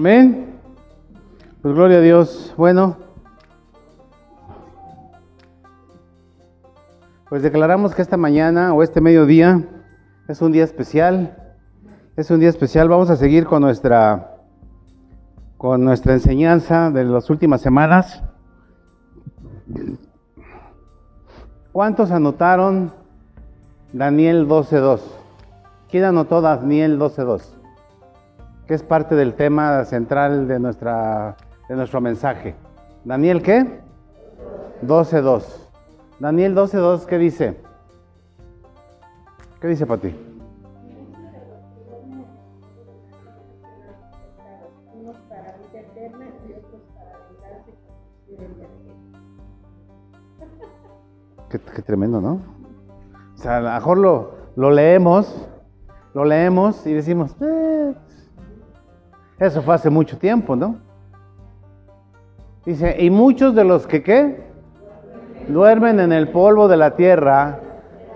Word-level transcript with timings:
Amén. 0.00 0.46
Pues 1.60 1.74
gloria 1.74 1.98
a 1.98 2.00
Dios. 2.00 2.54
Bueno, 2.56 2.96
pues 7.28 7.42
declaramos 7.42 7.94
que 7.94 8.00
esta 8.00 8.16
mañana 8.16 8.72
o 8.72 8.82
este 8.82 9.02
mediodía 9.02 9.62
es 10.26 10.40
un 10.40 10.52
día 10.52 10.64
especial. 10.64 11.36
Es 12.16 12.30
un 12.30 12.40
día 12.40 12.48
especial. 12.48 12.88
Vamos 12.88 13.10
a 13.10 13.16
seguir 13.16 13.44
con 13.44 13.60
nuestra 13.60 14.38
con 15.58 15.84
nuestra 15.84 16.14
enseñanza 16.14 16.90
de 16.90 17.04
las 17.04 17.28
últimas 17.28 17.60
semanas. 17.60 18.22
¿Cuántos 21.72 22.10
anotaron 22.10 22.90
Daniel 23.92 24.48
12.2? 24.48 25.00
¿Quién 25.90 26.04
anotó 26.04 26.40
Daniel 26.40 26.98
12.2? 26.98 27.59
Que 28.70 28.74
es 28.74 28.84
parte 28.84 29.16
del 29.16 29.34
tema 29.34 29.84
central 29.84 30.46
de, 30.46 30.60
nuestra, 30.60 31.36
de 31.68 31.74
nuestro 31.74 32.00
mensaje. 32.00 32.54
¿Daniel 33.04 33.42
qué? 33.42 33.80
12.2. 34.86 35.42
Daniel 36.20 36.54
12.2, 36.54 37.04
¿qué 37.04 37.18
dice? 37.18 37.56
¿Qué 39.60 39.66
dice 39.66 39.86
para 39.86 40.02
ti? 40.02 40.14
Qué, 51.50 51.58
qué, 51.58 51.82
tremendo, 51.82 52.20
¿no? 52.20 52.40
O 53.34 53.36
sea, 53.36 53.56
a 53.56 53.60
lo 53.62 53.70
mejor 53.72 53.98
lo, 53.98 54.34
lo 54.54 54.70
leemos, 54.70 55.48
lo 56.14 56.24
leemos 56.24 56.86
y 56.86 56.92
decimos, 56.92 57.34
eh, 57.40 57.94
eso 59.40 59.62
fue 59.62 59.74
hace 59.74 59.90
mucho 59.90 60.16
tiempo, 60.18 60.54
¿no? 60.54 60.76
Dice, 62.64 62.96
y 63.00 63.10
muchos 63.10 63.54
de 63.54 63.64
los 63.64 63.86
que 63.86 64.02
qué? 64.02 64.44
Duermen 65.48 65.98
en 65.98 66.12
el 66.12 66.28
polvo 66.28 66.68
de 66.68 66.76
la 66.76 66.94
tierra 66.94 67.58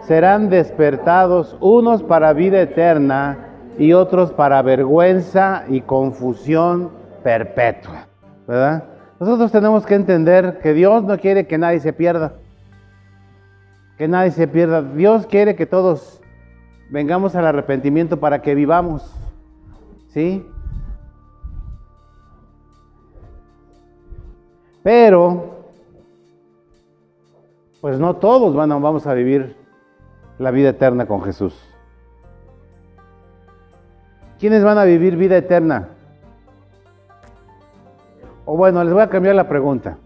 serán 0.02 0.50
despertados, 0.50 1.56
unos 1.60 2.02
para 2.02 2.32
vida 2.32 2.60
eterna 2.60 3.48
y 3.78 3.94
otros 3.94 4.32
para 4.32 4.62
vergüenza 4.62 5.64
y 5.68 5.80
confusión 5.80 6.90
perpetua, 7.24 8.06
¿verdad? 8.46 8.84
Nosotros 9.18 9.50
tenemos 9.50 9.84
que 9.86 9.94
entender 9.94 10.60
que 10.62 10.74
Dios 10.74 11.02
no 11.02 11.18
quiere 11.18 11.46
que 11.46 11.58
nadie 11.58 11.80
se 11.80 11.92
pierda 11.92 12.34
que 13.96 14.08
nadie 14.08 14.30
se 14.30 14.48
pierda. 14.48 14.82
Dios 14.82 15.26
quiere 15.26 15.54
que 15.54 15.66
todos 15.66 16.20
vengamos 16.90 17.34
al 17.36 17.46
arrepentimiento 17.46 18.18
para 18.18 18.42
que 18.42 18.54
vivamos. 18.54 19.14
¿Sí? 20.08 20.44
Pero, 24.84 25.64
pues 27.80 27.98
no 27.98 28.16
todos 28.16 28.54
van 28.54 28.70
a, 28.70 28.76
vamos 28.76 29.06
a 29.06 29.14
vivir 29.14 29.56
la 30.38 30.50
vida 30.50 30.68
eterna 30.68 31.06
con 31.06 31.22
Jesús. 31.22 31.58
¿Quiénes 34.38 34.62
van 34.62 34.76
a 34.76 34.84
vivir 34.84 35.16
vida 35.16 35.38
eterna? 35.38 35.88
O 38.44 38.58
bueno, 38.58 38.84
les 38.84 38.92
voy 38.92 39.00
a 39.00 39.08
cambiar 39.08 39.34
la 39.34 39.48
pregunta. 39.48 39.96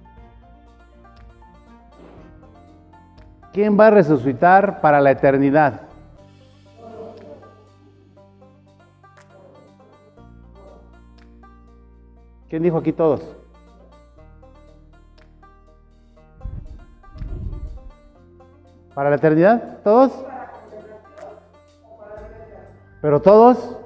¿Quién 3.53 3.77
va 3.77 3.89
a 3.89 3.91
resucitar 3.91 4.81
para 4.81 5.01
la 5.01 5.11
eternidad? 5.11 5.81
¿Quién 12.49 12.63
dijo 12.63 12.79
aquí 12.79 12.93
todos? 12.93 13.38
¿Para 18.99 19.11
la 19.11 19.17
eternidad? 19.17 19.79
¿Todos? 19.85 20.11
Pero 23.01 23.23
todos, 23.23 23.79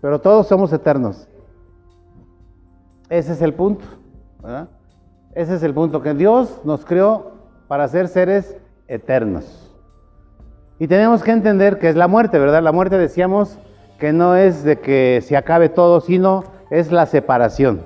pero 0.00 0.20
todos 0.20 0.46
somos 0.46 0.72
eternos. 0.72 1.26
Ese 3.08 3.32
es 3.32 3.42
el 3.42 3.52
punto. 3.52 3.84
¿verdad? 4.40 4.68
Ese 5.34 5.56
es 5.56 5.64
el 5.64 5.74
punto, 5.74 6.02
que 6.02 6.14
Dios 6.14 6.60
nos 6.62 6.84
creó 6.84 7.32
para 7.66 7.88
ser 7.88 8.06
seres 8.06 8.56
eternos. 8.86 9.74
Y 10.78 10.86
tenemos 10.86 11.24
que 11.24 11.32
entender 11.32 11.80
que 11.80 11.88
es 11.88 11.96
la 11.96 12.06
muerte, 12.06 12.38
¿verdad? 12.38 12.62
La 12.62 12.70
muerte 12.70 12.98
decíamos 12.98 13.58
que 13.98 14.12
no 14.12 14.36
es 14.36 14.62
de 14.62 14.78
que 14.78 15.20
se 15.26 15.36
acabe 15.36 15.68
todo, 15.68 16.00
sino 16.00 16.44
es 16.70 16.92
la 16.92 17.06
separación. 17.06 17.84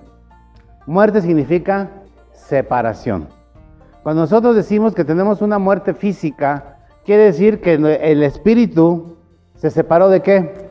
Muerte 0.85 1.23
significa 1.23 1.89
separación. 2.33 3.36
Cuando 4.07 4.23
nosotros 4.23 4.55
decimos 4.55 4.95
que 4.95 5.05
tenemos 5.05 5.43
una 5.43 5.59
muerte 5.59 5.93
física, 5.93 6.77
quiere 7.05 7.25
decir 7.25 7.61
que 7.61 7.75
el 7.75 8.23
espíritu 8.23 9.17
se 9.57 9.69
separó 9.69 10.09
de 10.09 10.23
qué? 10.23 10.69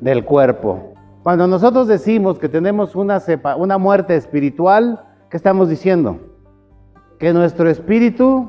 Del 0.00 0.24
cuerpo. 0.24 0.94
Cuando 1.22 1.46
nosotros 1.46 1.86
decimos 1.86 2.38
que 2.38 2.48
tenemos 2.48 2.96
una, 2.96 3.20
una 3.58 3.76
muerte 3.76 4.16
espiritual, 4.16 5.04
¿qué 5.28 5.36
estamos 5.36 5.68
diciendo? 5.68 6.16
Que 7.18 7.34
nuestro 7.34 7.68
espíritu 7.68 8.48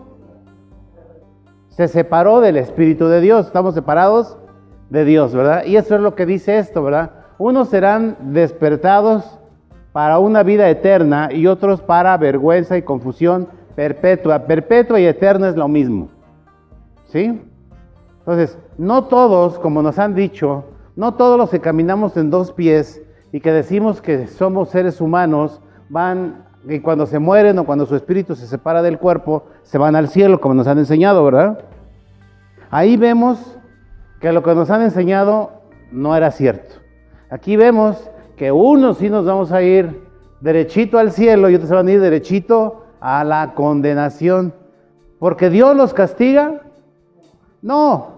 se 1.68 1.90
separó 1.90 2.40
del 2.40 2.56
Espíritu 2.56 3.10
de 3.10 3.20
Dios. 3.20 3.48
Estamos 3.48 3.74
separados 3.74 4.38
de 4.90 5.04
Dios, 5.04 5.36
¿verdad? 5.36 5.66
Y 5.66 5.76
eso 5.76 5.96
es 5.96 6.02
lo 6.02 6.16
que 6.16 6.26
dice 6.26 6.60
esto, 6.60 6.82
¿verdad? 6.82 7.12
Unos 7.40 7.68
serán 7.68 8.16
despertados 8.32 9.38
para 9.92 10.18
una 10.20 10.44
vida 10.44 10.70
eterna 10.70 11.28
y 11.30 11.46
otros 11.48 11.82
para 11.82 12.16
vergüenza 12.16 12.78
y 12.78 12.84
confusión 12.84 13.50
perpetua. 13.76 14.40
Perpetua 14.46 15.00
y 15.00 15.06
eterna 15.06 15.50
es 15.50 15.56
lo 15.56 15.68
mismo. 15.68 16.10
¿Sí? 17.06 17.42
Entonces, 18.20 18.58
no 18.78 19.06
todos, 19.06 19.60
como 19.60 19.82
nos 19.82 20.00
han 20.00 20.16
dicho, 20.16 20.66
no 20.96 21.16
todos 21.16 21.38
los 21.38 21.50
que 21.50 21.60
caminamos 21.60 22.16
en 22.18 22.30
dos 22.30 22.52
pies 22.52 23.02
y 23.32 23.40
que 23.40 23.52
decimos 23.52 24.02
que 24.02 24.28
somos 24.28 24.70
seres 24.70 25.02
humanos 25.02 25.62
van 25.90 26.46
y 26.68 26.80
cuando 26.80 27.06
se 27.06 27.20
mueren 27.20 27.60
o 27.60 27.66
cuando 27.66 27.86
su 27.86 27.96
espíritu 27.96 28.36
se 28.36 28.48
separa 28.48 28.82
del 28.82 28.98
cuerpo, 28.98 29.46
se 29.64 29.78
van 29.78 29.96
al 29.96 30.08
cielo, 30.08 30.40
como 30.40 30.54
nos 30.54 30.68
han 30.68 30.78
enseñado, 30.78 31.24
¿verdad? 31.26 31.60
Ahí 32.72 32.96
vemos 32.96 33.58
que 34.22 34.32
lo 34.32 34.42
que 34.44 34.56
nos 34.56 34.70
han 34.70 34.82
enseñado 34.82 35.52
no 35.92 36.16
era 36.16 36.32
cierto. 36.32 36.76
Aquí 37.30 37.58
vemos 37.58 38.10
que 38.38 38.52
unos 38.52 38.98
sí 38.98 39.10
nos 39.10 39.26
vamos 39.26 39.52
a 39.52 39.62
ir 39.62 40.02
derechito 40.40 40.98
al 40.98 41.12
cielo 41.12 41.50
y 41.50 41.56
otros 41.56 41.70
se 41.70 41.76
van 41.76 41.88
a 41.88 41.92
ir 41.92 42.00
derechito 42.00 42.83
a 43.04 43.26
la 43.26 43.54
condenación. 43.54 44.54
¿Porque 45.20 45.50
Dios 45.50 45.76
los 45.76 45.94
castiga? 45.94 46.62
No, 47.62 48.14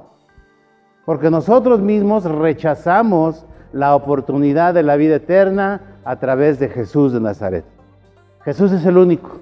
porque 1.06 1.31
nosotros 1.31 1.81
mismos 1.81 2.23
rechazamos 2.23 3.46
la 3.73 3.96
oportunidad 3.96 4.75
de 4.75 4.84
la 4.84 4.96
vida 4.96 5.16
eterna 5.16 5.81
a 6.06 6.18
través 6.18 6.59
de 6.59 6.69
Jesús 6.69 7.13
de 7.13 7.19
Nazaret. 7.19 7.66
Jesús 8.44 8.72
es 8.72 8.85
el 8.85 8.97
único, 8.97 9.40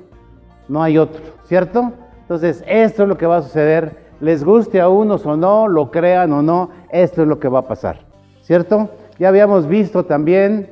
no 0.69 0.81
hay 0.81 0.97
otro, 0.97 1.21
¿cierto? 1.43 1.91
Entonces, 2.21 2.63
esto 2.65 3.03
es 3.03 3.09
lo 3.09 3.17
que 3.17 3.25
va 3.25 3.37
a 3.37 3.41
suceder, 3.41 3.97
les 4.21 4.45
guste 4.45 4.79
a 4.79 4.87
unos 4.87 5.25
o 5.25 5.35
no, 5.35 5.67
lo 5.67 5.91
crean 5.91 6.31
o 6.31 6.41
no, 6.41 6.69
esto 6.89 7.21
es 7.21 7.27
lo 7.27 7.37
que 7.37 7.49
va 7.49 7.59
a 7.59 7.67
pasar, 7.67 7.99
¿cierto? 8.41 8.89
Ya 9.19 9.27
habíamos 9.27 9.67
visto 9.67 10.05
también 10.05 10.71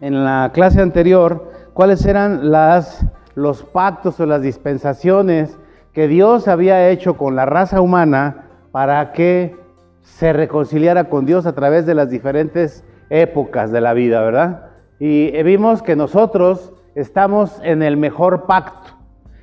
en 0.00 0.24
la 0.24 0.52
clase 0.54 0.80
anterior 0.80 1.50
cuáles 1.74 2.06
eran 2.06 2.50
las, 2.52 3.04
los 3.38 3.62
pactos 3.62 4.18
o 4.20 4.26
las 4.26 4.42
dispensaciones 4.42 5.58
que 5.92 6.08
Dios 6.08 6.48
había 6.48 6.90
hecho 6.90 7.16
con 7.16 7.36
la 7.36 7.46
raza 7.46 7.80
humana 7.80 8.48
para 8.72 9.12
que 9.12 9.56
se 10.02 10.32
reconciliara 10.32 11.04
con 11.04 11.24
Dios 11.24 11.46
a 11.46 11.54
través 11.54 11.86
de 11.86 11.94
las 11.94 12.10
diferentes 12.10 12.84
épocas 13.10 13.70
de 13.70 13.80
la 13.80 13.94
vida, 13.94 14.20
¿verdad? 14.22 14.70
Y 14.98 15.30
vimos 15.42 15.82
que 15.82 15.94
nosotros 15.94 16.72
estamos 16.94 17.60
en 17.62 17.82
el 17.82 17.96
mejor 17.96 18.46
pacto. 18.46 18.90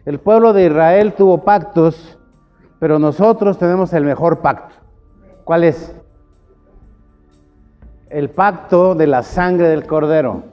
El 0.06 0.20
pueblo 0.20 0.52
de 0.52 0.66
Israel 0.66 1.14
tuvo 1.14 1.44
pactos, 1.44 2.20
pero 2.80 3.00
nosotros 3.00 3.58
tenemos 3.58 3.94
el 3.94 4.04
mejor 4.04 4.40
pacto. 4.40 4.75
¿Cuál 5.46 5.64
es? 5.64 5.96
El 8.10 8.30
pacto 8.30 8.94
de 8.94 9.08
la 9.08 9.24
sangre 9.24 9.70
del 9.70 9.88
cordero. 9.88 10.44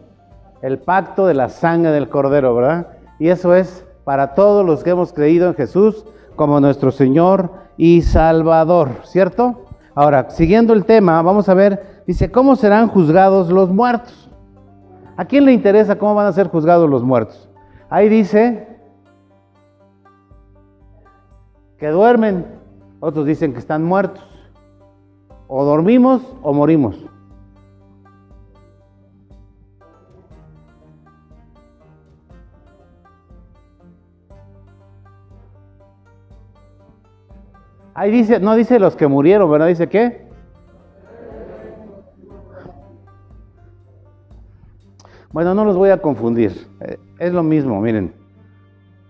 El 0.63 0.79
pacto 0.79 1.27
de 1.27 1.35
la 1.35 1.49
sangre 1.49 1.91
del 1.91 2.09
cordero, 2.09 2.55
¿verdad? 2.55 2.92
Y 3.23 3.29
eso 3.29 3.55
es 3.55 3.87
para 4.03 4.35
todos 4.35 4.67
los 4.67 4.83
que 4.83 4.91
hemos 4.91 5.13
creído 5.13 5.47
en 5.47 5.55
Jesús 5.55 6.05
como 6.35 6.59
nuestro 6.59 6.91
Señor 6.91 7.53
y 7.77 8.03
Salvador, 8.03 8.89
¿cierto? 9.05 9.61
Ahora, 9.95 10.29
siguiendo 10.31 10.73
el 10.73 10.85
tema, 10.85 11.23
vamos 11.23 11.49
a 11.49 11.55
ver, 11.55 12.03
dice, 12.05 12.33
¿cómo 12.33 12.57
serán 12.57 12.89
juzgados 12.89 13.49
los 13.49 13.71
muertos? 13.71 14.29
¿A 15.17 15.25
quién 15.25 15.45
le 15.45 15.53
interesa 15.53 15.99
cómo 15.99 16.17
van 16.17 16.27
a 16.27 16.33
ser 16.33 16.49
juzgados 16.49 16.91
los 16.91 17.05
muertos? 17.05 17.49
Ahí 17.91 18.09
dice 18.09 18.67
que 21.79 21.91
duermen, 21.91 22.45
otros 22.99 23.25
dicen 23.25 23.53
que 23.53 23.61
están 23.61 23.85
muertos. 23.85 24.25
O 25.47 25.65
dormimos 25.65 26.23
o 26.43 26.53
morimos. 26.53 26.97
Ahí 37.95 38.11
dice, 38.11 38.41
no 38.41 38.55
dice 38.55 38.79
los 38.79 38.97
que 38.97 39.07
murieron, 39.07 39.51
¿verdad? 39.51 39.69
Dice 39.69 39.89
qué? 39.89 40.27
Bueno, 45.33 45.55
no 45.55 45.65
los 45.65 45.77
voy 45.77 45.91
a 45.91 46.01
confundir. 46.01 46.69
Eh, 46.81 46.99
es 47.19 47.33
lo 47.33 47.43
mismo, 47.43 47.81
miren. 47.81 48.15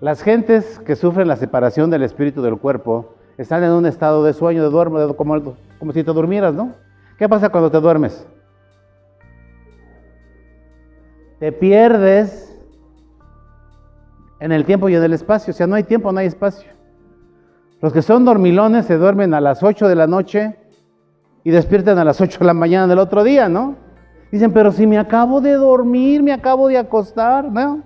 Las 0.01 0.23
gentes 0.23 0.81
que 0.81 0.97
sufren 0.97 1.29
la 1.29 1.37
separación 1.37 1.91
del 1.91 2.03
espíritu 2.03 2.43
del 2.43 2.59
cuerpo 2.59 3.15
están 3.39 3.63
en 3.63 3.71
un 3.71 3.87
estado 3.87 4.25
de 4.25 4.33
sueño, 4.33 4.63
de 4.63 4.71
duermo, 4.71 5.15
como, 5.17 5.55
como 5.79 5.93
si 5.93 6.03
te 6.03 6.13
durmieras, 6.13 6.55
¿no? 6.55 6.75
¿Qué 7.19 7.29
pasa 7.29 7.51
cuando 7.51 7.71
te 7.71 7.81
duermes? 7.81 8.27
Te 11.39 11.53
pierdes 11.53 12.53
en 14.41 14.51
el 14.51 14.65
tiempo 14.65 14.89
y 14.89 14.97
en 14.97 15.03
el 15.03 15.13
espacio. 15.13 15.53
O 15.53 15.55
sea, 15.55 15.67
no 15.67 15.77
hay 15.77 15.85
tiempo, 15.85 16.13
no 16.13 16.19
hay 16.19 16.27
espacio. 16.27 16.71
Los 17.83 17.93
que 17.93 18.01
son 18.01 18.25
dormilones 18.25 18.87
se 18.87 18.97
duermen 18.97 19.35
a 19.35 19.41
las 19.41 19.65
8 19.65 19.89
de 19.89 19.97
la 19.97 20.07
noche 20.07 20.57
y 21.43 21.51
despiertan 21.51 21.99
a 21.99 22.05
las 22.05 22.21
8 22.21 22.39
de 22.39 22.45
la 22.45 22.55
mañana 22.55 22.87
del 22.87 23.01
otro 23.01 23.25
día, 23.25 23.49
¿no? 23.49 23.75
Dicen, 24.31 24.53
pero 24.53 24.71
si 24.71 24.87
me 24.87 24.99
acabo 24.99 25.41
de 25.41 25.55
dormir, 25.55 26.23
me 26.23 26.33
acabo 26.33 26.69
de 26.69 26.79
acostar, 26.79 27.51
¿no? 27.51 27.83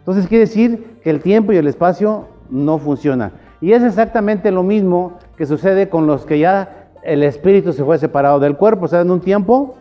Entonces 0.00 0.26
quiere 0.26 0.46
decir 0.46 0.98
que 1.04 1.10
el 1.10 1.20
tiempo 1.20 1.52
y 1.52 1.58
el 1.58 1.68
espacio 1.68 2.26
no 2.50 2.78
funcionan. 2.78 3.30
Y 3.60 3.72
es 3.72 3.84
exactamente 3.84 4.50
lo 4.50 4.64
mismo 4.64 5.16
que 5.36 5.46
sucede 5.46 5.88
con 5.88 6.08
los 6.08 6.26
que 6.26 6.40
ya 6.40 6.90
el 7.04 7.22
espíritu 7.22 7.72
se 7.72 7.84
fue 7.84 7.98
separado 7.98 8.40
del 8.40 8.56
cuerpo, 8.56 8.86
o 8.86 8.88
sea, 8.88 9.02
en 9.02 9.12
un 9.12 9.20
tiempo 9.20 9.76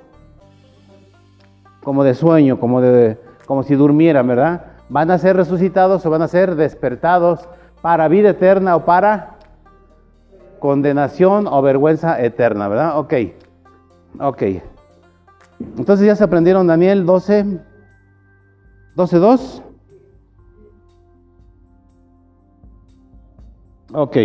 como 1.81 2.03
de 2.03 2.13
sueño, 2.13 2.59
como, 2.59 2.81
de, 2.81 3.17
como 3.47 3.63
si 3.63 3.73
durmieran, 3.73 4.27
¿verdad? 4.27 4.65
Van 4.89 5.09
a 5.09 5.17
ser 5.17 5.35
resucitados 5.35 6.05
o 6.05 6.11
van 6.11 6.21
a 6.21 6.27
ser 6.27 6.53
despertados 6.53 7.49
para 7.81 8.07
vida 8.07 8.29
eterna 8.29 8.75
o 8.75 8.85
para 8.85 9.37
condenación 10.59 11.47
o 11.47 11.61
vergüenza 11.61 12.21
eterna, 12.21 12.67
¿verdad? 12.67 12.99
Ok, 12.99 13.13
ok. 14.19 14.43
Entonces 15.77 16.05
ya 16.05 16.15
se 16.15 16.23
aprendieron 16.23 16.67
Daniel 16.67 17.05
12, 17.05 17.59
12, 18.95 19.17
2. 19.17 19.63
Ok, 23.93 24.17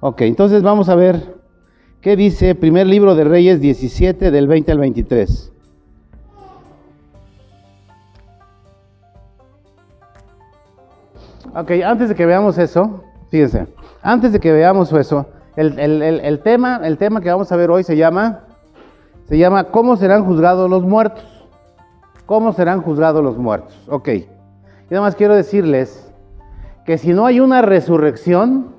ok, 0.00 0.20
entonces 0.22 0.62
vamos 0.62 0.88
a 0.88 0.96
ver 0.96 1.36
qué 2.00 2.16
dice 2.16 2.54
primer 2.54 2.86
libro 2.86 3.14
de 3.14 3.24
Reyes 3.24 3.60
17 3.60 4.30
del 4.30 4.48
20 4.48 4.72
al 4.72 4.78
23. 4.78 5.52
Ok, 11.58 11.70
antes 11.84 12.10
de 12.10 12.14
que 12.14 12.26
veamos 12.26 12.58
eso, 12.58 13.02
fíjense, 13.30 13.66
antes 14.02 14.32
de 14.32 14.40
que 14.40 14.52
veamos 14.52 14.92
eso, 14.92 15.26
el, 15.56 15.78
el 15.78 16.40
tema, 16.40 16.80
el 16.84 16.98
tema 16.98 17.22
que 17.22 17.30
vamos 17.30 17.50
a 17.50 17.56
ver 17.56 17.70
hoy 17.70 17.82
se 17.82 17.96
llama 17.96 18.42
se 19.24 19.38
llama 19.38 19.64
¿Cómo 19.64 19.96
serán 19.96 20.24
juzgados 20.24 20.68
los 20.70 20.84
muertos? 20.84 21.24
¿Cómo 22.26 22.52
serán 22.52 22.82
juzgados 22.82 23.24
los 23.24 23.38
muertos? 23.38 23.74
Ok. 23.88 24.08
Y 24.08 24.26
nada 24.90 25.02
más 25.02 25.16
quiero 25.16 25.34
decirles 25.34 26.12
que 26.84 26.98
si 26.98 27.12
no 27.12 27.26
hay 27.26 27.40
una 27.40 27.62
resurrección, 27.62 28.74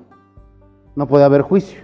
no 0.94 1.06
puede 1.06 1.24
haber 1.24 1.42
juicio. 1.42 1.80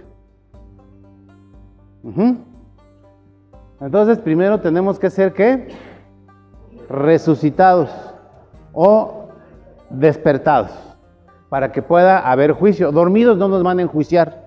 Entonces, 3.81 4.17
primero 4.19 4.61
tenemos 4.61 4.97
que 4.97 5.09
ser 5.09 5.33
qué? 5.33 5.67
Resucitados 6.89 7.89
o 8.73 9.24
despertados 9.89 10.71
para 11.49 11.71
que 11.71 11.81
pueda 11.81 12.19
haber 12.19 12.51
juicio. 12.51 12.91
Dormidos 12.91 13.37
no 13.37 13.47
nos 13.47 13.63
van 13.63 13.79
a 13.79 13.83
enjuiciar. 13.83 14.45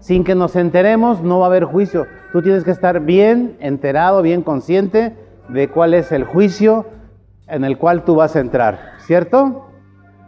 Sin 0.00 0.24
que 0.24 0.34
nos 0.34 0.56
enteremos, 0.56 1.22
no 1.22 1.38
va 1.38 1.46
a 1.46 1.48
haber 1.48 1.64
juicio. 1.64 2.06
Tú 2.32 2.42
tienes 2.42 2.64
que 2.64 2.70
estar 2.70 3.00
bien 3.00 3.56
enterado, 3.60 4.20
bien 4.20 4.42
consciente 4.42 5.16
de 5.48 5.68
cuál 5.68 5.94
es 5.94 6.12
el 6.12 6.24
juicio 6.24 6.86
en 7.46 7.64
el 7.64 7.78
cual 7.78 8.04
tú 8.04 8.14
vas 8.16 8.36
a 8.36 8.40
entrar, 8.40 8.94
¿cierto? 8.98 9.68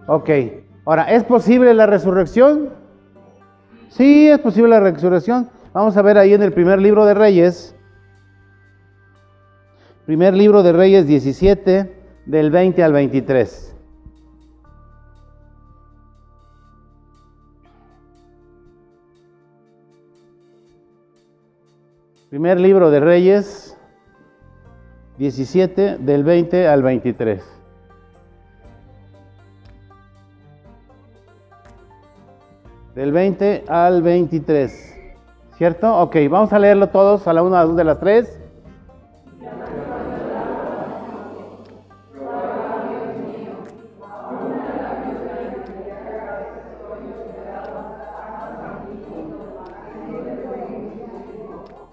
Ok. 0.07 0.31
Ahora, 0.85 1.13
¿es 1.13 1.25
posible 1.25 1.75
la 1.75 1.87
resurrección? 1.87 2.71
Sí, 3.89 4.29
es 4.29 4.39
posible 4.39 4.71
la 4.71 4.81
resurrección. 4.81 5.51
Vamos 5.73 5.97
a 5.97 6.03
ver 6.03 6.17
ahí 6.17 6.33
en 6.33 6.43
el 6.43 6.53
primer 6.53 6.81
libro 6.81 7.05
de 7.05 7.15
Reyes. 7.15 7.75
Primer 10.07 10.35
libro 10.35 10.63
de 10.63 10.73
Reyes 10.73 11.07
17, 11.07 11.93
del 12.27 12.51
20 12.51 12.83
al 12.83 12.93
23. 12.93 13.76
Primer 22.31 22.59
libro 22.59 22.91
de 22.91 22.99
Reyes, 22.99 23.79
17, 25.17 25.99
del 25.99 26.25
20 26.25 26.67
al 26.67 26.83
23. 26.83 27.41
Del 32.97 33.13
20 33.13 33.65
al 33.69 34.03
23. 34.03 34.99
¿Cierto? 35.57 36.01
Ok, 36.01 36.17
vamos 36.29 36.53
a 36.53 36.59
leerlo 36.59 36.89
todos 36.89 37.29
a 37.29 37.33
la 37.33 37.45
una, 37.45 37.61
a 37.61 37.65
dos 37.65 37.77
de 37.77 37.85
las 37.85 38.01
tres. 38.01 38.41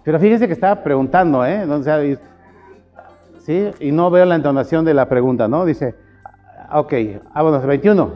Pero 0.04 0.20
fíjese 0.20 0.48
que 0.48 0.54
estaba 0.54 0.84
preguntando, 0.84 1.46
¿eh? 1.46 1.66
¿sí? 3.40 3.70
Y 3.80 3.92
no 3.92 4.10
veo 4.10 4.26
la 4.26 4.36
entonación 4.36 4.84
de 4.84 4.94
la 4.94 5.08
pregunta, 5.08 5.48
¿no? 5.48 5.66
Dice, 5.66 5.96
ok, 6.74 6.94
ah, 7.34 7.42
bueno, 7.44 7.62
21. 7.62 8.12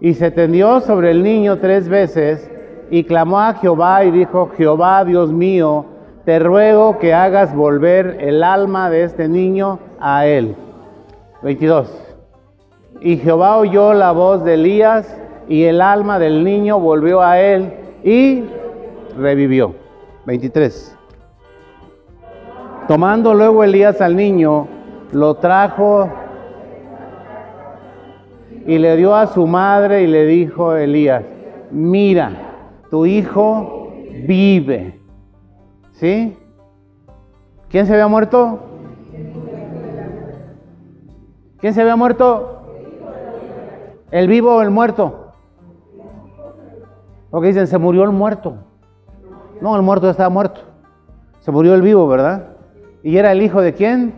Y 0.00 0.14
se 0.14 0.30
tendió 0.30 0.80
sobre 0.80 1.10
el 1.10 1.22
niño 1.22 1.58
tres 1.58 1.88
veces 1.88 2.50
y 2.90 3.04
clamó 3.04 3.40
a 3.40 3.54
Jehová 3.54 4.04
y 4.04 4.10
dijo, 4.10 4.50
Jehová, 4.56 5.04
Dios 5.04 5.32
mío, 5.32 5.86
te 6.24 6.38
ruego 6.38 6.98
que 6.98 7.14
hagas 7.14 7.54
volver 7.54 8.18
el 8.20 8.42
alma 8.42 8.90
de 8.90 9.04
este 9.04 9.28
niño 9.28 9.78
a 10.00 10.26
él. 10.26 10.54
22. 11.42 11.90
Y 13.00 13.16
Jehová 13.16 13.56
oyó 13.56 13.94
la 13.94 14.12
voz 14.12 14.44
de 14.44 14.54
Elías 14.54 15.16
y 15.48 15.64
el 15.64 15.80
alma 15.80 16.18
del 16.18 16.44
niño 16.44 16.78
volvió 16.78 17.22
a 17.22 17.40
él 17.40 17.72
y 18.04 18.44
revivió. 19.20 19.74
23. 20.26 20.96
Tomando 22.88 23.34
luego 23.34 23.62
Elías 23.62 24.00
al 24.00 24.16
niño, 24.16 24.66
lo 25.12 25.34
trajo 25.34 26.08
y 28.66 28.78
le 28.78 28.96
dio 28.96 29.14
a 29.14 29.26
su 29.26 29.46
madre 29.46 30.02
y 30.02 30.06
le 30.06 30.26
dijo 30.26 30.74
Elías, 30.74 31.24
mira, 31.70 32.32
tu 32.90 33.06
hijo 33.06 33.92
vive. 34.26 35.00
¿Sí? 35.92 36.36
¿Quién 37.68 37.86
se 37.86 37.92
había 37.92 38.08
muerto? 38.08 38.58
¿Quién 41.58 41.74
se 41.74 41.82
había 41.82 41.96
muerto? 41.96 42.62
¿El 44.10 44.26
vivo 44.28 44.56
o 44.56 44.62
el 44.62 44.70
muerto? 44.70 45.32
Porque 47.30 47.48
dicen, 47.48 47.66
se 47.66 47.78
murió 47.78 48.02
el 48.02 48.10
muerto. 48.10 48.69
No, 49.60 49.76
el 49.76 49.82
muerto 49.82 50.08
estaba 50.08 50.28
muerto. 50.28 50.62
Se 51.40 51.50
murió 51.50 51.74
el 51.74 51.82
vivo, 51.82 52.06
¿verdad? 52.08 52.48
¿Y 53.02 53.16
era 53.16 53.32
el 53.32 53.42
hijo 53.42 53.60
de 53.60 53.74
quién? 53.74 54.14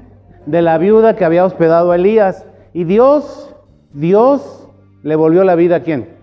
De 0.46 0.62
la 0.62 0.78
viuda 0.78 1.16
que 1.16 1.24
había 1.24 1.44
hospedado 1.44 1.92
a 1.92 1.96
Elías. 1.96 2.46
Y 2.72 2.84
Dios, 2.84 3.54
Dios 3.92 4.68
le 5.02 5.16
volvió 5.16 5.44
la 5.44 5.54
vida 5.54 5.76
a 5.76 5.80
quién? 5.80 6.16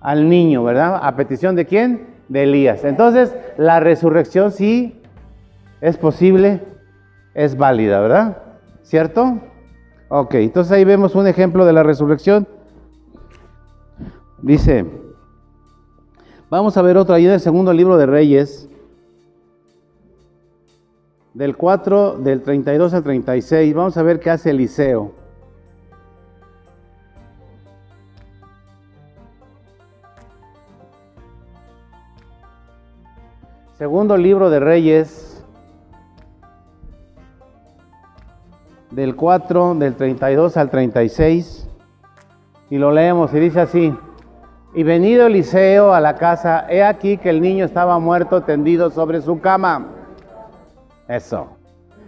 Al 0.00 0.28
niño, 0.28 0.64
¿verdad? 0.64 1.00
¿A 1.02 1.16
petición 1.16 1.56
de 1.56 1.66
quién? 1.66 2.08
De 2.28 2.44
Elías. 2.44 2.84
Entonces, 2.84 3.34
la 3.56 3.80
resurrección 3.80 4.52
sí 4.52 5.00
es 5.80 5.96
posible, 5.96 6.62
es 7.34 7.56
válida, 7.56 8.00
¿verdad? 8.00 8.38
¿Cierto? 8.82 9.40
Ok, 10.08 10.34
entonces 10.34 10.72
ahí 10.72 10.84
vemos 10.84 11.14
un 11.14 11.26
ejemplo 11.26 11.64
de 11.64 11.72
la 11.72 11.82
resurrección. 11.82 12.48
Dice, 14.42 14.86
Vamos 16.50 16.78
a 16.78 16.82
ver 16.82 16.96
otro 16.96 17.14
ahí 17.14 17.26
en 17.26 17.32
el 17.32 17.40
segundo 17.40 17.74
libro 17.74 17.98
de 17.98 18.06
Reyes, 18.06 18.70
del 21.34 21.54
4, 21.58 22.16
del 22.20 22.42
32 22.42 22.94
al 22.94 23.02
36. 23.02 23.74
Vamos 23.74 23.98
a 23.98 24.02
ver 24.02 24.18
qué 24.18 24.30
hace 24.30 24.50
Eliseo. 24.50 25.12
Segundo 33.76 34.16
libro 34.16 34.48
de 34.48 34.58
Reyes, 34.58 35.44
del 38.90 39.14
4, 39.14 39.74
del 39.74 39.94
32 39.96 40.56
al 40.56 40.70
36. 40.70 41.68
Y 42.70 42.78
lo 42.78 42.90
leemos 42.90 43.34
y 43.34 43.38
dice 43.38 43.60
así. 43.60 43.94
Y 44.78 44.84
venido 44.84 45.26
Eliseo 45.26 45.92
a 45.92 46.00
la 46.00 46.14
casa, 46.14 46.64
he 46.70 46.84
aquí 46.84 47.16
que 47.18 47.30
el 47.30 47.40
niño 47.40 47.64
estaba 47.64 47.98
muerto 47.98 48.44
tendido 48.44 48.90
sobre 48.90 49.20
su 49.20 49.40
cama. 49.40 49.88
Eso. 51.08 51.48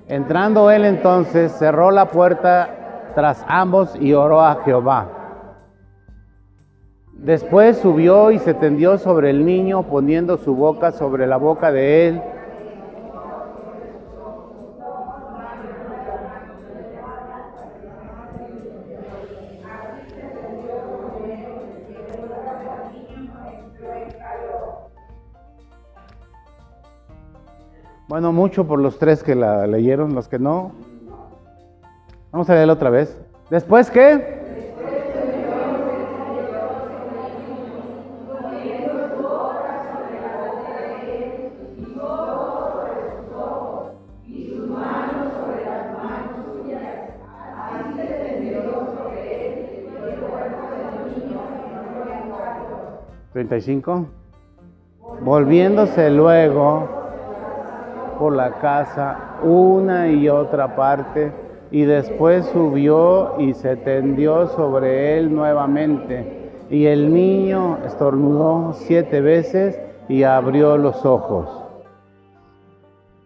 Entrando 0.06 0.70
él 0.70 0.84
entonces, 0.84 1.50
cerró 1.50 1.90
la 1.90 2.06
puerta 2.06 3.10
tras 3.16 3.44
ambos 3.48 3.96
y 4.00 4.12
oró 4.12 4.40
a 4.40 4.62
Jehová. 4.64 5.08
Después 7.12 7.76
subió 7.76 8.30
y 8.30 8.38
se 8.38 8.54
tendió 8.54 8.98
sobre 8.98 9.30
el 9.30 9.44
niño, 9.44 9.82
poniendo 9.82 10.36
su 10.36 10.54
boca 10.54 10.92
sobre 10.92 11.26
la 11.26 11.38
boca 11.38 11.72
de 11.72 12.06
él. 12.06 12.22
Bueno, 28.10 28.32
mucho 28.32 28.66
por 28.66 28.80
los 28.80 28.98
tres 28.98 29.22
que 29.22 29.36
la 29.36 29.68
leyeron, 29.68 30.16
los 30.16 30.26
que 30.26 30.40
no. 30.40 30.72
Vamos 32.32 32.50
a 32.50 32.54
leerla 32.54 32.72
otra 32.72 32.90
vez. 32.90 33.16
¿Después 33.50 33.88
qué? 33.88 34.40
¿35? 53.32 54.06
Volviéndose 55.22 56.10
luego 56.10 56.99
por 58.20 58.36
la 58.36 58.50
casa 58.58 59.38
una 59.42 60.08
y 60.08 60.28
otra 60.28 60.76
parte 60.76 61.32
y 61.70 61.84
después 61.84 62.44
subió 62.52 63.40
y 63.40 63.54
se 63.54 63.76
tendió 63.76 64.46
sobre 64.48 65.16
él 65.16 65.34
nuevamente. 65.34 66.50
Y 66.68 66.84
el 66.84 67.14
niño 67.14 67.78
estornudó 67.86 68.74
siete 68.74 69.22
veces 69.22 69.80
y 70.06 70.24
abrió 70.24 70.76
los 70.76 71.06
ojos. 71.06 71.48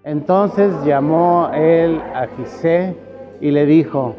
Entonces 0.04 0.72
llamó 0.84 1.50
él 1.52 2.00
a 2.14 2.28
Gisé 2.36 2.96
y 3.40 3.50
le 3.50 3.66
dijo, 3.66 4.14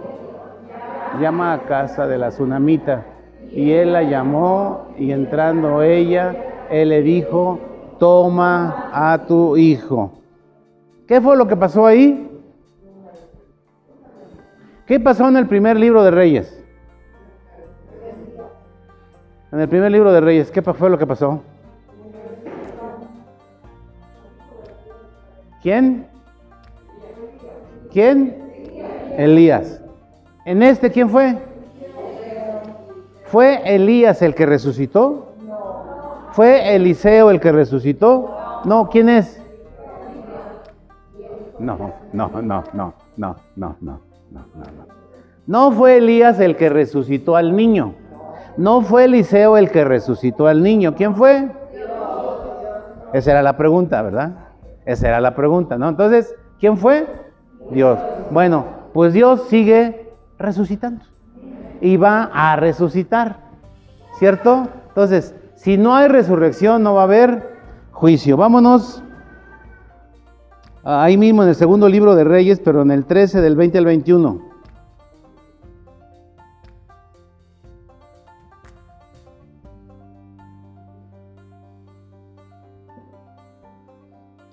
llama 1.22 1.54
a 1.54 1.60
casa 1.60 2.06
de 2.06 2.18
la 2.18 2.32
tsunamita. 2.32 3.06
Y 3.50 3.72
él 3.72 3.94
la 3.94 4.04
llamó 4.04 4.88
y 4.98 5.14
entrando 5.14 5.82
ella, 5.82 6.36
él 6.70 6.90
le 6.90 7.02
dijo, 7.02 7.60
toma 7.98 8.90
a 8.92 9.26
tu 9.26 9.56
hijo. 9.56 10.25
¿Qué 11.08 11.22
fue 11.22 11.38
lo 11.38 11.48
que 11.48 11.56
pasó 11.56 11.86
ahí? 11.86 12.32
¿Qué 14.88 15.00
pasó 15.00 15.28
en 15.28 15.38
el 15.38 15.48
primer 15.48 15.78
libro 15.78 16.04
de 16.04 16.12
Reyes? 16.12 16.64
En 19.52 19.60
el 19.60 19.70
primer 19.70 19.92
libro 19.92 20.12
de 20.12 20.22
Reyes, 20.22 20.52
¿qué 20.52 20.62
fue 20.62 20.90
lo 20.90 20.98
que 20.98 21.08
pasó? 21.08 21.42
¿Quién? 25.62 26.08
¿Quién? 27.92 28.36
Elías. 29.18 29.82
¿En 30.46 30.62
este 30.62 30.92
quién 30.92 31.10
fue? 31.10 31.38
¿Fue 33.26 33.62
Elías 33.66 34.22
el 34.22 34.36
que 34.36 34.46
resucitó? 34.46 35.34
¿Fue 36.32 36.76
Eliseo 36.76 37.32
el 37.32 37.40
que 37.40 37.52
resucitó? 37.52 38.36
No, 38.66 38.90
¿quién 38.90 39.10
es? 39.10 39.42
No, 41.66 41.94
no, 42.14 42.30
no, 42.30 42.42
no, 42.42 42.64
no, 42.74 42.94
no, 43.18 43.36
no, 43.56 43.76
no, 43.82 44.00
no. 44.32 44.96
No 45.48 45.72
fue 45.72 45.98
Elías 45.98 46.40
el 46.40 46.56
que 46.56 46.70
resucitó 46.70 47.36
al 47.36 47.56
niño. 47.56 47.94
No 48.58 48.82
fue 48.82 49.06
Eliseo 49.06 49.58
el 49.58 49.70
que 49.70 49.84
resucitó 49.84 50.48
al 50.48 50.64
niño. 50.64 50.96
¿Quién 50.96 51.16
fue? 51.16 51.52
Esa 53.14 53.32
era 53.32 53.42
la 53.44 53.58
pregunta, 53.58 54.02
¿verdad? 54.02 54.36
Esa 54.86 55.08
era 55.10 55.22
la 55.22 55.36
pregunta, 55.36 55.78
¿no? 55.78 55.90
Entonces, 55.90 56.36
¿quién 56.60 56.78
fue? 56.78 57.08
Dios. 57.72 58.00
Bueno, 58.32 58.66
pues 58.94 59.14
Dios 59.14 59.48
sigue 59.50 60.14
resucitando. 60.40 61.06
Y 61.82 61.98
va 61.98 62.30
a 62.34 62.56
resucitar, 62.56 63.38
¿cierto? 64.18 64.68
Entonces, 64.88 65.36
si 65.56 65.78
no 65.78 65.96
hay 65.96 66.08
resurrección, 66.08 66.84
no 66.84 66.96
va 66.96 67.02
a 67.02 67.06
haber 67.06 67.56
juicio. 67.92 68.38
Vámonos 68.38 69.04
ahí 70.86 71.18
mismo 71.18 71.42
en 71.42 71.50
el 71.50 71.56
segundo 71.56 71.90
libro 71.90 72.16
de 72.16 72.24
Reyes, 72.24 72.62
pero 72.64 72.84
en 72.84 72.92
el 72.92 73.06
13 73.06 73.42
del 73.42 73.56
20 73.56 73.78
al 73.80 73.86
21. 73.86 74.42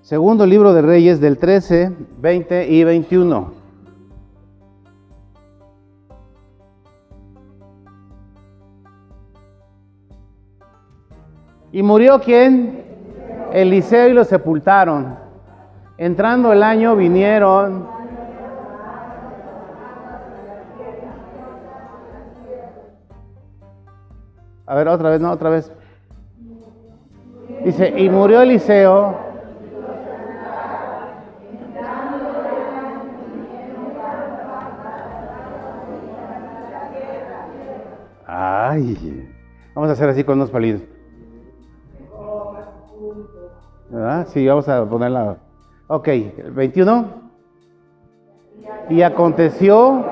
Segundo 0.01 0.47
libro 0.47 0.75
de 0.75 0.83
Reyes 0.83 1.21
del 1.21 1.39
13, 1.39 1.93
20 2.19 2.69
y 2.69 2.85
21. 2.85 3.53
¿Y 11.73 11.83
murió 11.83 12.21
quién? 12.21 12.85
Eliseo 13.53 14.09
y 14.09 14.13
lo 14.13 14.25
sepultaron. 14.25 15.22
Entrando 16.03 16.53
el 16.53 16.65
año 16.65 16.97
vinieron 16.97 17.87
A 24.67 24.75
ver, 24.75 24.89
otra 24.89 25.11
vez, 25.11 25.21
no, 25.21 25.31
otra 25.31 25.49
vez. 25.49 25.73
Dice, 27.65 27.95
y 27.97 28.11
murió 28.11 28.41
Eliseo. 28.43 29.15
Ay, 38.27 39.31
vamos 39.73 39.89
a 39.89 39.93
hacer 39.93 40.09
así 40.09 40.25
con 40.25 40.39
unos 40.39 40.51
palitos. 40.51 40.83
¿Verdad? 43.89 44.27
Sí, 44.33 44.45
vamos 44.49 44.69
a 44.69 44.85
ponerla. 44.85 45.37
Ok, 45.95 46.09
21. 46.55 47.05
Y 48.89 49.03
aconteció 49.03 50.03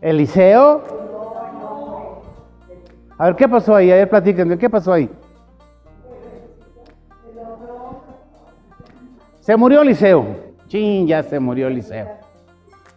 Eliseo 0.00 0.95
a 3.18 3.26
ver, 3.26 3.36
¿qué 3.36 3.48
pasó 3.48 3.74
ahí? 3.74 3.90
A 3.90 3.96
ver, 3.96 4.10
platíquenme, 4.10 4.58
¿qué 4.58 4.68
pasó 4.68 4.92
ahí? 4.92 5.10
Se 9.40 9.56
murió 9.56 9.82
Eliseo. 9.82 10.26
Chin, 10.66 11.06
ya 11.06 11.22
se 11.22 11.38
murió 11.38 11.68
Eliseo. 11.68 12.08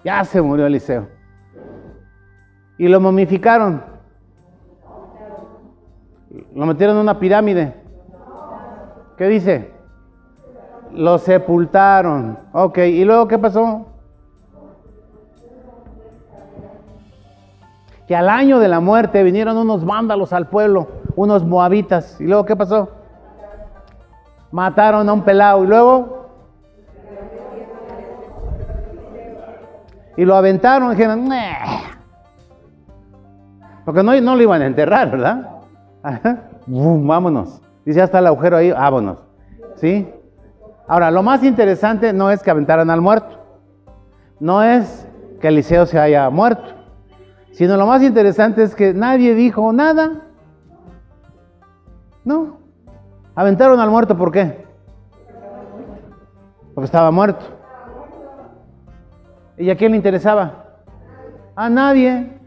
Ya 0.03 0.23
se 0.23 0.41
murió 0.41 0.65
Eliseo. 0.65 1.07
Y 2.77 2.88
lo 2.88 2.99
momificaron. 2.99 3.83
Lo 6.55 6.65
metieron 6.65 6.95
en 6.95 7.01
una 7.03 7.19
pirámide. 7.19 7.75
¿Qué 9.17 9.27
dice? 9.27 9.71
Lo 10.93 11.17
sepultaron. 11.17 12.39
Ok, 12.51 12.79
¿y 12.79 13.05
luego 13.05 13.27
qué 13.27 13.38
pasó? 13.38 13.88
Que 18.10 18.16
al 18.16 18.28
año 18.28 18.58
de 18.58 18.68
la 18.68 18.80
muerte 18.80 19.22
vinieron 19.22 19.56
unos 19.56 19.86
vándalos 19.86 20.34
al 20.34 20.48
pueblo, 20.48 20.88
unos 21.16 21.46
moabitas. 21.46 22.20
¿Y 22.20 22.24
luego 22.24 22.44
qué 22.44 22.56
pasó? 22.56 22.89
Mataron 24.51 25.08
a 25.08 25.13
un 25.13 25.22
pelado. 25.22 25.63
¿Y 25.63 25.68
luego? 25.68 26.25
Y 30.18 30.25
lo 30.25 30.36
aventaron 30.36 30.89
dijeron, 30.89 31.30
porque 33.86 34.01
no, 34.01 34.20
no 34.20 34.36
lo 34.36 34.42
iban 34.42 34.63
a 34.63 34.66
enterrar, 34.66 35.12
¿verdad? 35.12 35.48
vámonos. 36.66 37.62
Dice, 37.86 38.01
hasta 38.01 38.18
el 38.18 38.25
agujero 38.25 38.58
ahí, 38.58 38.72
vámonos. 38.72 39.20
¿Sí? 39.75 40.12
Ahora, 40.88 41.12
lo 41.12 41.22
más 41.22 41.44
interesante 41.44 42.12
no 42.12 42.32
es 42.32 42.42
que 42.42 42.50
aventaran 42.50 42.89
al 42.89 43.01
muerto. 43.01 43.38
No 44.39 44.63
es 44.63 45.08
que 45.39 45.50
Eliseo 45.50 45.86
se 45.86 46.00
haya 46.00 46.28
muerto, 46.32 46.78
sino 47.51 47.77
lo 47.77 47.86
más 47.86 48.01
interesante 48.03 48.63
es 48.63 48.75
que 48.75 48.94
nadie 48.94 49.36
dijo 49.36 49.72
nada. 49.74 50.22
No. 52.24 52.58
Aventaron 53.36 53.79
al 53.79 53.89
muerto, 53.89 54.18
¿por 54.18 54.32
qué? 54.32 54.65
Porque 56.74 56.86
estaba 56.86 57.12
muerto. 57.12 57.46
¿Y 59.58 59.70
a 59.70 59.75
quién 59.75 59.91
le 59.91 59.98
interesaba? 59.98 60.65
A 61.56 61.70
nadie. 61.70 62.39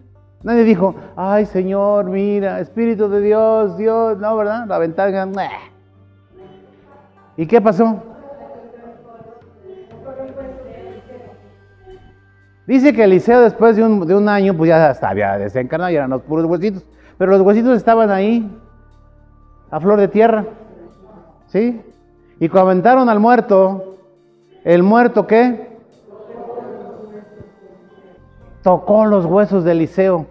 Nadie 0.43 0.65
dijo, 0.65 0.95
ay 1.15 1.47
Señor, 1.47 2.07
mira, 2.07 2.59
Espíritu 2.61 3.09
de 3.09 3.21
Dios, 3.21 3.77
Dios, 3.77 4.19
no, 4.19 4.37
¿verdad? 4.37 4.67
La 4.67 4.79
ventana. 4.79 5.31
¿Y 7.37 7.47
qué 7.47 7.61
pasó? 7.61 8.12
Dice 12.73 12.95
que 12.95 13.05
Eliseo 13.05 13.43
después 13.43 13.77
de 13.77 13.85
un, 13.85 14.07
de 14.07 14.15
un 14.15 14.31
año, 14.31 14.57
pues 14.57 14.69
ya 14.69 14.91
estaba 14.91 15.37
desencarnado, 15.37 15.91
ya 15.91 15.99
eran 15.99 16.09
los 16.09 16.23
puros 16.23 16.47
huesitos. 16.47 16.83
Pero 17.19 17.33
los 17.33 17.43
huesitos 17.43 17.77
estaban 17.77 18.11
ahí, 18.11 18.51
a 19.71 19.79
flor 19.79 20.01
de 20.01 20.09
tierra. 20.09 20.47
¿Sí? 21.49 21.83
Y 22.41 22.49
cuando 22.49 22.71
aventaron 22.71 23.11
al 23.11 23.21
muerto, 23.21 23.99
¿el 24.65 24.83
muerto 24.83 25.27
qué? 25.27 25.77
Tocó 28.63 29.05
los 29.05 29.27
huesos 29.27 29.65
de 29.65 29.73
Eliseo. 29.73 30.25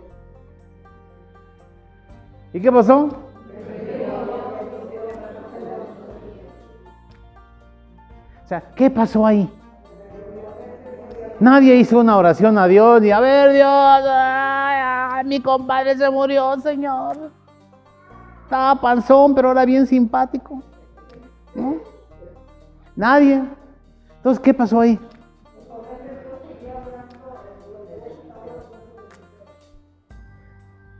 ¿Y 2.53 2.59
qué 2.59 2.71
pasó? 2.71 3.07
O 8.43 8.47
sea, 8.47 8.63
¿qué 8.75 8.89
pasó 8.89 9.27
ahí? 9.27 9.47
Nadie 11.41 11.77
hizo 11.77 11.99
una 11.99 12.17
oración 12.17 12.59
a 12.59 12.67
Dios 12.67 13.03
y 13.03 13.09
a 13.09 13.19
ver 13.19 13.51
Dios, 13.51 15.25
mi 15.25 15.39
compadre 15.39 15.97
se 15.97 16.07
murió, 16.11 16.55
Señor. 16.59 17.31
Estaba 18.43 18.79
panzón, 18.79 19.33
pero 19.33 19.47
ahora 19.47 19.65
bien 19.65 19.87
simpático. 19.87 20.61
Nadie. 22.95 23.43
Entonces, 24.17 24.39
¿qué 24.39 24.53
pasó 24.53 24.81
ahí? 24.81 24.99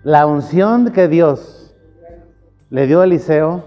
La 0.01 0.25
unción 0.25 0.91
que 0.91 1.07
Dios 1.07 1.75
le 2.71 2.87
dio 2.87 3.01
a 3.01 3.03
Eliseo 3.03 3.63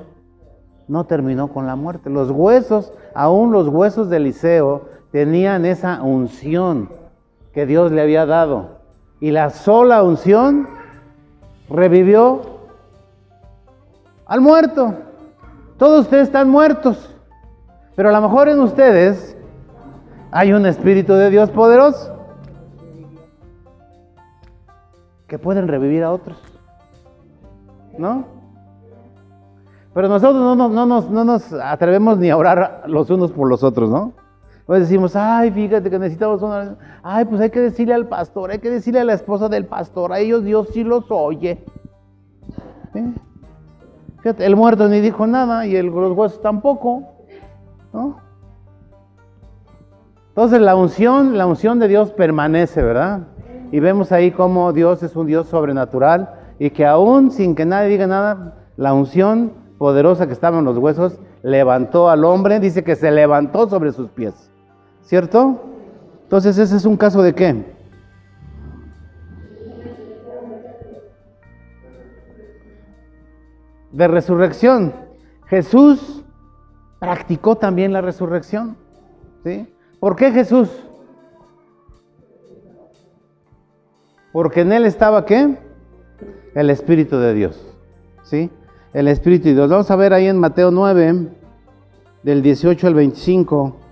no 0.88 1.04
terminó 1.04 1.52
con 1.52 1.68
la 1.68 1.76
muerte. 1.76 2.10
Los 2.10 2.32
huesos, 2.32 2.92
aún 3.14 3.52
los 3.52 3.68
huesos 3.68 4.10
de 4.10 4.16
Eliseo, 4.16 4.88
tenían 5.14 5.64
esa 5.64 6.02
unción 6.02 6.88
que 7.52 7.66
Dios 7.66 7.92
le 7.92 8.02
había 8.02 8.26
dado. 8.26 8.80
Y 9.20 9.30
la 9.30 9.50
sola 9.50 10.02
unción 10.02 10.66
revivió 11.70 12.42
al 14.26 14.40
muerto. 14.40 14.92
Todos 15.78 16.00
ustedes 16.00 16.24
están 16.24 16.50
muertos. 16.50 17.14
Pero 17.94 18.08
a 18.08 18.12
lo 18.12 18.20
mejor 18.22 18.48
en 18.48 18.58
ustedes 18.58 19.36
hay 20.32 20.52
un 20.52 20.66
Espíritu 20.66 21.12
de 21.12 21.30
Dios 21.30 21.48
poderoso 21.50 22.18
que 25.28 25.38
pueden 25.38 25.68
revivir 25.68 26.02
a 26.02 26.10
otros. 26.10 26.38
¿No? 27.96 28.24
Pero 29.94 30.08
nosotros 30.08 30.42
no, 30.42 30.68
no, 30.68 30.86
nos, 30.86 31.08
no 31.08 31.24
nos 31.24 31.52
atrevemos 31.52 32.18
ni 32.18 32.30
a 32.30 32.36
orar 32.36 32.82
los 32.88 33.08
unos 33.10 33.30
por 33.30 33.48
los 33.48 33.62
otros, 33.62 33.88
¿no? 33.88 34.23
Pues 34.66 34.80
decimos, 34.80 35.14
ay, 35.14 35.50
fíjate 35.50 35.90
que 35.90 35.98
necesitamos 35.98 36.40
una... 36.42 36.76
Ay, 37.02 37.26
pues 37.26 37.40
hay 37.40 37.50
que 37.50 37.60
decirle 37.60 37.94
al 37.94 38.08
pastor, 38.08 38.50
hay 38.50 38.60
que 38.60 38.70
decirle 38.70 39.00
a 39.00 39.04
la 39.04 39.12
esposa 39.12 39.48
del 39.48 39.66
pastor, 39.66 40.12
a 40.12 40.20
ellos 40.20 40.42
Dios 40.42 40.68
sí 40.72 40.84
los 40.84 41.04
oye. 41.10 41.62
Fíjate, 44.18 44.46
el 44.46 44.56
muerto 44.56 44.88
ni 44.88 45.00
dijo 45.00 45.26
nada 45.26 45.66
y 45.66 45.76
el, 45.76 45.86
los 45.86 46.16
huesos 46.16 46.40
tampoco. 46.40 47.02
¿no? 47.92 48.16
Entonces 50.28 50.60
la 50.62 50.74
unción, 50.74 51.36
la 51.36 51.46
unción 51.46 51.78
de 51.78 51.88
Dios 51.88 52.10
permanece, 52.12 52.82
¿verdad? 52.82 53.20
Y 53.70 53.80
vemos 53.80 54.12
ahí 54.12 54.30
cómo 54.30 54.72
Dios 54.72 55.02
es 55.02 55.14
un 55.14 55.26
Dios 55.26 55.46
sobrenatural 55.48 56.30
y 56.58 56.70
que 56.70 56.86
aún 56.86 57.30
sin 57.30 57.54
que 57.54 57.66
nadie 57.66 57.90
diga 57.90 58.06
nada, 58.06 58.54
la 58.76 58.94
unción 58.94 59.52
poderosa 59.78 60.26
que 60.26 60.32
estaba 60.32 60.58
en 60.58 60.64
los 60.64 60.78
huesos 60.78 61.20
levantó 61.42 62.08
al 62.08 62.24
hombre, 62.24 62.60
dice 62.60 62.82
que 62.82 62.96
se 62.96 63.10
levantó 63.10 63.68
sobre 63.68 63.92
sus 63.92 64.08
pies. 64.08 64.50
¿Cierto? 65.04 65.60
Entonces 66.22 66.58
ese 66.58 66.76
es 66.76 66.84
un 66.84 66.96
caso 66.96 67.22
de 67.22 67.34
qué? 67.34 67.74
De 73.92 74.08
resurrección. 74.08 74.92
Jesús 75.46 76.24
practicó 76.98 77.56
también 77.56 77.92
la 77.92 78.00
resurrección. 78.00 78.76
¿Sí? 79.44 79.72
¿Por 80.00 80.16
qué 80.16 80.32
Jesús? 80.32 80.70
Porque 84.32 84.62
en 84.62 84.72
él 84.72 84.84
estaba 84.86 85.26
qué? 85.26 85.58
El 86.54 86.70
Espíritu 86.70 87.18
de 87.18 87.34
Dios. 87.34 87.60
¿Sí? 88.22 88.50
El 88.94 89.08
Espíritu 89.08 89.48
de 89.48 89.54
Dios. 89.54 89.70
Vamos 89.70 89.90
a 89.90 89.96
ver 89.96 90.14
ahí 90.14 90.26
en 90.26 90.38
Mateo 90.38 90.70
9, 90.70 91.28
del 92.22 92.42
18 92.42 92.86
al 92.86 92.94
25. 92.94 93.83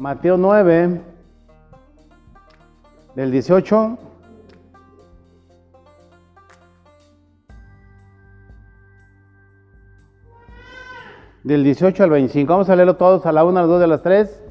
Mateo 0.00 0.38
9, 0.38 0.98
del 3.14 3.30
18 3.30 3.98
del 11.44 11.64
18 11.64 12.02
al 12.02 12.08
25. 12.08 12.50
Vamos 12.50 12.70
a 12.70 12.76
leerlo 12.76 12.96
todos 12.96 13.26
a 13.26 13.32
la 13.32 13.44
1, 13.44 13.58
a 13.58 13.60
las 13.60 13.68
2, 13.68 13.82
a 13.82 13.86
las 13.86 14.02
3. 14.02 14.49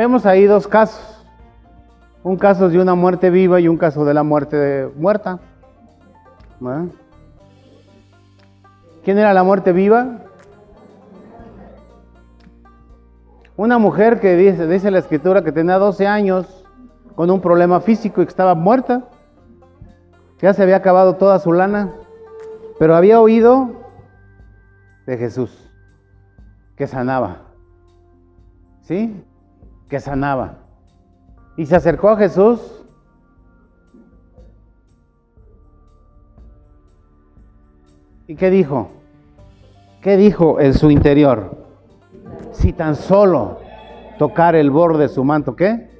Vemos 0.00 0.24
ahí 0.24 0.46
dos 0.46 0.66
casos. 0.66 1.26
un 2.22 2.38
caso 2.38 2.70
de 2.70 2.80
una 2.80 2.94
muerte 2.94 3.28
viva 3.28 3.60
y 3.60 3.68
un 3.68 3.76
caso 3.76 4.06
de 4.06 4.14
la 4.14 4.22
muerte 4.22 4.90
muerta. 4.96 5.38
¿Quién 9.04 9.18
era 9.18 9.34
la 9.34 9.42
muerte 9.42 9.74
viva? 9.74 10.20
Una 13.58 13.76
mujer 13.76 14.20
que 14.20 14.36
dice, 14.36 14.66
dice 14.66 14.90
la 14.90 15.00
escritura 15.00 15.44
que 15.44 15.52
tenía 15.52 15.76
12 15.76 16.06
años 16.06 16.64
con 17.14 17.30
un 17.30 17.42
problema 17.42 17.82
físico 17.82 18.22
y 18.22 18.24
que 18.24 18.30
estaba 18.30 18.54
muerta. 18.54 19.02
Ya 20.40 20.54
se 20.54 20.62
había 20.62 20.76
acabado 20.76 21.16
toda 21.16 21.38
su 21.40 21.52
lana, 21.52 21.92
pero 22.78 22.96
había 22.96 23.20
oído 23.20 23.68
de 25.06 25.18
Jesús 25.18 25.70
que 26.74 26.86
sanaba. 26.86 27.42
¿Sí? 28.80 29.26
Que 29.90 29.98
sanaba. 29.98 30.58
Y 31.56 31.66
se 31.66 31.74
acercó 31.74 32.10
a 32.10 32.16
Jesús. 32.16 32.60
¿Y 38.28 38.36
qué 38.36 38.50
dijo? 38.50 38.88
¿Qué 40.00 40.16
dijo 40.16 40.60
en 40.60 40.74
su 40.74 40.92
interior? 40.92 41.66
Si 42.52 42.72
tan 42.72 42.94
solo 42.94 43.58
tocar 44.16 44.54
el 44.54 44.70
borde 44.70 45.02
de 45.02 45.08
su 45.08 45.24
manto, 45.24 45.56
¿qué? 45.56 45.90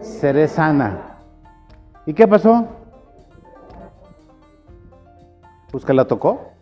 Seré 0.00 0.48
sana. 0.48 1.18
¿Y 2.06 2.14
qué 2.14 2.26
pasó? 2.26 2.66
Pues 5.70 5.84
que 5.84 5.92
la 5.92 6.06
tocó. 6.06 6.52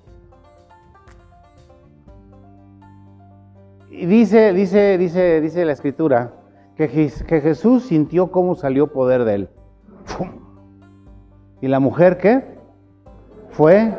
Y 3.90 4.06
dice, 4.06 4.52
dice, 4.52 4.98
dice, 4.98 5.40
dice 5.40 5.64
la 5.64 5.72
escritura 5.72 6.32
que, 6.78 7.40
Jesús 7.40 7.82
sintió 7.84 8.30
cómo 8.30 8.54
salió 8.54 8.92
poder 8.92 9.24
de 9.24 9.34
él. 9.34 9.48
¿Y 11.60 11.66
la 11.66 11.80
mujer 11.80 12.18
qué? 12.18 12.56
Fue 13.50 13.98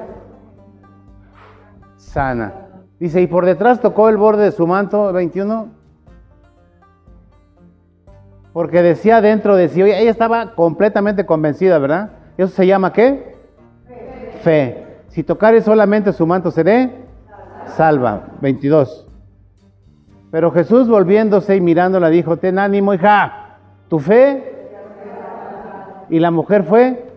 sana. 1.97 2.69
Dice, 2.99 3.21
y 3.21 3.27
por 3.27 3.45
detrás 3.45 3.81
tocó 3.81 4.07
el 4.07 4.15
borde 4.15 4.45
de 4.45 4.51
su 4.51 4.65
manto, 4.65 5.11
21. 5.11 5.67
Porque 8.53 8.81
decía 8.81 9.19
dentro 9.19 9.57
de 9.57 9.67
sí, 9.67 9.81
ella 9.81 10.09
estaba 10.09 10.55
completamente 10.55 11.25
convencida, 11.25 11.77
¿verdad? 11.79 12.11
Eso 12.37 12.55
se 12.55 12.65
llama 12.65 12.93
qué? 12.93 13.35
Fe. 14.41 14.85
Si 15.09 15.23
tocare 15.23 15.61
solamente 15.61 16.13
su 16.13 16.25
manto, 16.25 16.49
seré 16.49 16.93
salva. 17.75 18.27
22. 18.41 19.08
Pero 20.31 20.51
Jesús 20.51 20.87
volviéndose 20.87 21.55
y 21.55 21.61
mirándola 21.61 22.09
dijo, 22.09 22.37
ten 22.37 22.59
ánimo, 22.59 22.93
hija, 22.93 23.57
tu 23.87 23.99
fe. 23.99 24.69
Y 26.09 26.19
la 26.19 26.31
mujer 26.31 26.63
fue 26.63 27.09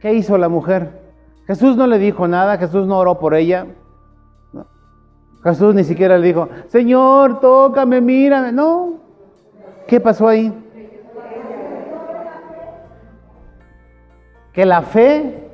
¿Qué 0.00 0.14
hizo 0.14 0.36
la 0.38 0.48
mujer? 0.48 0.90
Jesús 1.46 1.76
no 1.76 1.86
le 1.86 1.98
dijo 1.98 2.28
nada, 2.28 2.58
Jesús 2.58 2.86
no 2.86 2.98
oró 2.98 3.18
por 3.18 3.34
ella. 3.34 3.66
Jesús 5.42 5.74
ni 5.74 5.84
siquiera 5.84 6.18
le 6.18 6.26
dijo, 6.26 6.48
Señor, 6.68 7.40
tócame, 7.40 8.00
mírame. 8.00 8.52
No. 8.52 8.94
¿Qué 9.86 10.00
pasó 10.00 10.28
ahí? 10.28 10.52
Que 14.52 14.64
la 14.66 14.82
fe 14.82 15.45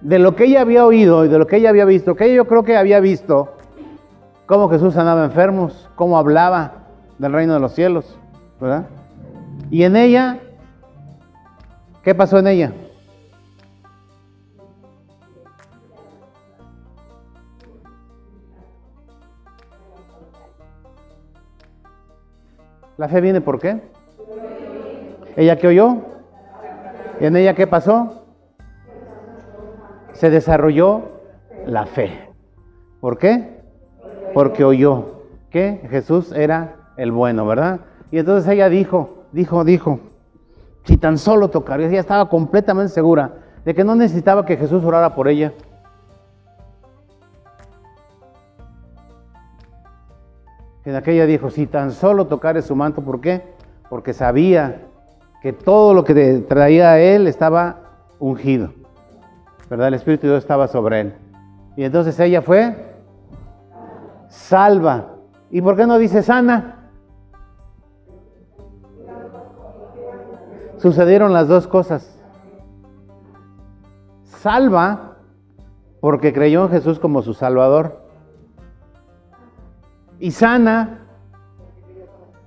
de 0.00 0.18
lo 0.18 0.34
que 0.34 0.44
ella 0.44 0.62
había 0.62 0.86
oído 0.86 1.24
y 1.24 1.28
de 1.28 1.38
lo 1.38 1.46
que 1.46 1.56
ella 1.56 1.70
había 1.70 1.84
visto, 1.84 2.16
que 2.16 2.34
yo 2.34 2.46
creo 2.46 2.64
que 2.64 2.76
había 2.76 3.00
visto 3.00 3.54
cómo 4.46 4.68
Jesús 4.68 4.94
sanaba 4.94 5.24
enfermos, 5.24 5.88
cómo 5.94 6.18
hablaba 6.18 6.72
del 7.18 7.32
reino 7.32 7.54
de 7.54 7.60
los 7.60 7.72
cielos, 7.72 8.18
¿verdad? 8.60 8.86
Y 9.70 9.84
en 9.84 9.96
ella, 9.96 10.38
¿qué 12.02 12.14
pasó 12.14 12.38
en 12.38 12.46
ella? 12.46 12.72
La 22.96 23.08
fe 23.08 23.20
viene 23.20 23.40
por 23.40 23.58
qué? 23.60 23.80
¿Ella 25.36 25.56
qué 25.56 25.68
oyó? 25.68 25.96
¿Y 27.18 27.24
en 27.26 27.36
ella 27.36 27.54
qué 27.54 27.66
pasó? 27.66 28.19
Se 30.20 30.28
desarrolló 30.28 31.04
la 31.64 31.86
fe. 31.86 32.28
¿Por 33.00 33.16
qué? 33.16 33.62
Porque 34.34 34.64
oyó 34.64 35.22
que 35.48 35.80
Jesús 35.88 36.30
era 36.32 36.76
el 36.98 37.10
bueno, 37.10 37.46
¿verdad? 37.46 37.80
Y 38.10 38.18
entonces 38.18 38.52
ella 38.52 38.68
dijo, 38.68 39.24
dijo, 39.32 39.64
dijo, 39.64 39.98
si 40.84 40.98
tan 40.98 41.16
solo 41.16 41.48
tocaría, 41.48 41.88
ella 41.88 42.00
estaba 42.00 42.28
completamente 42.28 42.92
segura 42.92 43.32
de 43.64 43.74
que 43.74 43.82
no 43.82 43.94
necesitaba 43.94 44.44
que 44.44 44.58
Jesús 44.58 44.84
orara 44.84 45.14
por 45.14 45.26
ella. 45.26 45.54
En 50.84 50.96
aquella 50.96 51.24
dijo, 51.24 51.48
si 51.48 51.66
tan 51.66 51.92
solo 51.92 52.26
tocare 52.26 52.60
su 52.60 52.76
manto, 52.76 53.00
¿por 53.00 53.22
qué? 53.22 53.54
Porque 53.88 54.12
sabía 54.12 54.82
que 55.40 55.54
todo 55.54 55.94
lo 55.94 56.04
que 56.04 56.44
traía 56.46 56.90
a 56.90 57.00
él 57.00 57.26
estaba 57.26 57.76
ungido, 58.18 58.74
¿verdad? 59.70 59.88
El 59.88 59.94
Espíritu 59.94 60.26
de 60.26 60.32
Dios 60.32 60.42
estaba 60.42 60.66
sobre 60.66 61.00
él. 61.00 61.14
Y 61.76 61.84
entonces 61.84 62.18
ella 62.18 62.42
fue 62.42 62.76
salva. 64.28 65.14
¿Y 65.50 65.62
por 65.62 65.76
qué 65.76 65.86
no 65.86 65.96
dice 65.98 66.22
sana? 66.22 66.88
Sucedieron 70.78 71.32
las 71.32 71.46
dos 71.46 71.68
cosas. 71.68 72.18
Salva 74.24 75.16
porque 76.00 76.32
creyó 76.32 76.64
en 76.64 76.70
Jesús 76.70 76.98
como 76.98 77.22
su 77.22 77.34
Salvador 77.34 78.00
y 80.18 80.30
sana 80.30 81.06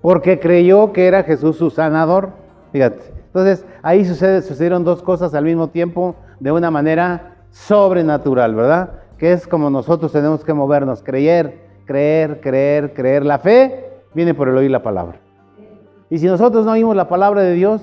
porque 0.01 0.39
creyó 0.39 0.91
que 0.91 1.07
era 1.07 1.23
Jesús 1.23 1.57
su 1.57 1.69
sanador. 1.69 2.31
Fíjate. 2.71 3.13
Entonces, 3.27 3.65
ahí 3.81 4.03
sucedieron 4.03 4.83
dos 4.83 5.01
cosas 5.01 5.33
al 5.33 5.45
mismo 5.45 5.69
tiempo 5.69 6.15
de 6.43 6.51
una 6.51 6.69
manera 6.69 7.37
sobrenatural, 7.51 8.53
¿verdad? 8.53 8.99
Que 9.17 9.31
es 9.31 9.47
como 9.47 9.69
nosotros 9.69 10.11
tenemos 10.11 10.43
que 10.43 10.53
movernos, 10.53 11.01
creer, 11.01 11.61
creer, 11.85 12.41
creer, 12.41 12.93
creer. 12.93 13.25
La 13.25 13.39
fe 13.39 14.01
viene 14.13 14.33
por 14.33 14.49
el 14.49 14.57
oír 14.57 14.69
la 14.69 14.83
palabra. 14.83 15.21
Y 16.09 16.17
si 16.17 16.25
nosotros 16.25 16.65
no 16.65 16.73
oímos 16.73 16.97
la 16.97 17.07
palabra 17.07 17.43
de 17.43 17.53
Dios, 17.53 17.81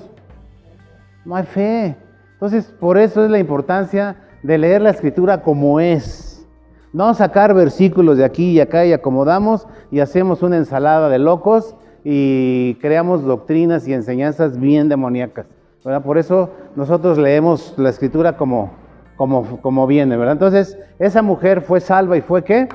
no 1.25 1.35
hay 1.35 1.45
fe. 1.45 1.97
Entonces, 2.33 2.71
por 2.79 2.99
eso 2.99 3.25
es 3.25 3.31
la 3.31 3.39
importancia 3.39 4.17
de 4.43 4.59
leer 4.59 4.83
la 4.83 4.91
escritura 4.91 5.41
como 5.41 5.79
es 5.79 6.47
no 6.93 7.11
sacar 7.15 7.55
versículos 7.55 8.17
de 8.19 8.25
aquí 8.25 8.51
y 8.51 8.59
acá 8.59 8.85
y 8.85 8.93
acomodamos 8.93 9.67
y 9.89 10.01
hacemos 10.01 10.43
una 10.43 10.57
ensalada 10.57 11.09
de 11.09 11.17
locos 11.17 11.75
y 12.03 12.75
creamos 12.75 13.23
doctrinas 13.23 13.87
y 13.87 13.93
enseñanzas 13.93 14.59
bien 14.59 14.87
demoníacas. 14.87 15.47
Por 15.83 16.17
eso 16.17 16.51
nosotros 16.75 17.17
leemos 17.17 17.73
la 17.77 17.89
escritura 17.89 18.37
como, 18.37 18.71
como, 19.15 19.59
como 19.61 19.87
viene, 19.87 20.15
¿verdad? 20.15 20.33
Entonces, 20.33 20.77
esa 20.99 21.23
mujer 21.23 21.61
fue 21.61 21.79
salva 21.79 22.17
y 22.17 22.21
fue 22.21 22.43
qué? 22.43 22.69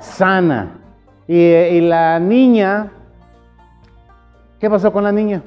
Sana. 0.00 0.80
Y, 1.28 1.36
y 1.36 1.80
la 1.80 2.18
niña, 2.18 2.90
¿qué 4.58 4.68
pasó 4.68 4.92
con 4.92 5.04
la 5.04 5.12
niña? 5.12 5.42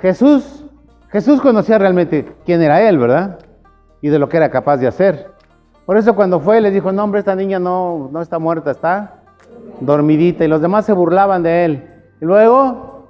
Jesús, 0.00 0.64
Jesús 1.10 1.40
conocía 1.40 1.78
realmente 1.78 2.32
quién 2.46 2.62
era 2.62 2.80
él, 2.88 2.96
¿verdad? 2.96 3.40
Y 4.00 4.08
de 4.08 4.18
lo 4.18 4.28
que 4.28 4.38
era 4.38 4.50
capaz 4.50 4.78
de 4.78 4.86
hacer. 4.86 5.29
Por 5.90 5.96
eso 5.96 6.14
cuando 6.14 6.38
fue 6.38 6.60
le 6.60 6.70
dijo, 6.70 6.92
no 6.92 7.02
hombre, 7.02 7.18
esta 7.18 7.34
niña 7.34 7.58
no, 7.58 8.10
no 8.12 8.22
está 8.22 8.38
muerta, 8.38 8.70
está 8.70 9.24
dormidita. 9.80 10.44
Y 10.44 10.46
los 10.46 10.62
demás 10.62 10.86
se 10.86 10.92
burlaban 10.92 11.42
de 11.42 11.64
él. 11.64 11.84
Y 12.20 12.26
luego, 12.26 13.08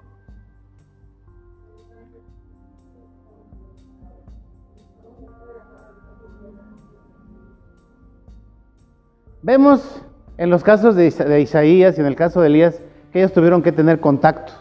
vemos 9.43 10.03
en 10.39 10.49
los 10.49 10.65
casos 10.65 10.97
de, 10.97 11.39
Isaías 11.39 11.99
y 11.99 12.01
en 12.01 12.07
el 12.07 12.17
caso 12.17 12.41
de 12.41 12.47
Elías 12.47 12.81
que 13.13 13.19
ellos 13.19 13.35
tuvieron 13.35 13.63
que 13.63 13.73
tener 13.73 14.01
contacto 14.01 14.55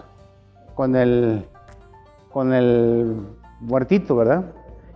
con 0.76 0.98
el 0.98 1.46
con 2.34 2.52
el 2.52 3.16
muertito, 3.62 4.18
¿verdad? 4.18 4.44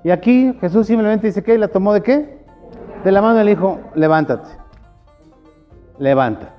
Y 0.04 0.10
aquí 0.10 0.54
Jesús 0.60 0.88
simplemente 0.88 1.28
dice 1.28 1.42
que 1.42 1.58
la 1.58 1.70
tomó 1.70 1.94
de 1.94 2.04
qué? 2.04 2.43
De 3.04 3.12
la 3.12 3.22
mano 3.22 3.44
le 3.44 3.50
dijo, 3.50 3.80
levántate, 3.96 4.50
levántate, 6.00 6.52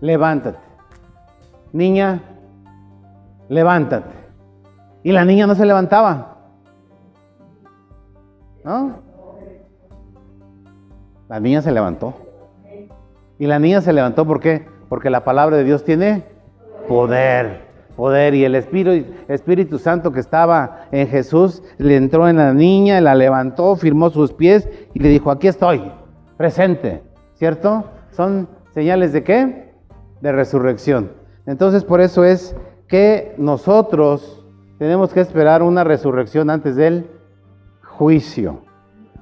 levántate. 0.00 0.58
Niña, 1.72 2.20
levántate. 3.48 4.10
Y 5.04 5.12
la 5.12 5.24
niña 5.24 5.46
no 5.46 5.54
se 5.54 5.64
levantaba. 5.64 6.36
¿No? 8.64 8.96
La 11.28 11.40
niña 11.40 11.62
se 11.62 11.72
levantó. 11.72 12.14
Y 13.38 13.46
la 13.46 13.58
niña 13.58 13.80
se 13.80 13.92
levantó. 13.92 14.26
Porque 14.26 15.10
la 15.10 15.24
palabra 15.24 15.56
de 15.56 15.64
Dios 15.64 15.84
tiene 15.84 16.24
poder, 16.88 17.71
poder. 17.96 18.34
Y 18.34 18.44
el 18.44 18.54
Espíritu, 18.54 19.12
Espíritu 19.28 19.78
Santo 19.78 20.12
que 20.12 20.20
estaba 20.20 20.86
en 20.90 21.08
Jesús 21.08 21.62
le 21.78 21.96
entró 21.96 22.28
en 22.28 22.36
la 22.36 22.52
niña, 22.52 23.00
la 23.00 23.14
levantó, 23.14 23.76
firmó 23.76 24.10
sus 24.10 24.32
pies 24.32 24.68
y 24.94 25.00
le 25.00 25.08
dijo, 25.08 25.30
aquí 25.30 25.48
estoy, 25.48 25.92
presente. 26.36 27.02
¿Cierto? 27.34 27.84
Son 28.10 28.48
señales 28.72 29.12
de 29.12 29.24
qué? 29.24 29.72
De 30.20 30.32
resurrección. 30.32 31.10
Entonces 31.46 31.84
por 31.84 32.00
eso 32.00 32.24
es 32.24 32.54
que 32.86 33.34
nosotros 33.38 34.44
tenemos 34.78 35.12
que 35.12 35.20
esperar 35.20 35.62
una 35.62 35.84
resurrección 35.84 36.50
antes 36.50 36.76
del 36.76 37.08
juicio. 37.82 38.60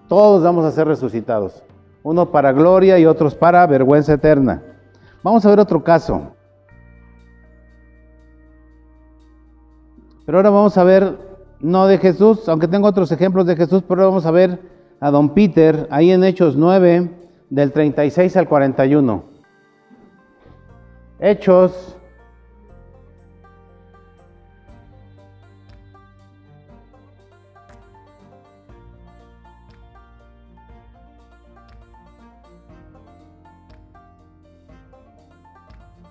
Todos 0.08 0.42
vamos 0.42 0.64
a 0.64 0.70
ser 0.70 0.88
resucitados. 0.88 1.62
Uno 2.02 2.30
para 2.30 2.52
gloria 2.52 2.98
y 2.98 3.06
otros 3.06 3.34
para 3.34 3.66
vergüenza 3.66 4.14
eterna. 4.14 4.62
Vamos 5.22 5.44
a 5.44 5.50
ver 5.50 5.60
otro 5.60 5.84
caso. 5.84 6.34
Pero 10.30 10.38
ahora 10.38 10.50
vamos 10.50 10.78
a 10.78 10.84
ver, 10.84 11.18
no 11.58 11.88
de 11.88 11.98
Jesús, 11.98 12.48
aunque 12.48 12.68
tengo 12.68 12.86
otros 12.86 13.10
ejemplos 13.10 13.46
de 13.46 13.56
Jesús, 13.56 13.82
pero 13.88 14.04
vamos 14.04 14.26
a 14.26 14.30
ver 14.30 14.60
a 15.00 15.10
don 15.10 15.34
Peter, 15.34 15.88
ahí 15.90 16.12
en 16.12 16.22
Hechos 16.22 16.54
9, 16.54 17.10
del 17.48 17.72
36 17.72 18.36
al 18.36 18.46
41. 18.46 19.24
Hechos 21.18 21.96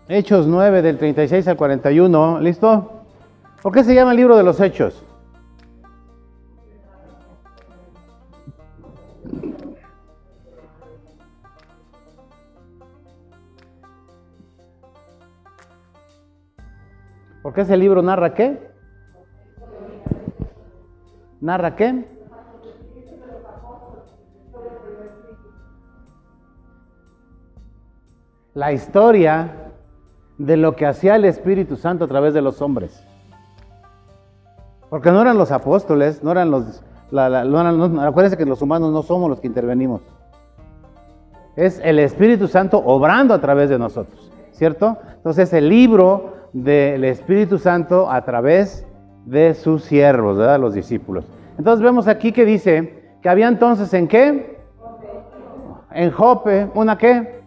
Hechos 0.09 0.45
9 0.45 0.81
del 0.81 0.97
36 0.97 1.47
al 1.47 1.55
41, 1.55 2.41
¿listo? 2.41 2.98
¿Por 3.61 3.73
qué 3.73 3.83
se 3.83 3.93
llama 3.93 4.11
el 4.11 4.17
libro 4.17 4.37
de 4.37 4.43
los 4.43 4.59
Hechos? 4.61 5.03
Porque 17.43 17.61
ese 17.61 17.75
libro 17.75 18.01
narra 18.01 18.33
qué? 18.33 18.69
¿Narra 21.41 21.75
qué? 21.75 22.05
La 28.53 28.71
historia 28.71 29.71
de 30.37 30.57
lo 30.57 30.75
que 30.75 30.85
hacía 30.85 31.15
el 31.15 31.25
Espíritu 31.25 31.75
Santo 31.75 32.05
a 32.05 32.07
través 32.07 32.33
de 32.33 32.41
los 32.41 32.61
hombres. 32.61 33.08
Porque 34.89 35.11
no 35.11 35.21
eran 35.21 35.37
los 35.37 35.51
apóstoles, 35.51 36.23
no 36.23 36.31
eran 36.31 36.51
los... 36.51 36.83
acuérdense 37.11 38.37
que 38.37 38.45
los 38.45 38.61
humanos 38.61 38.91
no 38.91 39.03
somos 39.03 39.29
los 39.29 39.39
que 39.39 39.47
intervenimos. 39.47 40.01
Es 41.55 41.79
el 41.83 41.99
Espíritu 41.99 42.47
Santo 42.47 42.81
obrando 42.83 43.33
a 43.33 43.41
través 43.41 43.69
de 43.69 43.77
nosotros, 43.77 44.31
¿cierto? 44.51 44.97
Entonces 45.15 45.51
el 45.53 45.69
libro 45.69 46.33
del 46.53 47.03
Espíritu 47.03 47.57
Santo 47.57 48.09
a 48.09 48.23
través 48.23 48.85
de 49.25 49.53
sus 49.53 49.83
siervos, 49.83 50.37
¿verdad? 50.37 50.59
Los 50.59 50.73
discípulos. 50.73 51.25
Entonces 51.57 51.83
vemos 51.83 52.07
aquí 52.07 52.31
que 52.31 52.45
dice 52.45 53.11
que 53.21 53.29
había 53.29 53.47
entonces 53.47 53.93
en 53.93 54.07
qué? 54.07 54.57
En 55.91 56.11
Jope, 56.11 56.69
¿una 56.73 56.97
qué? 56.97 57.38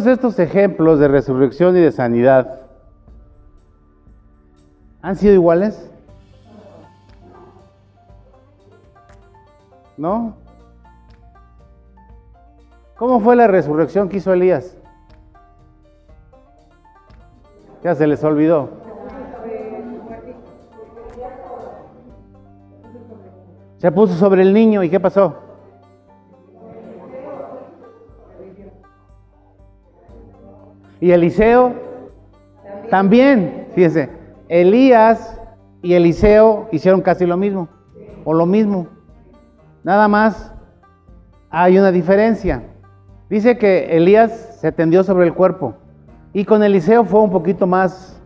Todos 0.00 0.12
estos 0.14 0.38
ejemplos 0.38 0.98
de 0.98 1.08
resurrección 1.08 1.76
y 1.76 1.80
de 1.80 1.92
sanidad 1.92 2.60
han 5.02 5.14
sido 5.14 5.34
iguales. 5.34 5.90
¿No? 9.98 10.36
¿Cómo 12.96 13.20
fue 13.20 13.36
la 13.36 13.46
resurrección 13.46 14.08
que 14.08 14.16
hizo 14.16 14.32
Elías? 14.32 14.74
Ya 17.84 17.94
se 17.94 18.06
les 18.06 18.24
olvidó. 18.24 18.70
Se 23.76 23.92
puso 23.92 24.14
sobre 24.14 24.40
el 24.40 24.54
niño 24.54 24.82
y 24.82 24.88
¿qué 24.88 24.98
pasó? 24.98 25.49
Y 31.00 31.10
Eliseo 31.12 31.74
también, 32.90 33.68
fíjense, 33.74 34.10
Elías 34.48 35.40
y 35.82 35.94
Eliseo 35.94 36.68
hicieron 36.72 37.00
casi 37.00 37.24
lo 37.24 37.36
mismo, 37.36 37.68
o 38.24 38.34
lo 38.34 38.46
mismo. 38.46 38.86
Nada 39.82 40.08
más 40.08 40.52
hay 41.50 41.78
una 41.78 41.92
diferencia. 41.92 42.62
Dice 43.30 43.56
que 43.58 43.96
Elías 43.96 44.58
se 44.60 44.72
tendió 44.72 45.04
sobre 45.04 45.26
el 45.26 45.34
cuerpo 45.34 45.74
y 46.32 46.44
con 46.44 46.62
Eliseo 46.62 47.04
fue 47.04 47.20
un 47.20 47.30
poquito 47.30 47.66
más 47.66 48.20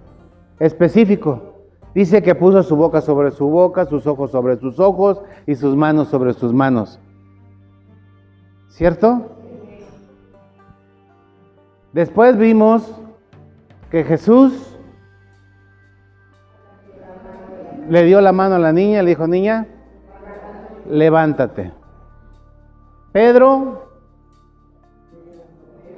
específico. 0.59 1.55
Dice 1.95 2.23
que 2.23 2.35
puso 2.35 2.63
su 2.63 2.75
boca 2.75 3.01
sobre 3.01 3.31
su 3.31 3.49
boca, 3.49 3.87
sus 3.87 4.07
ojos 4.07 4.31
sobre 4.31 4.57
sus 4.57 4.81
ojos 4.81 5.21
y 5.47 5.55
sus 5.55 5.77
manos 5.77 6.09
sobre 6.09 6.33
sus 6.33 6.53
manos. 6.53 6.99
¿Cierto? 8.69 9.34
Después 11.94 12.37
vimos 12.37 12.92
que 13.88 14.02
Jesús 14.02 14.76
le 17.88 18.02
dio 18.02 18.20
la 18.20 18.33
mano 18.33 18.57
a 18.57 18.59
la 18.59 18.72
niña, 18.72 19.00
le 19.04 19.11
dijo, 19.11 19.28
niña, 19.28 19.68
levántate. 20.90 21.72
Pedro 23.12 23.90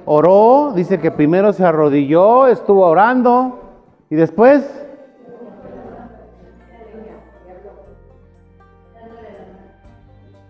oró, 0.04 0.72
dice 0.74 0.98
que 0.98 1.10
primero 1.10 1.54
se 1.54 1.64
arrodilló, 1.64 2.46
estuvo 2.46 2.86
orando 2.86 3.58
y 4.10 4.16
después... 4.16 4.82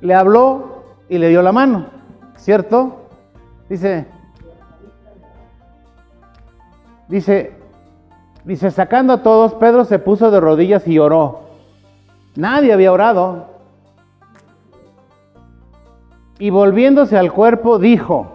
Le 0.00 0.12
habló 0.12 0.82
y 1.08 1.18
le 1.18 1.28
dio 1.28 1.40
la 1.40 1.52
mano, 1.52 1.86
¿cierto? 2.36 3.08
Dice, 3.68 4.06
dice, 7.08 7.52
dice, 8.44 8.70
sacando 8.70 9.14
a 9.14 9.22
todos, 9.22 9.54
Pedro 9.54 9.84
se 9.84 9.98
puso 9.98 10.30
de 10.30 10.40
rodillas 10.40 10.86
y 10.86 10.98
oró. 10.98 11.40
Nadie 12.36 12.72
había 12.72 12.92
orado. 12.92 13.46
Y 16.38 16.50
volviéndose 16.50 17.16
al 17.16 17.32
cuerpo, 17.32 17.78
dijo, 17.78 18.32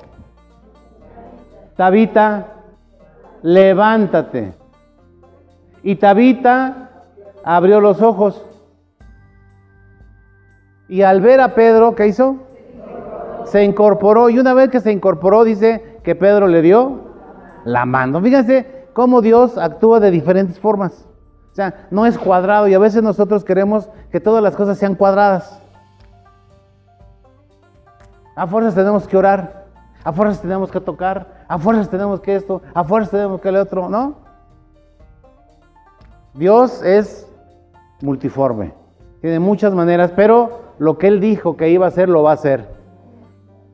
Tabita, 1.76 2.48
levántate. 3.44 4.54
Y 5.84 5.96
Tabita 5.96 6.90
abrió 7.44 7.80
los 7.80 8.02
ojos. 8.02 8.46
Y 10.90 11.04
al 11.04 11.22
ver 11.22 11.40
a 11.42 11.56
Pedro, 11.56 11.96
¿qué 11.96 12.08
hizo? 12.08 12.36
Se 13.46 13.64
incorporó. 13.64 14.30
Y 14.30 14.40
una 14.40 14.54
vez 14.54 14.70
que 14.70 14.80
se 14.80 14.92
incorporó, 14.92 15.44
dice 15.44 16.00
que 16.04 16.16
Pedro 16.16 16.48
le 16.48 16.62
dio 16.62 17.11
la 17.66 17.86
mano. 17.86 18.22
Fíjense 18.22 18.88
cómo 18.94 19.22
Dios 19.22 19.58
actúa 19.58 20.00
de 20.00 20.12
diferentes 20.12 20.60
formas. 20.60 21.08
O 21.52 21.56
sea, 21.56 21.88
no 21.92 22.06
es 22.06 22.18
cuadrado 22.18 22.68
y 22.68 22.74
a 22.74 22.80
veces 22.80 23.04
nosotros 23.04 23.44
queremos 23.44 23.90
que 24.12 24.20
todas 24.20 24.42
las 24.42 24.56
cosas 24.56 24.78
sean 24.78 24.96
cuadradas. 24.96 25.62
A 28.36 28.48
fuerzas 28.48 28.74
tenemos 28.74 29.08
que 29.08 29.18
orar, 29.18 29.66
a 30.04 30.14
fuerzas 30.14 30.42
tenemos 30.42 30.72
que 30.72 30.80
tocar, 30.80 31.46
a 31.48 31.58
fuerzas 31.58 31.90
tenemos 31.90 32.22
que 32.22 32.36
esto, 32.36 32.62
a 32.74 32.84
fuerzas 32.84 33.12
tenemos 33.12 33.42
que 33.42 33.50
el 33.50 33.58
otro, 33.58 33.90
¿no? 33.90 34.16
Dios 36.34 36.82
es 36.82 37.28
multiforme, 38.02 38.74
tiene 39.20 39.40
muchas 39.40 39.74
maneras, 39.74 40.14
pero 40.16 40.62
lo 40.80 40.98
que 40.98 41.08
Él 41.08 41.20
dijo 41.20 41.58
que 41.58 41.70
iba 41.70 41.86
a 41.86 41.90
hacer, 41.90 42.08
lo 42.08 42.24
va 42.24 42.32
a 42.32 42.36
hacer. 42.36 42.70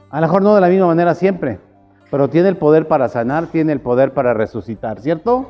A 0.10 0.19
lo 0.19 0.28
mejor 0.28 0.41
no 0.41 0.56
de 0.56 0.62
la 0.62 0.67
misma 0.67 0.88
manera 0.88 1.13
siempre, 1.13 1.60
pero 2.10 2.30
tiene 2.30 2.50
el 2.50 2.58
poder 2.58 2.88
para 2.88 3.10
sanar, 3.10 3.48
tiene 3.48 3.74
el 3.74 3.82
poder 3.82 4.13
para 4.13 4.34
resucitar, 4.34 5.00
¿cierto? 5.02 5.48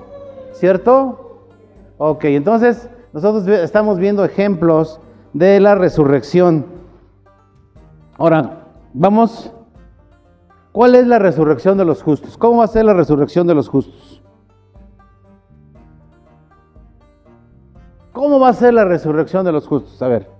¿Cierto? 0.53 1.45
Ok, 1.97 2.25
entonces 2.25 2.89
nosotros 3.13 3.47
estamos 3.47 3.99
viendo 3.99 4.23
ejemplos 4.25 4.99
de 5.33 5.59
la 5.59 5.75
resurrección. 5.75 6.65
Ahora, 8.17 8.65
vamos, 8.93 9.51
¿cuál 10.71 10.95
es 10.95 11.07
la 11.07 11.19
resurrección 11.19 11.77
de 11.77 11.85
los 11.85 12.01
justos? 12.01 12.37
¿Cómo 12.37 12.57
va 12.57 12.65
a 12.65 12.67
ser 12.67 12.85
la 12.85 12.93
resurrección 12.93 13.45
de 13.47 13.55
los 13.55 13.69
justos? 13.69 14.21
¿Cómo 18.13 18.39
va 18.39 18.49
a 18.49 18.53
ser 18.53 18.73
la 18.73 18.85
resurrección 18.85 19.45
de 19.45 19.51
los 19.51 19.67
justos? 19.67 20.01
A 20.01 20.07
ver. 20.07 20.36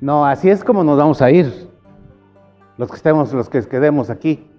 No, 0.00 0.26
así 0.26 0.50
es 0.50 0.62
como 0.62 0.84
nos 0.84 0.98
vamos 0.98 1.22
a 1.22 1.30
ir. 1.30 1.68
Los 2.76 2.90
que 2.90 2.96
estemos, 2.96 3.32
los 3.32 3.48
que 3.48 3.62
quedemos 3.62 4.10
aquí. 4.10 4.50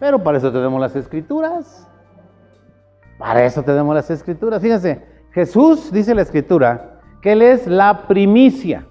Pero 0.00 0.22
para 0.22 0.38
eso 0.38 0.52
tenemos 0.52 0.80
las 0.80 0.96
escrituras. 0.96 1.88
Para 3.18 3.44
eso 3.44 3.62
tenemos 3.62 3.94
las 3.94 4.10
escrituras. 4.10 4.60
Fíjense, 4.60 5.04
Jesús 5.30 5.92
dice 5.92 6.14
la 6.14 6.22
escritura 6.22 7.00
que 7.22 7.32
Él 7.32 7.42
es 7.42 7.66
la 7.66 8.06
primicia 8.06 8.86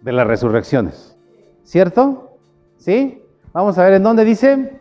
de 0.00 0.12
las 0.12 0.26
resurrecciones. 0.26 1.16
¿Cierto? 1.62 2.38
¿Sí? 2.78 3.22
Vamos 3.52 3.78
a 3.78 3.84
ver 3.84 3.94
en 3.94 4.02
dónde 4.02 4.24
dice. 4.24 4.80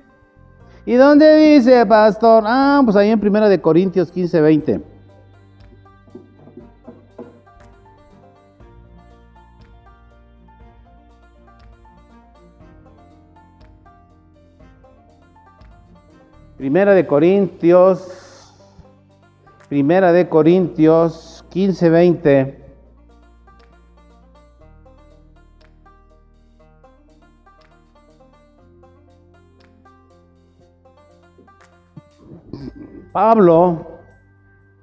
¿Y 0.86 0.96
dónde 0.96 1.36
dice, 1.36 1.86
pastor? 1.86 2.44
Ah, 2.48 2.82
pues 2.84 2.96
ahí 2.96 3.10
en 3.10 3.20
1 3.24 3.50
de 3.50 3.62
Corintios 3.62 4.12
15, 4.12 4.42
20. 4.42 4.91
Primera 16.62 16.94
de 16.94 17.08
Corintios, 17.08 18.54
Primera 19.68 20.12
de 20.12 20.30
Corintios 20.30 21.44
15, 21.50 21.90
20. 21.90 22.66
Pablo 33.12 33.88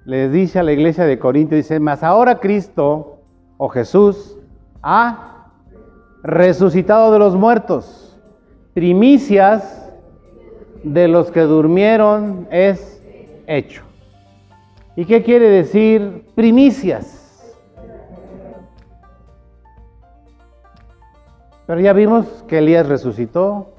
le 0.05 0.29
dice 0.31 0.59
a 0.59 0.65
la 0.65 0.73
iglesia 0.73 1.05
de 1.05 1.21
Corinto, 1.21 1.55
dice, 1.55 1.79
mas 1.79 2.03
ahora 2.03 2.41
Cristo 2.41 3.21
o 3.57 3.69
Jesús 3.69 4.37
ha 4.83 5.53
resucitado 6.25 7.13
de 7.13 7.21
los 7.21 7.37
muertos, 7.37 8.19
primicias 8.75 9.88
de 10.83 11.09
los 11.09 11.31
que 11.31 11.41
durmieron 11.41 12.49
es 12.51 13.03
hecho. 13.47 13.83
¿Y 14.97 15.05
qué 15.05 15.23
quiere 15.23 15.49
decir 15.49 16.27
primicias? 16.35 17.57
Pero 21.67 21.81
ya 21.81 21.93
vimos 21.93 22.27
que 22.49 22.59
Elías 22.59 22.89
resucitó, 22.89 23.75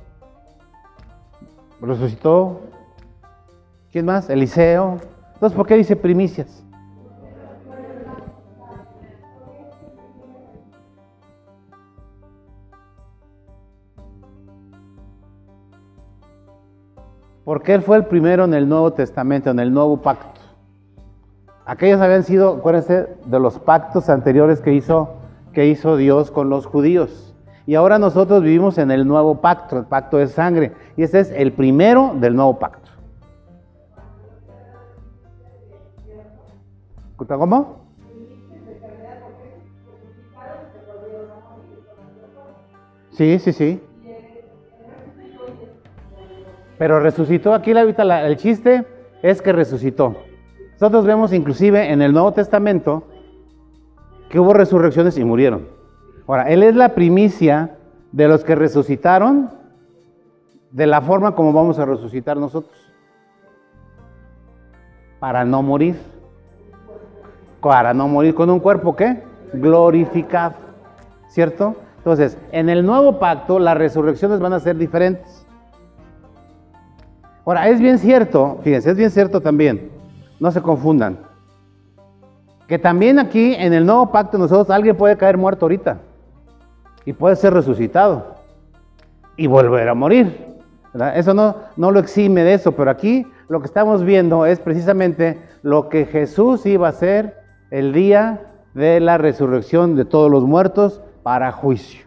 resucitó 1.81 2.61
¿Quién 3.91 4.05
más? 4.05 4.29
Eliseo. 4.29 4.99
Entonces, 5.33 5.55
¿por 5.55 5.65
qué 5.65 5.75
dice 5.75 5.95
primicias? 5.95 6.63
Porque 17.59 17.73
él 17.73 17.81
fue 17.81 17.97
el 17.97 18.05
primero 18.05 18.45
en 18.45 18.53
el 18.53 18.69
Nuevo 18.69 18.93
Testamento, 18.93 19.49
en 19.49 19.59
el 19.59 19.73
Nuevo 19.73 19.97
Pacto. 19.97 20.39
Aquellos 21.65 21.99
habían 21.99 22.23
sido, 22.23 22.55
acuérdense, 22.55 23.17
de 23.25 23.37
los 23.37 23.59
pactos 23.59 24.07
anteriores 24.07 24.61
que 24.61 24.71
hizo, 24.71 25.15
que 25.51 25.67
hizo 25.67 25.97
Dios 25.97 26.31
con 26.31 26.49
los 26.49 26.65
judíos. 26.65 27.35
Y 27.65 27.75
ahora 27.75 27.99
nosotros 27.99 28.43
vivimos 28.43 28.77
en 28.77 28.91
el 28.91 29.05
nuevo 29.05 29.41
pacto, 29.41 29.77
el 29.77 29.83
pacto 29.83 30.15
de 30.15 30.27
sangre. 30.27 30.71
Y 30.95 31.03
ese 31.03 31.19
es 31.19 31.31
el 31.31 31.51
primero 31.51 32.13
del 32.15 32.33
nuevo 32.33 32.57
pacto. 32.59 32.91
¿Cómo? 37.17 37.79
Sí, 43.11 43.37
sí, 43.37 43.51
sí. 43.51 43.83
Pero 46.79 46.99
resucitó, 46.99 47.53
aquí 47.53 47.73
la, 47.73 48.25
el 48.25 48.37
chiste 48.37 48.87
es 49.21 49.43
que 49.43 49.53
resucitó. 49.53 50.15
Nosotros 50.73 51.05
vemos 51.05 51.33
inclusive 51.33 51.91
en 51.91 52.01
el 52.01 52.13
Nuevo 52.13 52.31
Testamento 52.31 53.03
que 54.29 54.39
hubo 54.39 54.53
resurrecciones 54.53 55.15
y 55.19 55.23
murieron. 55.23 55.67
Ahora, 56.25 56.49
Él 56.49 56.63
es 56.63 56.75
la 56.75 56.95
primicia 56.95 57.77
de 58.11 58.27
los 58.27 58.43
que 58.43 58.55
resucitaron 58.55 59.51
de 60.71 60.87
la 60.87 61.01
forma 61.01 61.35
como 61.35 61.53
vamos 61.53 61.77
a 61.77 61.85
resucitar 61.85 62.37
nosotros. 62.37 62.75
Para 65.19 65.45
no 65.45 65.61
morir 65.61 65.97
para 67.61 67.93
no 67.93 68.07
morir 68.07 68.33
con 68.33 68.49
un 68.49 68.59
cuerpo 68.59 68.95
¿qué? 68.95 69.23
glorificado, 69.53 70.55
¿cierto? 71.27 71.75
Entonces, 71.97 72.37
en 72.51 72.69
el 72.69 72.85
nuevo 72.85 73.19
pacto 73.19 73.59
las 73.59 73.77
resurrecciones 73.77 74.39
van 74.39 74.53
a 74.53 74.59
ser 74.59 74.77
diferentes. 74.77 75.38
Ahora, 77.49 77.67
es 77.67 77.79
bien 77.79 77.97
cierto, 77.97 78.59
fíjense, 78.61 78.91
es 78.91 78.95
bien 78.95 79.09
cierto 79.09 79.41
también, 79.41 79.89
no 80.39 80.51
se 80.51 80.61
confundan, 80.61 81.17
que 82.67 82.77
también 82.77 83.17
aquí 83.17 83.55
en 83.55 83.73
el 83.73 83.87
nuevo 83.87 84.11
pacto 84.11 84.37
nosotros 84.37 84.69
alguien 84.69 84.95
puede 84.95 85.17
caer 85.17 85.35
muerto 85.35 85.65
ahorita 85.65 85.97
y 87.05 87.13
puede 87.13 87.35
ser 87.35 87.55
resucitado 87.55 88.35
y 89.35 89.47
volver 89.47 89.89
a 89.89 89.95
morir. 89.95 90.59
Eso 91.15 91.33
no, 91.33 91.55
no 91.75 91.89
lo 91.89 91.99
exime 91.99 92.43
de 92.43 92.53
eso, 92.53 92.73
pero 92.73 92.91
aquí 92.91 93.25
lo 93.47 93.59
que 93.61 93.65
estamos 93.65 94.03
viendo 94.03 94.45
es 94.45 94.59
precisamente 94.59 95.39
lo 95.63 95.89
que 95.89 96.05
Jesús 96.05 96.67
iba 96.67 96.85
a 96.85 96.91
hacer 96.91 97.35
el 97.71 97.93
día 97.93 98.41
de 98.75 98.99
la 98.99 99.17
resurrección 99.17 99.95
de 99.95 100.05
todos 100.05 100.29
los 100.29 100.43
muertos 100.43 101.01
para 101.23 101.51
juicio. 101.51 102.05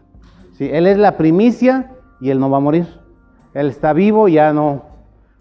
¿Sí? 0.53 0.70
Él 0.72 0.86
es 0.86 0.99
la 0.99 1.16
primicia 1.16 1.90
y 2.20 2.30
él 2.30 2.38
no 2.38 2.49
va 2.49 2.59
a 2.59 2.61
morir. 2.61 2.86
Él 3.55 3.70
está 3.70 3.93
vivo, 3.93 4.28
ya 4.28 4.53
no. 4.53 4.91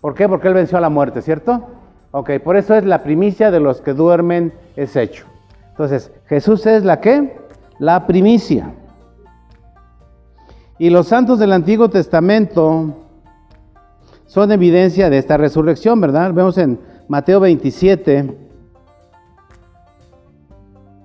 ¿Por 0.01 0.15
qué? 0.15 0.27
Porque 0.27 0.47
él 0.47 0.55
venció 0.55 0.77
a 0.77 0.81
la 0.81 0.89
muerte, 0.89 1.21
¿cierto? 1.21 1.67
Ok, 2.11 2.31
por 2.43 2.57
eso 2.57 2.75
es 2.75 2.83
la 2.83 3.03
primicia 3.03 3.51
de 3.51 3.59
los 3.59 3.81
que 3.81 3.93
duermen 3.93 4.51
es 4.75 4.95
hecho. 4.95 5.25
Entonces, 5.69 6.11
Jesús 6.25 6.65
es 6.65 6.83
la 6.83 6.99
que? 6.99 7.37
La 7.79 8.05
primicia. 8.07 8.73
Y 10.77 10.89
los 10.89 11.07
santos 11.07 11.39
del 11.39 11.53
Antiguo 11.53 11.89
Testamento 11.89 12.95
son 14.25 14.51
evidencia 14.51 15.09
de 15.09 15.19
esta 15.19 15.37
resurrección, 15.37 16.01
¿verdad? 16.01 16.33
Vemos 16.33 16.57
en 16.57 16.79
Mateo 17.07 17.39
27, 17.39 18.35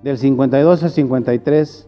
del 0.01 0.17
52 0.17 0.83
al 0.83 0.89
53. 0.89 1.86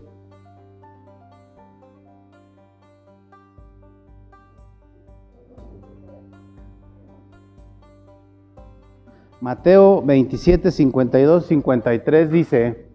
Mateo 9.42 10.02
27, 10.02 10.72
52, 10.72 11.46
53 11.46 12.32
dice, 12.32 12.90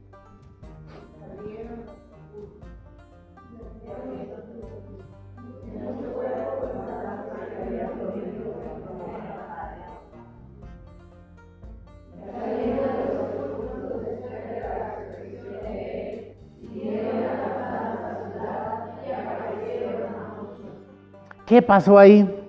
¿Qué 21.47 21.63
pasó 21.63 21.99
ahí? 21.99 22.44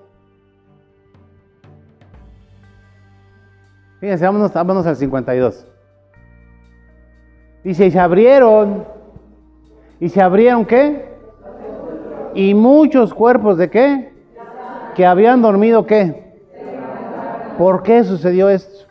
Fíjense, 4.05 4.23
vámonos, 4.23 4.53
vámonos 4.53 4.85
al 4.85 4.95
52. 4.97 5.65
Dice, 7.63 7.87
y 7.87 7.89
se 7.89 7.99
abrieron. 7.99 8.85
¿Y 9.99 10.09
se 10.09 10.21
abrieron 10.21 10.63
qué? 10.63 11.09
Y 12.35 12.53
muchos 12.53 13.15
cuerpos 13.15 13.57
de 13.57 13.71
qué? 13.71 14.13
Que 14.93 15.07
habían 15.07 15.41
dormido 15.41 15.87
qué? 15.87 16.37
¿Por 17.57 17.81
qué 17.81 18.03
sucedió 18.03 18.47
esto? 18.47 18.85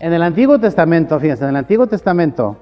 En 0.00 0.12
el 0.12 0.22
Antiguo 0.24 0.58
Testamento, 0.58 1.20
fíjense, 1.20 1.44
en 1.44 1.50
el 1.50 1.56
Antiguo 1.58 1.86
Testamento 1.86 2.56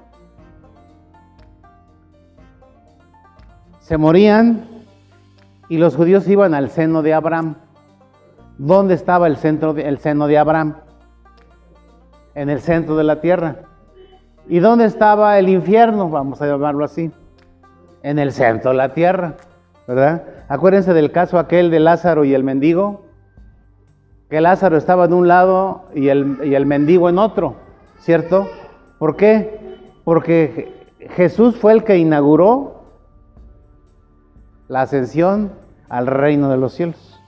se 3.89 3.97
morían 3.97 4.67
y 5.67 5.79
los 5.79 5.95
judíos 5.95 6.27
iban 6.27 6.53
al 6.53 6.69
seno 6.69 7.01
de 7.01 7.15
Abraham. 7.15 7.55
¿Dónde 8.59 8.93
estaba 8.93 9.25
el, 9.25 9.35
centro 9.35 9.75
seno 9.97 10.27
de 10.27 10.37
Abraham? 10.37 10.75
En 12.35 12.51
el 12.51 12.59
centro 12.59 12.95
de 12.97 13.03
la 13.03 13.19
tierra. 13.19 13.55
¿Y 14.47 14.59
dónde 14.59 14.85
estaba 14.85 15.39
el 15.39 15.49
infierno? 15.49 16.07
Vamos 16.07 16.39
a 16.39 16.45
llamarlo 16.45 16.85
así. 16.85 17.09
En 18.03 18.19
el 18.19 18.31
centro 18.31 18.69
de 18.69 18.77
la 18.77 18.93
tierra, 18.93 19.37
¿verdad? 19.87 20.21
Acuérdense 20.49 20.93
del 20.93 21.11
caso 21.11 21.39
aquel 21.39 21.71
de 21.71 21.79
Lázaro 21.79 22.25
y 22.25 22.35
el 22.35 22.43
mendigo 22.43 23.05
que 24.29 24.39
Lázaro 24.39 24.77
estaba 24.77 25.05
en 25.05 25.13
un 25.13 25.27
lado 25.27 25.85
y 25.95 26.09
el, 26.09 26.37
y 26.43 26.53
el 26.53 26.67
mendigo 26.67 27.09
en 27.09 27.17
otro, 27.17 27.55
¿cierto? 27.97 28.47
¿Por 28.99 29.15
qué? 29.15 29.79
Porque 30.03 30.85
Jesús 31.15 31.55
fue 31.57 31.73
el 31.73 31.83
que 31.83 31.97
inauguró 31.97 32.78
la 34.69 34.83
ascensión 34.83 35.51
al 35.89 36.07
reino 36.07 36.49
de 36.49 36.55
los 36.55 36.73
cielos. 36.73 37.19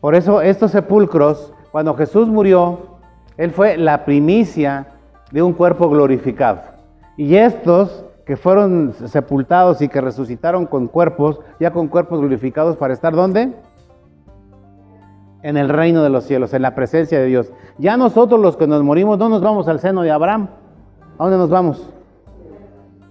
Por 0.00 0.14
eso 0.14 0.42
estos 0.42 0.72
sepulcros, 0.72 1.54
cuando 1.72 1.94
Jesús 1.94 2.28
murió, 2.28 2.98
Él 3.38 3.52
fue 3.52 3.78
la 3.78 4.04
primicia 4.04 4.88
de 5.30 5.40
un 5.40 5.54
cuerpo 5.54 5.88
glorificado. 5.88 6.60
Y 7.16 7.36
estos 7.36 8.04
que 8.26 8.36
fueron 8.36 8.92
sepultados 9.06 9.80
y 9.80 9.88
que 9.88 10.02
resucitaron 10.02 10.66
con 10.66 10.86
cuerpos, 10.86 11.40
ya 11.58 11.70
con 11.70 11.88
cuerpos 11.88 12.20
glorificados 12.20 12.76
para 12.76 12.92
estar 12.92 13.14
¿dónde? 13.14 13.54
en 15.42 15.56
el 15.56 15.68
reino 15.68 16.02
de 16.02 16.10
los 16.10 16.24
cielos, 16.24 16.52
en 16.52 16.62
la 16.62 16.74
presencia 16.74 17.18
de 17.18 17.26
Dios. 17.26 17.50
Ya 17.78 17.96
nosotros 17.96 18.40
los 18.40 18.56
que 18.56 18.66
nos 18.66 18.82
morimos 18.82 19.18
no 19.18 19.28
nos 19.28 19.40
vamos 19.40 19.68
al 19.68 19.80
seno 19.80 20.02
de 20.02 20.10
Abraham. 20.10 20.48
¿A 21.16 21.24
dónde 21.24 21.38
nos 21.38 21.48
vamos? 21.48 21.88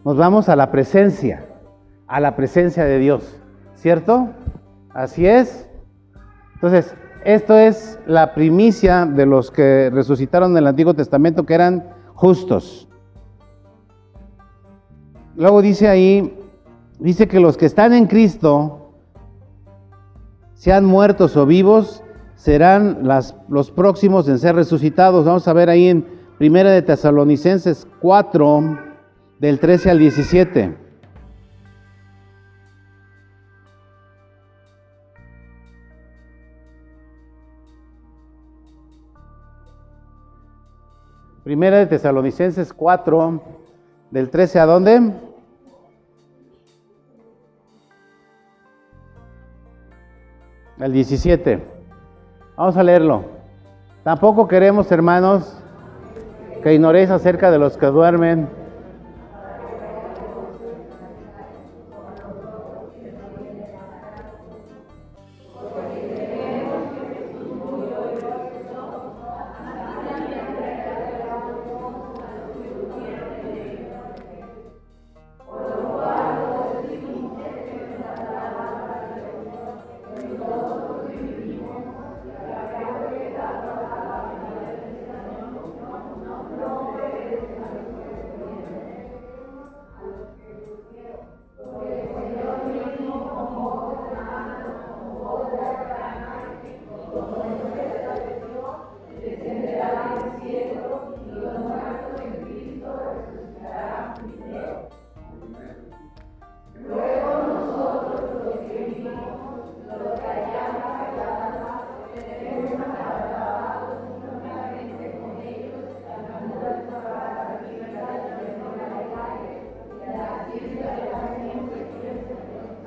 Nos 0.06 0.18
vamos 0.18 0.50
a 0.50 0.56
la 0.56 0.72
presencia, 0.72 1.47
a 2.08 2.20
la 2.20 2.36
presencia 2.36 2.86
de 2.86 2.99
Dios. 2.99 3.39
¿Cierto? 3.76 4.30
Así 4.93 5.28
es. 5.28 5.70
Entonces, 6.55 6.95
esto 7.24 7.58
es 7.58 7.99
la 8.08 8.34
primicia 8.34 9.05
de 9.05 9.26
los 9.26 9.51
que 9.51 9.91
resucitaron 9.93 10.51
en 10.51 10.58
el 10.58 10.68
Antiguo 10.68 10.93
Testamento, 10.93 11.45
que 11.45 11.53
eran 11.53 11.89
justos. 12.14 12.88
Luego 15.36 15.62
dice 15.62 15.88
ahí, 15.88 16.36
dice 16.99 17.28
que 17.28 17.39
los 17.39 17.58
que 17.58 17.68
están 17.68 17.93
en 17.93 18.08
Cristo, 18.08 18.93
sean 20.55 20.86
muertos 20.86 21.38
o 21.38 21.45
vivos, 21.45 22.03
serán 22.36 23.08
los 23.49 23.72
próximos 23.72 24.28
en 24.30 24.39
ser 24.39 24.55
resucitados. 24.55 25.26
Vamos 25.26 25.47
a 25.47 25.53
ver 25.53 25.70
ahí 25.70 25.89
en 25.89 26.05
Primera 26.38 26.72
de 26.72 26.82
Tesalonicenses 26.82 27.88
4, 27.99 28.80
del 29.39 29.60
13 29.60 29.91
al 29.91 29.99
17. 29.99 30.86
Primera 41.48 41.78
de 41.78 41.86
Tesalonicenses 41.86 42.74
4, 42.74 43.41
del 44.12 44.30
13 44.30 44.60
a 44.60 44.66
dónde? 44.66 45.14
Al 50.78 50.91
17. 50.91 51.64
Vamos 52.58 52.76
a 52.76 52.84
leerlo. 52.84 53.24
Tampoco 54.04 54.50
queremos, 54.50 54.91
hermanos, 54.91 55.58
que 56.64 56.74
ignoréis 56.74 57.12
acerca 57.12 57.50
de 57.50 57.60
los 57.60 57.78
que 57.78 57.86
duermen 57.86 58.50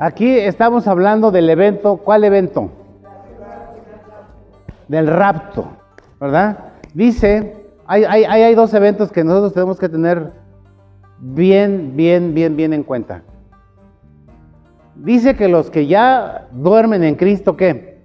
Aquí 0.03 0.39
estamos 0.39 0.89
hablando 0.89 1.31
del 1.31 1.51
evento, 1.51 1.99
¿cuál 1.99 2.25
evento? 2.25 2.71
Del 4.89 5.07
rapto, 5.07 5.69
¿verdad? 6.19 6.73
Dice, 6.95 7.67
hay, 7.87 8.05
hay, 8.05 8.55
dos 8.55 8.73
eventos 8.73 9.13
que 9.13 9.23
nosotros 9.23 9.53
tenemos 9.53 9.79
que 9.79 9.91
tener 9.91 10.33
bien, 11.19 11.97
bien, 11.97 12.33
bien, 12.33 12.57
bien 12.57 12.73
en 12.73 12.83
cuenta. 12.83 13.25
Dice 14.95 15.37
que 15.37 15.49
los 15.49 15.69
que 15.69 15.87
ya 15.87 16.49
duermen 16.51 17.05
en 17.05 17.15
Cristo, 17.17 17.59
¿qué? 17.59 18.03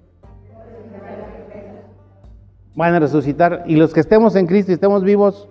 Van 2.75 2.93
a 2.93 2.99
resucitar. 2.99 3.63
Y 3.67 3.77
los 3.77 3.93
que 3.93 4.01
estemos 4.01 4.35
en 4.35 4.47
Cristo 4.47 4.73
y 4.73 4.75
estemos 4.75 5.01
vivos. 5.01 5.47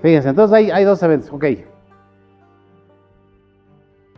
Fíjense, 0.00 0.28
entonces 0.28 0.54
hay, 0.54 0.70
hay 0.70 0.84
dos 0.84 1.02
eventos, 1.02 1.32
ok. 1.32 1.44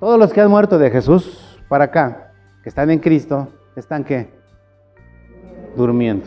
Todos 0.00 0.18
los 0.18 0.32
que 0.32 0.40
han 0.40 0.50
muerto 0.50 0.78
de 0.78 0.90
Jesús 0.90 1.60
para 1.68 1.84
acá, 1.84 2.32
que 2.62 2.68
están 2.68 2.90
en 2.90 3.00
Cristo, 3.00 3.48
están 3.74 4.04
qué? 4.04 4.30
Durmiendo. 5.76 6.26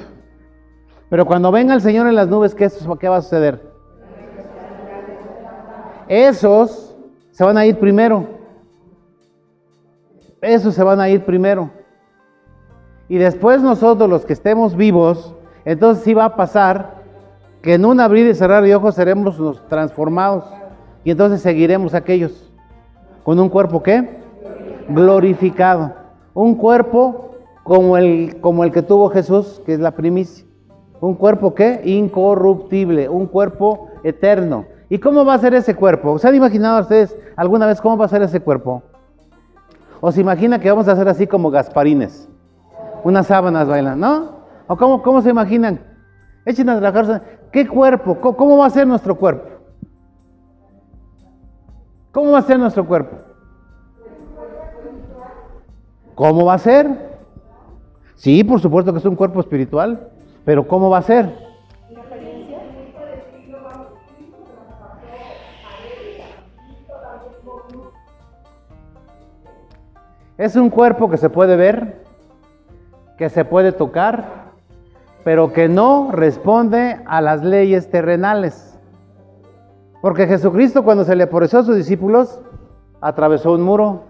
Pero 1.09 1.25
cuando 1.25 1.51
venga 1.51 1.73
el 1.73 1.81
Señor 1.81 2.07
en 2.07 2.15
las 2.15 2.27
nubes, 2.27 2.53
¿qué, 2.53 2.69
¿qué 2.99 3.07
va 3.07 3.17
a 3.17 3.21
suceder? 3.21 3.61
Esos 6.09 6.93
se 7.31 7.43
van 7.45 7.57
a 7.57 7.65
ir 7.65 7.79
primero. 7.79 8.27
Esos 10.41 10.73
se 10.73 10.83
van 10.83 10.99
a 10.99 11.07
ir 11.07 11.23
primero. 11.23 11.69
Y 13.07 13.17
después 13.17 13.61
nosotros, 13.61 14.09
los 14.09 14.25
que 14.25 14.33
estemos 14.33 14.75
vivos, 14.75 15.33
entonces 15.63 16.03
sí 16.03 16.13
va 16.13 16.25
a 16.25 16.35
pasar 16.35 17.01
que 17.61 17.75
en 17.75 17.85
un 17.85 18.01
abrir 18.01 18.27
y 18.27 18.35
cerrar 18.35 18.63
de 18.63 18.75
ojos 18.75 18.95
seremos 18.95 19.65
transformados. 19.69 20.43
Y 21.05 21.11
entonces 21.11 21.41
seguiremos 21.41 21.93
aquellos. 21.93 22.50
¿Con 23.23 23.39
un 23.39 23.49
cuerpo 23.49 23.83
qué? 23.83 24.21
Glorificado. 24.89 25.93
Un 26.33 26.55
cuerpo 26.55 27.35
como 27.63 27.97
el, 27.97 28.39
como 28.41 28.63
el 28.63 28.71
que 28.71 28.81
tuvo 28.81 29.09
Jesús, 29.09 29.61
que 29.65 29.73
es 29.73 29.79
la 29.79 29.91
primicia. 29.91 30.45
Un 30.99 31.15
cuerpo 31.15 31.53
qué? 31.53 31.81
Incorruptible. 31.83 33.09
Un 33.09 33.27
cuerpo 33.27 33.87
eterno. 34.03 34.65
¿Y 34.89 34.97
cómo 34.99 35.23
va 35.23 35.35
a 35.35 35.39
ser 35.39 35.53
ese 35.53 35.75
cuerpo? 35.75 36.17
¿Se 36.19 36.27
han 36.27 36.35
imaginado 36.35 36.81
ustedes 36.81 37.15
alguna 37.35 37.65
vez 37.65 37.79
cómo 37.79 37.97
va 37.97 38.05
a 38.05 38.09
ser 38.09 38.21
ese 38.23 38.39
cuerpo? 38.39 38.83
¿O 40.01 40.11
se 40.11 40.21
imagina 40.21 40.59
que 40.59 40.69
vamos 40.69 40.87
a 40.87 40.93
hacer 40.93 41.07
así 41.07 41.27
como 41.27 41.51
gasparines? 41.51 42.27
Unas 43.03 43.27
sábanas 43.27 43.67
bailan, 43.67 43.99
¿no? 43.99 44.41
¿O 44.67 44.75
cómo, 44.77 45.01
cómo 45.01 45.21
se 45.21 45.29
imaginan? 45.29 45.79
Echen 46.45 46.69
a 46.69 46.79
trabajar. 46.79 47.21
¿Qué 47.51 47.67
cuerpo? 47.67 48.15
¿Cómo 48.19 48.57
va 48.57 48.65
a 48.65 48.69
ser 48.71 48.87
nuestro 48.87 49.15
cuerpo? 49.15 49.50
¿Cómo 52.11 52.31
va 52.31 52.39
a 52.39 52.41
ser 52.41 52.59
nuestro 52.59 52.85
cuerpo? 52.85 53.17
¿Cómo 56.15 56.45
va 56.45 56.55
a 56.55 56.57
ser? 56.57 56.87
Sí, 58.15 58.43
por 58.43 58.59
supuesto 58.59 58.91
que 58.91 58.99
es 58.99 59.05
un 59.05 59.15
cuerpo 59.15 59.39
espiritual, 59.39 60.09
pero 60.45 60.67
¿cómo 60.67 60.89
va 60.89 60.99
a 60.99 61.01
ser? 61.01 61.51
Es 70.37 70.55
un 70.55 70.69
cuerpo 70.69 71.09
que 71.09 71.17
se 71.17 71.29
puede 71.29 71.55
ver, 71.55 72.03
que 73.17 73.29
se 73.29 73.45
puede 73.45 73.71
tocar, 73.71 74.51
pero 75.23 75.53
que 75.53 75.69
no 75.69 76.11
responde 76.11 76.99
a 77.05 77.21
las 77.21 77.43
leyes 77.43 77.89
terrenales. 77.89 78.70
Porque 80.01 80.25
Jesucristo 80.25 80.83
cuando 80.83 81.03
se 81.03 81.15
le 81.15 81.23
apareció 81.23 81.59
a 81.59 81.63
sus 81.63 81.75
discípulos, 81.75 82.41
atravesó 83.01 83.53
un 83.53 83.61
muro, 83.61 84.03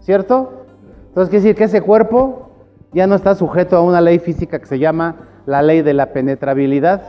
¿cierto? 0.00 0.64
Entonces 1.08 1.30
quiere 1.30 1.42
decir 1.42 1.56
que 1.56 1.64
ese 1.64 1.80
cuerpo 1.80 2.50
ya 2.92 3.06
no 3.06 3.14
está 3.14 3.34
sujeto 3.34 3.76
a 3.76 3.80
una 3.80 4.00
ley 4.00 4.18
física 4.18 4.58
que 4.58 4.66
se 4.66 4.78
llama 4.78 5.16
la 5.46 5.62
ley 5.62 5.82
de 5.82 5.94
la 5.94 6.12
penetrabilidad, 6.12 7.02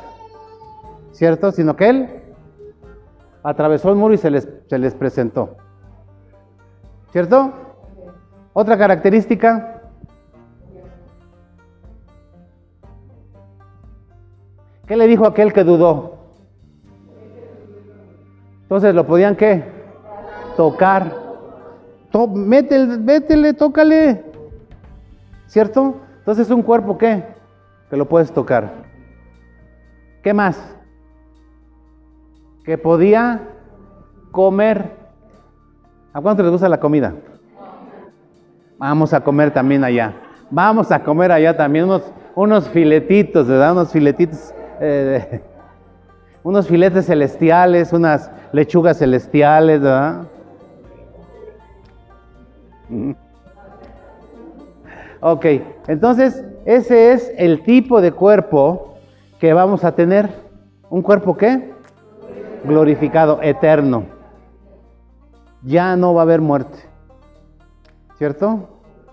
¿cierto? 1.11 1.51
Sino 1.51 1.76
que 1.76 1.89
él 1.89 2.09
atravesó 3.43 3.91
un 3.91 3.97
muro 3.97 4.13
y 4.13 4.18
se 4.18 4.32
les, 4.32 4.47
se 4.68 4.80
les 4.80 4.95
presentó, 4.95 5.57
¿cierto? 7.11 7.51
Otra 8.53 8.78
característica. 8.78 9.82
¿Qué 14.88 14.95
le 14.95 15.07
dijo 15.07 15.26
aquel 15.26 15.51
que 15.51 15.63
dudó? 15.63 16.14
Entonces 18.66 18.95
lo 18.95 19.05
podían 19.05 19.36
qué? 19.36 19.63
Tocar. 20.57 21.13
To 22.11 22.26
métele, 22.28 22.97
métele, 22.97 23.53
tócale. 23.53 24.26
¿Cierto? 25.45 25.97
Entonces 26.18 26.49
un 26.49 26.63
cuerpo 26.63 26.97
qué? 26.97 27.24
Que 27.91 27.95
lo 27.95 28.09
puedes 28.09 28.32
tocar. 28.32 28.72
¿Qué 30.24 30.34
más? 30.34 30.76
Que 32.63 32.76
podía 32.80 33.41
comer. 34.32 34.93
¿A 36.11 36.20
cuánto 36.22 36.41
les 36.41 36.51
gusta 36.51 36.68
la 36.68 36.80
comida? 36.80 37.13
Vamos 38.80 39.13
a 39.13 39.22
comer 39.22 39.51
también 39.51 39.84
allá. 39.84 40.16
Vamos 40.49 40.91
a 40.91 41.03
comer 41.03 41.32
allá 41.32 41.55
también 41.55 41.86
unos, 41.86 42.11
unos 42.34 42.68
filetitos, 42.70 43.47
¿verdad? 43.47 43.74
Unos 43.74 43.91
filetitos, 43.91 44.51
eh, 44.80 45.43
unos 46.45 46.67
filetes 46.67 47.07
celestiales, 47.07 47.91
unas 47.91 48.29
lechugas 48.51 48.99
celestiales, 48.99 49.81
¿verdad? 49.81 50.27
Ok, 55.21 55.45
entonces 55.87 56.45
ese 56.65 57.13
es 57.13 57.33
el 57.37 57.63
tipo 57.63 57.99
de 57.99 58.11
cuerpo 58.11 58.93
que 59.39 59.53
vamos 59.53 59.83
a 59.83 59.93
tener. 59.95 60.29
¿Un 60.91 61.01
cuerpo 61.01 61.35
qué? 61.35 61.73
Glorificado, 62.63 63.39
eterno. 63.41 64.05
Ya 65.63 65.95
no 65.95 66.13
va 66.13 66.21
a 66.21 66.25
haber 66.25 66.41
muerte. 66.41 66.77
¿Cierto? 68.19 68.69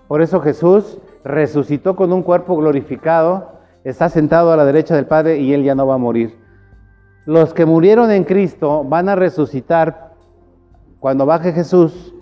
Por 0.07 0.21
eso 0.21 0.39
Jesús 0.39 0.99
resucitó 1.23 1.95
con 1.95 2.13
un 2.13 2.21
cuerpo 2.21 2.55
glorificado, 2.55 3.53
está 3.83 4.07
sentado 4.07 4.53
a 4.53 4.55
la 4.55 4.65
derecha 4.65 4.95
del 4.95 5.07
Padre 5.07 5.39
y 5.39 5.51
él 5.51 5.63
ya 5.63 5.73
no 5.73 5.87
va 5.87 5.95
a 5.95 5.97
morir. 5.97 6.42
Los 7.25 7.53
que 7.53 7.65
murieron 7.65 8.11
en 8.11 8.23
Cristo 8.23 8.83
van 8.83 9.09
a 9.09 9.15
resucitar 9.15 10.13
cuando 10.99 11.25
baje 11.25 11.51
Jesús, 11.53 12.13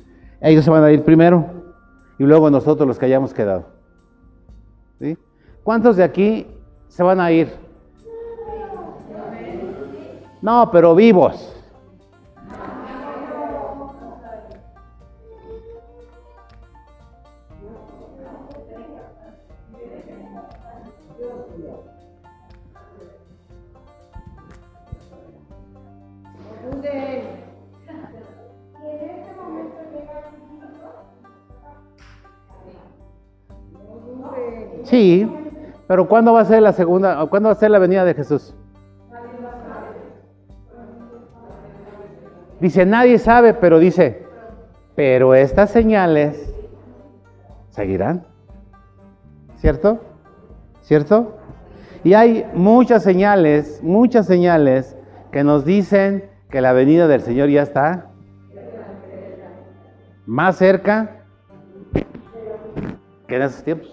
ellos 0.42 0.66
se 0.66 0.72
van 0.72 0.84
a 0.84 0.92
ir 0.92 1.04
primero 1.04 1.46
y 2.18 2.24
luego 2.24 2.50
nosotros 2.50 2.88
los 2.88 3.00
que 3.00 3.06
hayamos 3.06 3.34
quedado. 3.34 3.66
¿Sí? 5.00 5.18
¿Cuántos 5.64 5.98
de 5.98 6.04
aquí 6.04 6.48
se 6.88 7.04
van 7.04 7.20
a 7.20 7.32
ir? 7.32 7.50
No, 10.42 10.70
pero 10.72 10.96
vivos. 10.96 11.51
Sí, 34.92 35.26
pero 35.88 36.10
¿cuándo 36.10 36.34
va 36.34 36.42
a 36.42 36.46
ser 36.46 36.62
la 36.62 36.74
segunda, 36.74 37.26
cuándo 37.28 37.48
va 37.48 37.54
a 37.54 37.58
ser 37.58 37.72
la 37.72 37.80
venida 37.80 38.04
de 38.04 38.14
Jesús? 38.14 38.54
Dice, 42.60 42.86
nadie 42.86 43.18
sabe, 43.18 43.54
pero 43.54 43.80
dice, 43.80 44.26
pero 44.94 45.34
estas 45.34 45.70
señales 45.70 46.54
seguirán. 47.70 48.26
¿Cierto? 49.56 50.02
¿Cierto? 50.82 51.38
Y 52.04 52.14
hay 52.14 52.46
muchas 52.54 53.02
señales, 53.02 53.80
muchas 53.82 54.28
señales 54.28 54.98
que 55.32 55.46
nos 55.46 55.64
dicen 55.64 56.30
que 56.50 56.60
la 56.60 56.74
venida 56.74 57.08
del 57.08 57.22
Señor 57.22 57.48
ya 57.48 57.62
está 57.62 58.08
más 60.26 60.58
cerca 60.58 61.22
que 63.28 63.36
en 63.38 63.42
esos 63.42 63.64
tiempos 63.64 63.91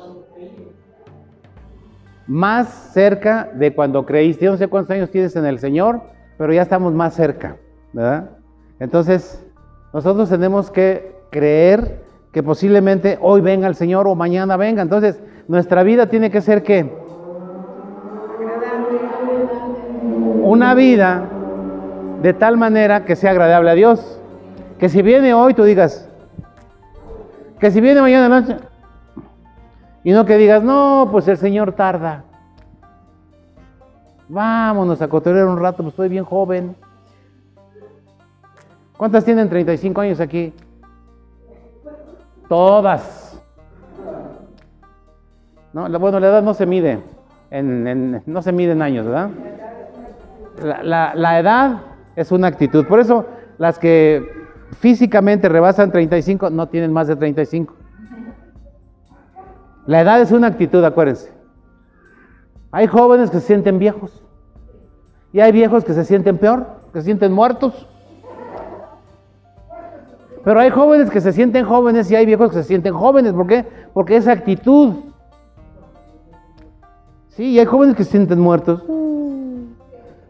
más 2.28 2.68
cerca 2.92 3.50
de 3.54 3.74
cuando 3.74 4.06
creíste. 4.06 4.44
Yo 4.44 4.52
no 4.52 4.56
sé 4.58 4.68
cuántos 4.68 4.94
años 4.94 5.10
tienes 5.10 5.34
en 5.34 5.46
el 5.46 5.58
Señor, 5.58 6.02
pero 6.36 6.52
ya 6.52 6.62
estamos 6.62 6.92
más 6.94 7.14
cerca, 7.14 7.56
¿verdad? 7.92 8.30
Entonces, 8.78 9.44
nosotros 9.92 10.28
tenemos 10.28 10.70
que 10.70 11.16
creer 11.30 12.02
que 12.32 12.42
posiblemente 12.42 13.18
hoy 13.20 13.40
venga 13.40 13.66
el 13.66 13.74
Señor 13.74 14.06
o 14.06 14.14
mañana 14.14 14.56
venga. 14.56 14.82
Entonces, 14.82 15.20
nuestra 15.48 15.82
vida 15.82 16.06
tiene 16.06 16.30
que 16.30 16.42
ser 16.42 16.62
que 16.62 16.92
una 20.42 20.74
vida 20.74 21.28
de 22.22 22.32
tal 22.34 22.56
manera 22.56 23.04
que 23.04 23.16
sea 23.16 23.30
agradable 23.30 23.70
a 23.70 23.74
Dios. 23.74 24.20
Que 24.78 24.88
si 24.88 25.02
viene 25.02 25.34
hoy, 25.34 25.54
tú 25.54 25.64
digas, 25.64 26.08
que 27.58 27.70
si 27.70 27.80
viene 27.80 28.00
mañana 28.00 28.28
noche, 28.28 28.56
y 30.08 30.12
no 30.12 30.24
que 30.24 30.38
digas, 30.38 30.62
no, 30.62 31.10
pues 31.12 31.28
el 31.28 31.36
Señor 31.36 31.72
tarda. 31.72 32.24
Vámonos 34.26 35.02
a 35.02 35.08
cotorrear 35.08 35.44
un 35.44 35.58
rato, 35.58 35.82
pues 35.82 35.88
estoy 35.88 36.08
bien 36.08 36.24
joven. 36.24 36.74
¿Cuántas 38.96 39.26
tienen 39.26 39.50
35 39.50 40.00
años 40.00 40.18
aquí? 40.20 40.54
Todas. 42.48 43.38
No, 45.74 45.90
bueno, 45.98 46.20
la 46.20 46.28
edad 46.28 46.42
no 46.42 46.54
se 46.54 46.64
mide, 46.64 47.02
en, 47.50 48.22
no 48.24 48.40
se 48.40 48.50
mide 48.50 48.72
en 48.72 48.80
años, 48.80 49.04
¿verdad? 49.04 49.28
La 50.84 51.38
edad 51.38 51.82
es 52.16 52.32
una 52.32 52.46
actitud. 52.46 52.86
Por 52.86 53.00
eso 53.00 53.26
las 53.58 53.78
que 53.78 54.26
físicamente 54.80 55.50
rebasan 55.50 55.92
35 55.92 56.48
no 56.48 56.66
tienen 56.68 56.94
más 56.94 57.08
de 57.08 57.16
35. 57.16 57.77
La 59.88 60.02
edad 60.02 60.20
es 60.20 60.32
una 60.32 60.48
actitud, 60.48 60.84
acuérdense. 60.84 61.32
Hay 62.72 62.86
jóvenes 62.86 63.30
que 63.30 63.40
se 63.40 63.46
sienten 63.46 63.78
viejos. 63.78 64.22
Y 65.32 65.40
hay 65.40 65.50
viejos 65.50 65.82
que 65.82 65.94
se 65.94 66.04
sienten 66.04 66.36
peor, 66.36 66.66
que 66.92 67.00
se 67.00 67.06
sienten 67.06 67.32
muertos. 67.32 67.88
Pero 70.44 70.60
hay 70.60 70.68
jóvenes 70.68 71.08
que 71.08 71.22
se 71.22 71.32
sienten 71.32 71.64
jóvenes 71.64 72.10
y 72.10 72.16
hay 72.16 72.26
viejos 72.26 72.50
que 72.50 72.56
se 72.56 72.64
sienten 72.64 72.92
jóvenes. 72.92 73.32
¿Por 73.32 73.46
qué? 73.46 73.64
Porque 73.94 74.16
esa 74.16 74.32
actitud. 74.32 74.92
Sí, 77.28 77.52
y 77.52 77.58
hay 77.58 77.64
jóvenes 77.64 77.96
que 77.96 78.04
se 78.04 78.10
sienten 78.10 78.40
muertos. 78.40 78.84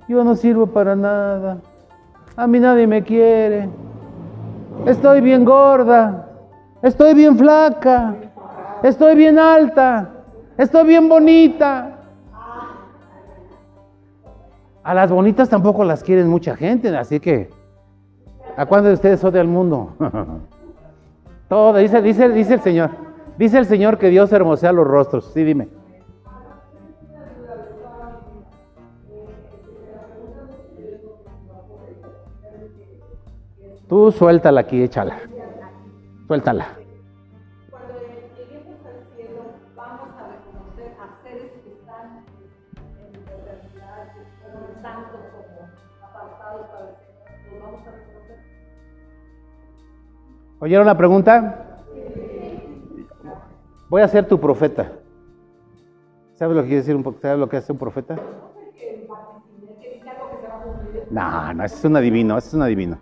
Yo 0.08 0.22
no 0.22 0.36
sirvo 0.36 0.68
para 0.68 0.94
nada. 0.94 1.58
A 2.36 2.46
mí 2.46 2.60
nadie 2.60 2.86
me 2.86 3.02
quiere. 3.02 3.68
Estoy 4.86 5.20
bien 5.20 5.44
gorda. 5.44 6.28
Estoy 6.80 7.14
bien 7.14 7.36
flaca. 7.36 8.14
Estoy 8.82 9.16
bien 9.16 9.38
alta. 9.38 10.10
Estoy 10.56 10.86
bien 10.86 11.08
bonita. 11.08 11.98
A 14.82 14.94
las 14.94 15.10
bonitas 15.10 15.48
tampoco 15.48 15.84
las 15.84 16.02
quieren 16.02 16.28
mucha 16.28 16.56
gente, 16.56 16.96
así 16.96 17.20
que 17.20 17.50
¿a 18.56 18.64
cuántos 18.66 18.88
de 18.88 18.94
ustedes 18.94 19.22
odia 19.22 19.42
el 19.42 19.48
mundo? 19.48 19.94
Todo, 21.48 21.76
dice, 21.78 22.00
dice, 22.00 22.28
dice 22.30 22.54
el 22.54 22.60
Señor. 22.60 22.90
Dice 23.36 23.58
el 23.58 23.66
Señor 23.66 23.98
que 23.98 24.08
Dios 24.08 24.32
hermosea 24.32 24.72
los 24.72 24.86
rostros. 24.86 25.30
Sí, 25.32 25.44
dime. 25.44 25.68
Tú 33.88 34.12
suéltala 34.12 34.60
aquí, 34.60 34.82
échala. 34.82 35.18
Suéltala. 36.26 36.78
¿Oyeron 50.60 50.86
la 50.86 50.96
pregunta? 50.96 51.78
Voy 53.88 54.02
a 54.02 54.08
ser 54.08 54.26
tu 54.26 54.38
profeta. 54.40 54.92
¿Sabes 56.34 56.56
lo 56.56 56.62
que 56.62 56.68
quiere 56.68 56.82
decir 56.82 56.96
un 56.96 57.16
¿Sabes 57.20 57.38
lo 57.38 57.48
que 57.48 57.56
hace 57.56 57.72
un 57.72 57.78
profeta? 57.78 58.16
No, 61.10 61.54
no, 61.54 61.64
ese 61.64 61.76
es 61.76 61.84
un 61.84 61.96
adivino, 61.96 62.36
ese 62.36 62.48
es 62.48 62.54
un 62.54 62.62
adivino 62.62 62.98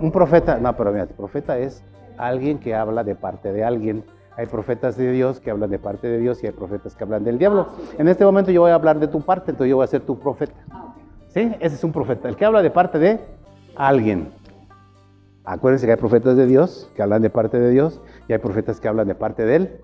un 0.00 0.10
profeta, 0.10 0.58
no, 0.58 0.76
pero 0.76 0.92
mira, 0.92 1.06
profeta 1.06 1.58
es 1.58 1.82
alguien 2.18 2.58
que 2.58 2.74
habla 2.74 3.04
de 3.04 3.14
parte 3.14 3.52
de 3.52 3.64
alguien. 3.64 4.04
Hay 4.36 4.46
profetas 4.46 4.96
de 4.96 5.10
Dios 5.12 5.40
que 5.40 5.50
hablan 5.50 5.70
de 5.70 5.78
parte 5.78 6.08
de 6.08 6.18
Dios 6.18 6.42
y 6.42 6.46
hay 6.46 6.52
profetas 6.52 6.94
que 6.94 7.04
hablan 7.04 7.24
del 7.24 7.38
diablo. 7.38 7.68
En 7.98 8.06
este 8.08 8.24
momento 8.24 8.50
yo 8.50 8.62
voy 8.62 8.70
a 8.70 8.74
hablar 8.74 8.98
de 8.98 9.08
tu 9.08 9.22
parte, 9.22 9.52
entonces 9.52 9.70
yo 9.70 9.76
voy 9.76 9.84
a 9.84 9.88
ser 9.88 10.02
tu 10.02 10.18
profeta. 10.18 10.54
¿Sí? 11.28 11.52
Ese 11.60 11.76
es 11.76 11.84
un 11.84 11.92
profeta, 11.92 12.28
el 12.28 12.36
que 12.36 12.44
habla 12.44 12.62
de 12.62 12.70
parte 12.70 12.98
de 12.98 13.20
alguien. 13.76 14.30
Acuérdense 15.46 15.86
que 15.86 15.92
hay 15.92 15.98
profetas 15.98 16.36
de 16.36 16.44
Dios 16.44 16.90
que 16.96 17.02
hablan 17.02 17.22
de 17.22 17.30
parte 17.30 17.58
de 17.60 17.70
Dios 17.70 18.02
y 18.26 18.32
hay 18.32 18.40
profetas 18.40 18.80
que 18.80 18.88
hablan 18.88 19.06
de 19.06 19.14
parte 19.14 19.44
del 19.44 19.80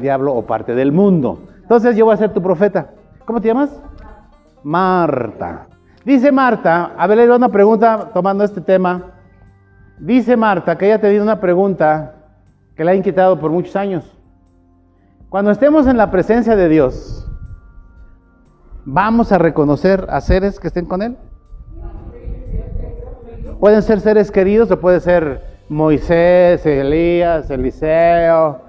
diablo 0.00 0.34
o 0.34 0.44
parte 0.44 0.74
del 0.74 0.90
mundo. 0.90 1.38
Entonces 1.62 1.96
yo 1.96 2.04
voy 2.04 2.14
a 2.14 2.16
ser 2.16 2.34
tu 2.34 2.42
profeta. 2.42 2.90
¿Cómo 3.24 3.40
te 3.40 3.46
llamas? 3.46 3.70
Marta. 4.64 5.68
Dice 6.04 6.32
Marta, 6.32 6.94
a 6.98 7.06
ver, 7.06 7.18
le 7.18 7.32
una 7.32 7.48
pregunta 7.48 8.10
tomando 8.12 8.42
este 8.42 8.60
tema. 8.60 9.12
Dice 10.00 10.36
Marta 10.36 10.76
que 10.76 10.86
ella 10.86 11.00
te 11.00 11.10
dio 11.10 11.22
una 11.22 11.40
pregunta 11.40 12.14
que 12.74 12.82
la 12.82 12.90
ha 12.90 12.94
inquietado 12.96 13.38
por 13.38 13.52
muchos 13.52 13.76
años. 13.76 14.18
Cuando 15.28 15.52
estemos 15.52 15.86
en 15.86 15.96
la 15.96 16.10
presencia 16.10 16.56
de 16.56 16.68
Dios, 16.68 17.30
¿vamos 18.84 19.30
a 19.30 19.38
reconocer 19.38 20.06
a 20.08 20.20
seres 20.20 20.58
que 20.58 20.68
estén 20.68 20.86
con 20.86 21.02
Él? 21.02 21.16
Pueden 23.60 23.82
ser 23.82 24.00
seres 24.00 24.30
queridos 24.30 24.70
o 24.70 24.78
puede 24.78 25.00
ser 25.00 25.42
Moisés, 25.68 26.64
Elías, 26.64 27.50
Eliseo, 27.50 28.60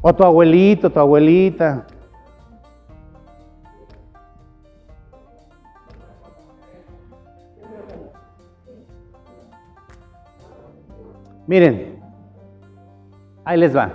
o 0.00 0.14
tu 0.14 0.22
abuelito, 0.22 0.88
tu 0.88 1.00
abuelita. 1.00 1.84
Miren, 11.48 11.98
ahí 13.44 13.58
les 13.58 13.76
va. 13.76 13.90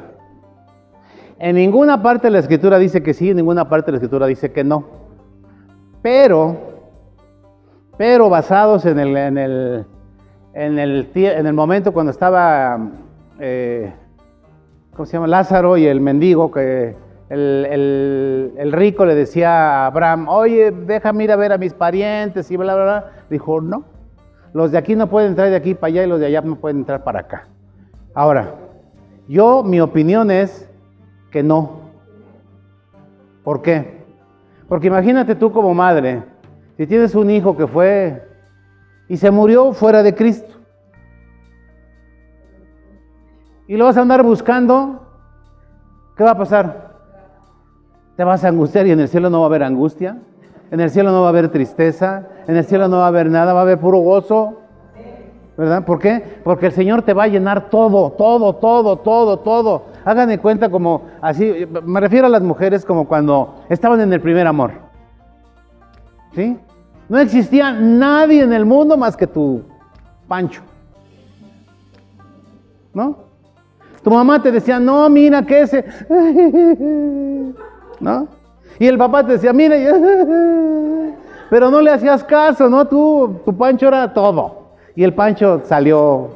En 1.39 1.55
ninguna 1.55 2.03
parte 2.03 2.27
de 2.27 2.31
la 2.31 2.39
escritura 2.39 2.77
dice 2.77 3.01
que 3.01 3.13
sí, 3.13 3.29
en 3.29 3.37
ninguna 3.37 3.69
parte 3.69 3.85
de 3.85 3.91
la 3.93 3.97
escritura 3.99 4.27
dice 4.27 4.51
que 4.51 4.65
no. 4.65 4.85
Pero, 6.01 6.74
pero 7.97 8.29
basados 8.29 8.85
en 8.85 8.99
el, 8.99 9.15
en 9.15 9.37
el, 9.37 9.85
en 10.53 10.79
el, 10.79 11.09
en 11.13 11.47
el 11.47 11.53
momento 11.53 11.93
cuando 11.93 12.11
estaba, 12.11 12.77
eh, 13.39 13.93
¿cómo 14.93 15.05
se 15.05 15.13
llama? 15.13 15.27
Lázaro 15.27 15.77
y 15.77 15.85
el 15.85 16.01
mendigo, 16.01 16.51
que 16.51 16.95
el, 17.29 18.53
el, 18.57 18.71
rico 18.71 19.05
le 19.05 19.15
decía 19.15 19.83
a 19.83 19.85
Abraham, 19.87 20.27
oye, 20.29 20.71
déjame 20.71 21.23
ir 21.23 21.31
a 21.31 21.35
ver 21.35 21.53
a 21.53 21.57
mis 21.57 21.73
parientes 21.73 22.51
y 22.51 22.57
bla, 22.57 22.75
bla, 22.75 22.83
bla. 22.83 23.11
Dijo, 23.29 23.61
no, 23.61 23.83
los 24.53 24.71
de 24.71 24.77
aquí 24.77 24.95
no 24.95 25.07
pueden 25.07 25.29
entrar 25.29 25.49
de 25.49 25.55
aquí 25.55 25.73
para 25.73 25.87
allá 25.87 26.03
y 26.03 26.07
los 26.07 26.19
de 26.19 26.27
allá 26.27 26.41
no 26.41 26.55
pueden 26.55 26.77
entrar 26.79 27.03
para 27.03 27.21
acá. 27.21 27.47
Ahora, 28.13 28.55
yo, 29.27 29.63
mi 29.63 29.81
opinión 29.81 30.29
es 30.31 30.69
que 31.31 31.43
no. 31.43 31.85
¿Por 33.43 33.61
qué? 33.61 34.05
Porque 34.67 34.87
imagínate 34.87 35.35
tú 35.35 35.51
como 35.51 35.73
madre, 35.73 36.23
si 36.77 36.87
tienes 36.87 37.15
un 37.15 37.29
hijo 37.29 37.55
que 37.55 37.67
fue 37.67 38.27
y 39.07 39.17
se 39.17 39.31
murió 39.31 39.73
fuera 39.73 40.03
de 40.03 40.15
Cristo, 40.15 40.53
y 43.67 43.77
lo 43.77 43.85
vas 43.85 43.97
a 43.97 44.01
andar 44.01 44.21
buscando, 44.23 45.01
¿qué 46.15 46.23
va 46.23 46.31
a 46.31 46.37
pasar? 46.37 46.95
Te 48.15 48.23
vas 48.23 48.43
a 48.43 48.49
angustiar 48.49 48.85
y 48.87 48.91
en 48.91 48.99
el 48.99 49.07
cielo 49.07 49.29
no 49.29 49.39
va 49.39 49.45
a 49.45 49.49
haber 49.49 49.63
angustia. 49.63 50.17
En 50.71 50.79
el 50.79 50.89
cielo 50.89 51.11
no 51.11 51.21
va 51.21 51.27
a 51.27 51.29
haber 51.29 51.49
tristeza, 51.49 52.27
en 52.47 52.55
el 52.55 52.65
cielo 52.65 52.87
no 52.87 52.97
va 52.97 53.05
a 53.05 53.07
haber 53.07 53.29
nada, 53.29 53.53
va 53.53 53.59
a 53.59 53.63
haber 53.63 53.79
puro 53.79 53.99
gozo. 53.99 54.61
¿Verdad? 55.57 55.85
¿Por 55.85 55.99
qué? 55.99 56.41
Porque 56.43 56.65
el 56.65 56.73
Señor 56.73 57.01
te 57.03 57.13
va 57.13 57.23
a 57.23 57.27
llenar 57.27 57.69
todo, 57.69 58.11
todo, 58.11 58.55
todo, 58.55 58.97
todo, 58.97 59.39
todo. 59.39 59.83
Hagan 60.03 60.27
de 60.29 60.37
cuenta 60.37 60.69
como 60.69 61.03
así, 61.21 61.65
me 61.83 61.99
refiero 62.01 62.27
a 62.27 62.29
las 62.29 62.41
mujeres 62.41 62.83
como 62.83 63.07
cuando 63.07 63.63
estaban 63.69 64.01
en 64.01 64.11
el 64.11 64.19
primer 64.19 64.47
amor. 64.47 64.71
¿Sí? 66.33 66.59
No 67.07 67.19
existía 67.19 67.71
nadie 67.71 68.43
en 68.43 68.53
el 68.53 68.65
mundo 68.65 68.97
más 68.97 69.15
que 69.15 69.27
tu 69.27 69.61
Pancho. 70.27 70.61
¿No? 72.93 73.17
Tu 74.03 74.09
mamá 74.09 74.41
te 74.41 74.51
decía, 74.51 74.79
no, 74.79 75.09
mira 75.09 75.45
que 75.45 75.61
ese. 75.61 75.85
¿No? 77.99 78.27
Y 78.79 78.87
el 78.87 78.97
papá 78.97 79.25
te 79.25 79.33
decía, 79.33 79.53
mira, 79.53 79.75
pero 81.49 81.71
no 81.71 81.81
le 81.81 81.91
hacías 81.91 82.23
caso, 82.23 82.69
¿no? 82.69 82.85
Tú, 82.87 83.39
tu 83.45 83.55
Pancho 83.55 83.87
era 83.87 84.13
todo. 84.13 84.65
Y 84.95 85.03
el 85.03 85.13
Pancho 85.13 85.61
salió. 85.65 86.29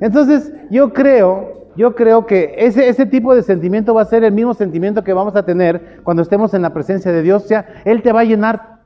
Entonces, 0.00 0.52
yo 0.70 0.92
creo, 0.92 1.55
yo 1.76 1.94
creo 1.94 2.26
que 2.26 2.54
ese, 2.58 2.88
ese 2.88 3.06
tipo 3.06 3.34
de 3.34 3.42
sentimiento 3.42 3.94
va 3.94 4.02
a 4.02 4.06
ser 4.06 4.24
el 4.24 4.32
mismo 4.32 4.54
sentimiento 4.54 5.04
que 5.04 5.12
vamos 5.12 5.36
a 5.36 5.44
tener 5.44 6.00
cuando 6.02 6.22
estemos 6.22 6.54
en 6.54 6.62
la 6.62 6.72
presencia 6.72 7.12
de 7.12 7.22
Dios. 7.22 7.44
O 7.44 7.46
sea, 7.46 7.82
Él 7.84 8.02
te 8.02 8.12
va 8.12 8.20
a 8.20 8.24
llenar 8.24 8.80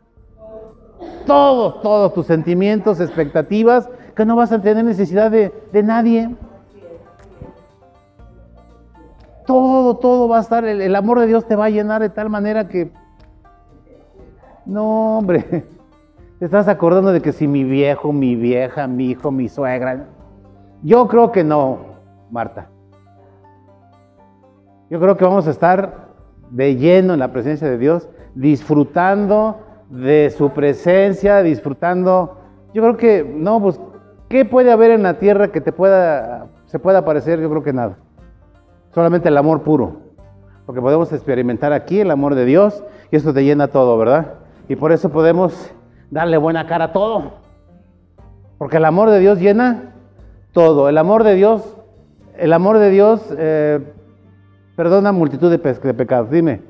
todos, 1.27 1.81
todos 1.83 2.13
tus 2.15 2.27
sentimientos, 2.27 3.01
expectativas, 3.01 3.89
que 4.15 4.25
no 4.25 4.37
vas 4.37 4.53
a 4.53 4.61
tener 4.61 4.85
necesidad 4.85 5.31
de, 5.31 5.53
de 5.73 5.83
nadie 5.83 6.31
todo, 9.51 9.97
todo 9.97 10.29
va 10.29 10.39
a 10.39 10.41
estar, 10.43 10.65
el, 10.65 10.95
amor 10.95 11.19
de 11.19 11.27
Dios 11.27 11.45
te 11.45 11.57
va 11.57 11.65
a 11.65 11.71
llenar 11.71 12.01
de 12.01 12.09
tal 12.09 12.31
manera 12.31 12.69
que, 12.69 12.93
no, 14.65 15.19
hombre, 15.19 15.43
te 16.39 16.45
estás 16.45 16.69
acordando 16.69 17.11
de 17.11 17.21
que 17.21 17.33
si 17.33 17.49
mi 17.49 17.65
viejo, 17.65 18.13
mi 18.13 18.37
vieja, 18.37 18.87
mi 18.87 19.11
hijo, 19.11 19.33
mi 19.33 19.49
suegra, 19.49 20.07
yo 20.85 21.09
creo 21.09 21.33
que 21.33 21.43
no, 21.43 21.79
Marta. 22.31 22.69
Yo 24.91 25.01
creo 25.01 25.17
que 25.17 25.25
vamos 25.25 25.47
a 25.47 25.51
estar 25.51 26.09
de 26.51 26.77
lleno 26.77 27.15
en 27.15 27.21
la 27.21 27.33
presencia 27.33 27.69
de 27.69 27.79
Dios, 27.79 28.09
disfrutando 28.35 29.61
de 29.89 30.31
su 30.37 30.51
presencia, 30.51 31.43
disfrutando. 31.43 32.37
Yo 32.75 32.83
creo 32.83 32.97
que, 32.97 33.25
no, 33.25 33.63
pues, 33.63 33.81
¿qué 34.29 34.45
puede 34.45 34.71
haber 34.71 34.91
en 34.91 35.03
la 35.03 35.19
tierra 35.19 35.49
que 35.49 35.61
te 35.61 35.73
pueda, 35.73 36.49
se 36.67 36.79
pueda 36.79 37.05
parecer? 37.05 37.41
Yo 37.41 37.49
creo 37.49 37.63
que 37.63 37.73
nada 37.73 37.97
solamente 38.93 39.29
el 39.29 39.37
amor 39.37 39.63
puro. 39.63 39.97
Porque 40.67 40.81
podemos 40.81 41.13
experimentar 41.13 41.73
aquí 41.73 42.01
el 42.01 42.11
amor 42.11 42.35
de 42.35 42.45
Dios 42.45 42.85
y 43.11 43.17
esto 43.17 43.35
te 43.35 43.45
llena 43.45 43.69
todo, 43.69 43.99
¿verdad? 43.99 44.35
Y 44.69 44.77
por 44.77 44.93
eso 44.93 45.11
podemos 45.11 45.73
darle 46.11 46.37
buena 46.37 46.67
cara 46.67 46.87
a 46.87 46.93
todo. 46.93 47.33
Porque 48.59 48.77
el 48.77 48.85
amor 48.85 49.11
de 49.11 49.19
Dios 49.19 49.41
llena 49.41 49.95
todo. 50.53 50.89
El 50.89 50.99
amor 50.99 51.25
de 51.25 51.35
Dios, 51.35 51.77
el 52.37 52.53
amor 52.53 52.79
de 52.79 52.91
Dios 52.91 53.35
eh, 53.37 53.81
perdona 54.81 55.13
multitud 55.13 55.51
de, 55.51 55.59
de 55.59 55.95
pecados. 55.95 56.31
Dime. 56.31 56.63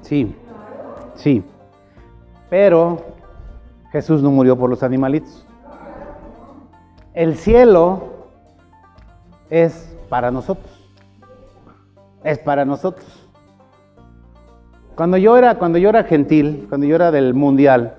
Sí 0.00 0.47
sí. 1.18 1.44
Pero 2.48 2.98
Jesús 3.92 4.22
no 4.22 4.30
murió 4.30 4.56
por 4.56 4.70
los 4.70 4.82
animalitos. 4.82 5.46
El 7.14 7.36
cielo 7.36 8.04
es 9.50 9.96
para 10.08 10.30
nosotros. 10.30 10.72
Es 12.24 12.38
para 12.38 12.64
nosotros. 12.64 13.06
Cuando 14.94 15.16
yo 15.16 15.36
era, 15.36 15.56
cuando 15.56 15.78
yo 15.78 15.90
era 15.90 16.04
gentil, 16.04 16.66
cuando 16.68 16.86
yo 16.86 16.96
era 16.96 17.10
del 17.10 17.34
mundial, 17.34 17.94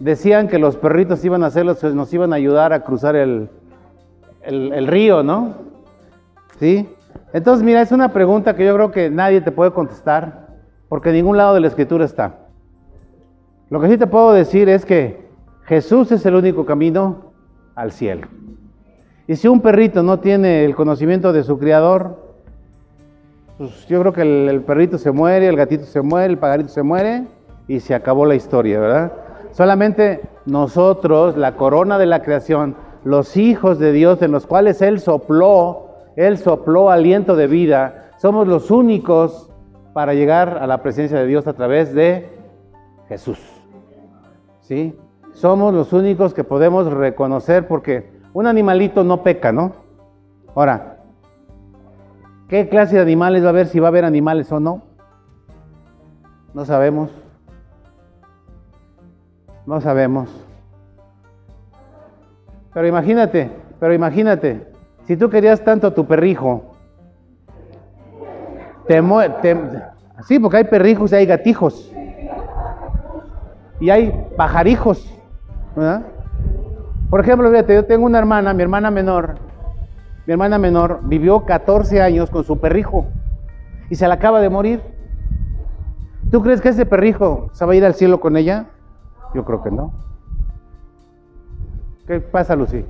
decían 0.00 0.48
que 0.48 0.58
los 0.58 0.76
perritos 0.76 1.24
iban 1.24 1.44
a 1.44 1.46
hacer 1.46 1.64
los, 1.64 1.82
nos 1.82 2.12
iban 2.12 2.32
a 2.32 2.36
ayudar 2.36 2.72
a 2.72 2.82
cruzar 2.82 3.14
el, 3.14 3.48
el, 4.42 4.86
río, 4.88 5.22
¿no? 5.22 5.54
¿Sí? 6.58 6.88
Entonces, 7.32 7.64
mira, 7.64 7.82
es 7.82 7.92
una 7.92 8.12
pregunta 8.12 8.56
que 8.56 8.64
yo 8.64 8.74
creo 8.74 8.90
que 8.90 9.10
nadie 9.10 9.40
te 9.40 9.52
puede 9.52 9.70
contestar, 9.70 10.48
porque 10.88 11.10
en 11.10 11.16
ningún 11.16 11.36
lado 11.36 11.54
de 11.54 11.60
la 11.60 11.68
escritura 11.68 12.04
está. 12.04 12.39
Lo 13.70 13.80
que 13.80 13.88
sí 13.88 13.96
te 13.96 14.08
puedo 14.08 14.32
decir 14.32 14.68
es 14.68 14.84
que 14.84 15.28
Jesús 15.62 16.10
es 16.10 16.26
el 16.26 16.34
único 16.34 16.66
camino 16.66 17.32
al 17.76 17.92
cielo. 17.92 18.26
Y 19.28 19.36
si 19.36 19.46
un 19.46 19.60
perrito 19.60 20.02
no 20.02 20.18
tiene 20.18 20.64
el 20.64 20.74
conocimiento 20.74 21.32
de 21.32 21.44
su 21.44 21.56
criador, 21.56 22.18
pues 23.58 23.86
yo 23.86 24.00
creo 24.00 24.12
que 24.12 24.22
el, 24.22 24.48
el, 24.48 24.62
perrito 24.62 24.98
se 24.98 25.12
muere, 25.12 25.46
el 25.46 25.56
gatito 25.56 25.84
se 25.84 26.00
muere, 26.00 26.32
el 26.32 26.38
pagarito 26.38 26.68
se 26.68 26.82
muere 26.82 27.26
y 27.68 27.78
se 27.78 27.94
acabó 27.94 28.26
la 28.26 28.34
historia, 28.34 28.80
¿verdad? 28.80 29.12
Solamente 29.52 30.20
nosotros, 30.46 31.36
la 31.36 31.54
corona 31.54 31.96
de 31.96 32.06
la 32.06 32.22
creación, 32.22 32.74
los 33.04 33.36
hijos 33.36 33.78
de 33.78 33.92
Dios 33.92 34.20
en 34.22 34.32
los 34.32 34.46
cuales 34.46 34.82
Él 34.82 34.98
sopló, 34.98 35.90
Él 36.16 36.38
sopló 36.38 36.90
aliento 36.90 37.36
de 37.36 37.46
vida, 37.46 38.10
somos 38.18 38.48
los 38.48 38.72
únicos 38.72 39.48
para 39.92 40.14
llegar 40.14 40.58
a 40.60 40.66
la 40.66 40.82
presencia 40.82 41.18
de 41.18 41.26
Dios 41.26 41.46
a 41.46 41.52
través 41.52 41.94
de 41.94 42.28
Jesús. 43.08 43.38
Somos 45.32 45.74
los 45.74 45.92
únicos 45.92 46.34
que 46.34 46.44
podemos 46.44 46.92
reconocer 46.92 47.66
porque 47.66 48.10
un 48.32 48.46
animalito 48.46 49.02
no 49.02 49.22
peca, 49.22 49.52
¿no? 49.52 49.72
Ahora, 50.54 50.98
¿qué 52.48 52.68
clase 52.68 52.96
de 52.96 53.02
animales 53.02 53.42
va 53.42 53.46
a 53.46 53.50
haber 53.50 53.66
si 53.66 53.80
va 53.80 53.88
a 53.88 53.90
haber 53.90 54.04
animales 54.04 54.50
o 54.52 54.60
no? 54.60 54.82
No 56.54 56.64
sabemos. 56.64 57.10
No 59.66 59.80
sabemos. 59.80 60.28
Pero 62.72 62.86
imagínate, 62.86 63.50
pero 63.80 63.92
imagínate, 63.92 64.68
si 65.06 65.16
tú 65.16 65.30
querías 65.30 65.64
tanto 65.64 65.88
a 65.88 65.94
tu 65.94 66.06
perrijo, 66.06 66.76
te, 68.86 69.02
te 69.42 69.56
sí, 70.26 70.38
porque 70.38 70.58
hay 70.58 70.64
perrijos 70.64 71.12
y 71.12 71.16
hay 71.16 71.26
gatijos. 71.26 71.92
Y 73.80 73.90
hay 73.90 74.12
pajarijos, 74.36 75.10
¿verdad? 75.74 76.02
Por 77.08 77.20
ejemplo, 77.20 77.50
fíjate, 77.50 77.74
yo 77.74 77.84
tengo 77.86 78.06
una 78.06 78.18
hermana, 78.18 78.52
mi 78.54 78.62
hermana 78.62 78.90
menor, 78.90 79.36
mi 80.26 80.32
hermana 80.32 80.58
menor 80.58 81.00
vivió 81.02 81.44
14 81.44 82.00
años 82.02 82.30
con 82.30 82.44
su 82.44 82.60
perrijo 82.60 83.06
y 83.88 83.96
se 83.96 84.06
le 84.06 84.12
acaba 84.12 84.40
de 84.40 84.50
morir. 84.50 84.80
¿Tú 86.30 86.42
crees 86.42 86.60
que 86.60 86.68
ese 86.68 86.86
perrijo 86.86 87.48
se 87.52 87.64
va 87.64 87.72
a 87.72 87.76
ir 87.76 87.84
al 87.84 87.94
cielo 87.94 88.20
con 88.20 88.36
ella? 88.36 88.66
Yo 89.34 89.44
creo 89.44 89.62
que 89.62 89.70
no. 89.70 89.92
¿Qué 92.06 92.20
pasa, 92.20 92.54
Lucy? 92.54 92.84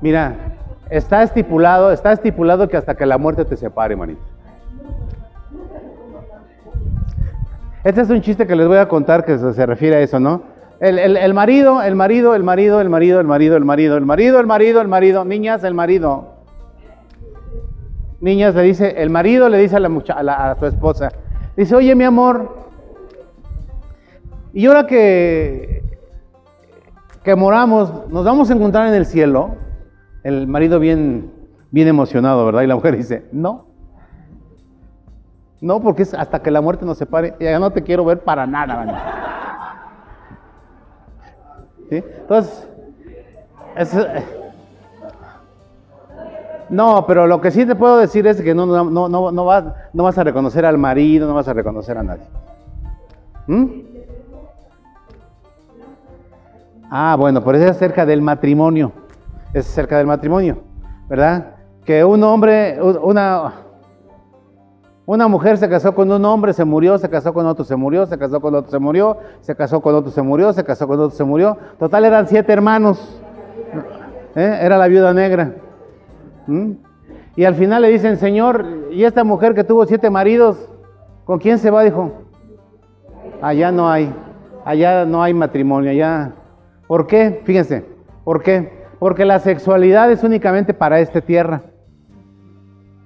Mira, 0.00 0.49
está 0.90 1.22
estipulado, 1.22 1.92
está 1.92 2.12
estipulado 2.12 2.68
que 2.68 2.76
hasta 2.76 2.94
que 2.94 3.06
la 3.06 3.18
muerte 3.18 3.44
te 3.44 3.56
separe, 3.56 3.96
manito. 3.96 4.20
Este 7.82 8.02
es 8.02 8.10
un 8.10 8.20
chiste 8.20 8.46
que 8.46 8.54
les 8.54 8.68
voy 8.68 8.76
a 8.76 8.88
contar 8.88 9.24
que 9.24 9.38
se, 9.38 9.66
refiere 9.66 9.96
a 9.96 10.00
eso, 10.00 10.20
¿no? 10.20 10.42
El, 10.80 10.98
el, 10.98 11.16
el, 11.16 11.32
marido, 11.34 11.82
el 11.82 11.94
marido, 11.94 12.34
el 12.34 12.42
marido, 12.42 12.80
el 12.80 12.88
marido, 12.88 13.20
el 13.20 13.28
marido, 13.28 13.56
el 13.56 13.64
marido, 13.64 13.96
el 13.96 14.04
marido, 14.04 14.40
el 14.40 14.46
marido, 14.46 14.80
el 14.80 14.88
marido, 14.88 15.24
niñas, 15.24 15.64
el 15.64 15.74
marido. 15.74 16.34
Niñas 18.20 18.54
le 18.54 18.62
dice, 18.62 18.94
el 18.98 19.08
marido 19.08 19.48
le 19.48 19.58
dice 19.58 19.76
a, 19.76 19.80
la 19.80 19.88
mucha, 19.88 20.12
a, 20.12 20.22
la, 20.22 20.56
su 20.58 20.66
esposa, 20.66 21.10
dice, 21.56 21.74
oye 21.74 21.94
mi 21.94 22.04
amor, 22.04 22.54
y 24.52 24.66
ahora 24.66 24.86
que, 24.86 25.82
que 27.22 27.34
moramos, 27.34 28.08
nos 28.10 28.24
vamos 28.24 28.50
a 28.50 28.54
encontrar 28.54 28.88
en 28.88 28.94
el 28.94 29.06
cielo. 29.06 29.54
El 30.22 30.46
marido 30.46 30.78
bien, 30.78 31.30
bien 31.70 31.88
emocionado, 31.88 32.44
¿verdad? 32.46 32.62
Y 32.62 32.66
la 32.66 32.74
mujer 32.74 32.96
dice, 32.96 33.26
no. 33.32 33.66
No, 35.60 35.80
porque 35.80 36.02
es 36.02 36.14
hasta 36.14 36.42
que 36.42 36.50
la 36.50 36.60
muerte 36.60 36.86
nos 36.86 36.98
separe. 36.98 37.36
Ya 37.38 37.58
no 37.58 37.70
te 37.70 37.82
quiero 37.82 38.04
ver 38.04 38.20
para 38.20 38.46
nada. 38.46 38.76
¿vale? 38.76 38.92
¿Sí? 41.90 42.04
Entonces, 42.20 42.68
es, 43.76 43.94
no, 46.70 47.04
pero 47.04 47.26
lo 47.26 47.40
que 47.40 47.50
sí 47.50 47.66
te 47.66 47.74
puedo 47.74 47.98
decir 47.98 48.26
es 48.28 48.40
que 48.40 48.54
no, 48.54 48.64
no, 48.64 49.08
no, 49.08 49.32
no, 49.32 49.44
vas, 49.44 49.64
no 49.92 50.04
vas 50.04 50.16
a 50.18 50.24
reconocer 50.24 50.64
al 50.64 50.78
marido, 50.78 51.26
no 51.26 51.34
vas 51.34 51.48
a 51.48 51.52
reconocer 51.52 51.98
a 51.98 52.02
nadie. 52.04 52.22
¿Mm? 53.48 53.66
Ah, 56.88 57.16
bueno, 57.18 57.42
por 57.42 57.56
eso 57.56 57.64
es 57.64 57.72
acerca 57.72 58.06
del 58.06 58.22
matrimonio. 58.22 58.92
Es 59.52 59.68
acerca 59.68 59.98
del 59.98 60.06
matrimonio, 60.06 60.58
¿verdad? 61.08 61.56
Que 61.84 62.04
un 62.04 62.22
hombre, 62.22 62.78
una, 62.80 63.52
una 65.06 65.26
mujer 65.26 65.58
se 65.58 65.68
casó 65.68 65.92
con 65.92 66.10
un 66.10 66.24
hombre, 66.24 66.52
se 66.52 66.64
murió, 66.64 66.96
se 66.98 67.10
casó 67.10 67.32
con 67.32 67.46
otro, 67.46 67.64
se 67.64 67.74
murió, 67.74 68.06
se 68.06 68.16
casó 68.16 68.40
con 68.40 68.54
otro, 68.54 68.70
se 68.70 68.78
murió, 68.78 69.16
se 69.40 69.56
casó 69.56 69.80
con 69.80 69.94
otro, 69.96 70.12
se 70.12 70.22
murió, 70.22 70.52
se 70.52 70.62
casó 70.62 70.86
con 70.86 71.00
otro, 71.00 71.16
se 71.16 71.24
murió. 71.24 71.58
Total 71.80 72.04
eran 72.04 72.28
siete 72.28 72.52
hermanos. 72.52 73.20
¿Eh? 74.36 74.58
Era 74.62 74.78
la 74.78 74.86
viuda 74.86 75.12
negra. 75.12 75.54
Y 77.34 77.44
al 77.44 77.54
final 77.56 77.82
le 77.82 77.88
dicen, 77.88 78.18
Señor, 78.18 78.64
¿y 78.92 79.02
esta 79.02 79.24
mujer 79.24 79.54
que 79.54 79.64
tuvo 79.64 79.84
siete 79.84 80.10
maridos, 80.10 80.68
con 81.24 81.38
quién 81.38 81.58
se 81.58 81.70
va? 81.70 81.82
Dijo, 81.82 82.12
allá 83.42 83.72
no 83.72 83.90
hay, 83.90 84.14
allá 84.64 85.04
no 85.06 85.22
hay 85.22 85.34
matrimonio, 85.34 85.90
allá. 85.90 86.34
¿Por 86.86 87.06
qué? 87.06 87.40
Fíjense, 87.44 87.84
¿por 88.22 88.42
qué? 88.42 88.79
Porque 89.00 89.24
la 89.24 89.38
sexualidad 89.40 90.12
es 90.12 90.22
únicamente 90.22 90.74
para 90.74 91.00
esta 91.00 91.20
tierra. 91.22 91.62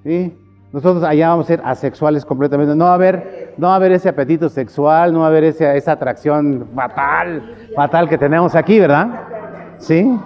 ¿Sí? 0.02 0.36
Nosotros 0.72 1.04
allá 1.04 1.28
vamos 1.28 1.46
a 1.46 1.48
ser 1.48 1.62
asexuales 1.64 2.24
completamente. 2.24 2.74
No 2.74 2.86
va 2.86 2.90
a 2.90 2.94
haber, 2.94 3.54
no 3.56 3.68
va 3.68 3.74
a 3.74 3.76
haber 3.76 3.92
ese 3.92 4.08
apetito 4.08 4.48
sexual, 4.48 5.12
no 5.12 5.20
va 5.20 5.26
a 5.26 5.28
haber 5.28 5.44
esa, 5.44 5.92
atracción 5.92 6.66
fatal, 6.74 7.54
fatal 7.76 8.08
que 8.08 8.18
tenemos 8.18 8.56
aquí, 8.56 8.80
¿verdad? 8.80 9.06
¿Sí? 9.78 10.18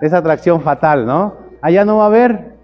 Esa 0.00 0.18
atracción 0.18 0.60
fatal, 0.60 1.04
¿no? 1.04 1.34
Allá 1.60 1.84
no 1.84 1.96
va 1.96 2.04
a 2.04 2.06
haber. 2.06 2.54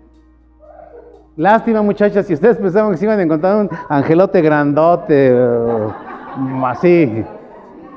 Lástima, 1.37 1.83
muchachas, 1.83 2.25
si 2.27 2.35
ustedes 2.35 2.59
pensaban 2.59 2.93
que 2.93 2.99
se 2.99 3.05
iban 3.05 3.19
a 3.19 3.23
encontrar 3.25 3.57
un 3.57 3.71
angelote 3.89 4.41
grandote, 4.41 5.35
uh, 5.35 6.67
así, 6.67 7.25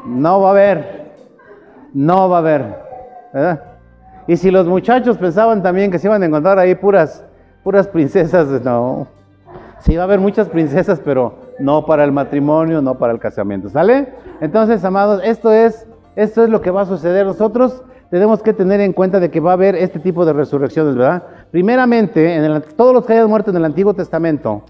no 0.03 0.41
va 0.41 0.47
a 0.47 0.51
haber, 0.51 1.12
no 1.93 2.28
va 2.28 2.38
a 2.38 2.39
haber, 2.39 2.76
¿verdad? 3.32 3.66
Y 4.28 4.36
si 4.36 4.51
los 4.51 4.67
muchachos 4.67 5.17
pensaban 5.17 5.63
también 5.63 5.89
que 5.89 5.99
se 5.99 6.07
iban 6.07 6.21
a 6.21 6.25
encontrar 6.25 6.59
ahí 6.59 6.75
puras, 6.75 7.23
puras 7.63 7.88
princesas, 7.88 8.47
no. 8.63 9.07
Sí, 9.80 9.95
va 9.95 10.03
a 10.03 10.05
haber 10.05 10.19
muchas 10.19 10.49
princesas, 10.49 10.99
pero 11.03 11.36
no 11.59 11.86
para 11.86 12.03
el 12.03 12.11
matrimonio, 12.11 12.82
no 12.82 12.97
para 12.97 13.13
el 13.13 13.19
casamiento, 13.19 13.69
¿sale? 13.69 14.13
Entonces, 14.41 14.84
amados, 14.84 15.21
esto 15.23 15.51
es, 15.51 15.88
esto 16.15 16.43
es 16.43 16.49
lo 16.49 16.61
que 16.61 16.71
va 16.71 16.82
a 16.82 16.86
suceder. 16.86 17.25
Nosotros 17.25 17.84
tenemos 18.09 18.41
que 18.41 18.53
tener 18.53 18.82
en 18.82 18.91
cuenta 18.91 19.19
de 19.19 19.30
que 19.30 19.39
va 19.39 19.51
a 19.51 19.53
haber 19.53 19.75
este 19.75 19.99
tipo 19.99 20.25
de 20.25 20.34
resurrecciones, 20.34 20.95
¿verdad? 20.95 21.23
Primeramente, 21.51 22.36
en 22.36 22.63
todos 22.75 22.93
los 22.93 23.05
que 23.05 23.13
hayan 23.13 23.30
muerto 23.30 23.51
en 23.51 23.57
el 23.57 23.65
Antiguo 23.65 23.93
Testamento 23.93 24.63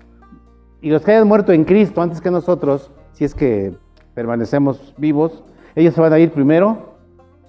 y 0.82 0.90
los 0.90 1.02
que 1.02 1.12
hayan 1.12 1.28
muerto 1.28 1.52
en 1.52 1.64
Cristo 1.64 2.02
antes 2.02 2.22
que 2.22 2.30
nosotros, 2.30 2.92
si 3.14 3.26
es 3.26 3.34
que 3.34 3.74
permanecemos 4.14 4.94
vivos, 4.98 5.44
ellos 5.76 5.94
se 5.94 6.02
van 6.02 6.14
a 6.14 6.20
ir 6.20 6.32
primero 6.32 6.96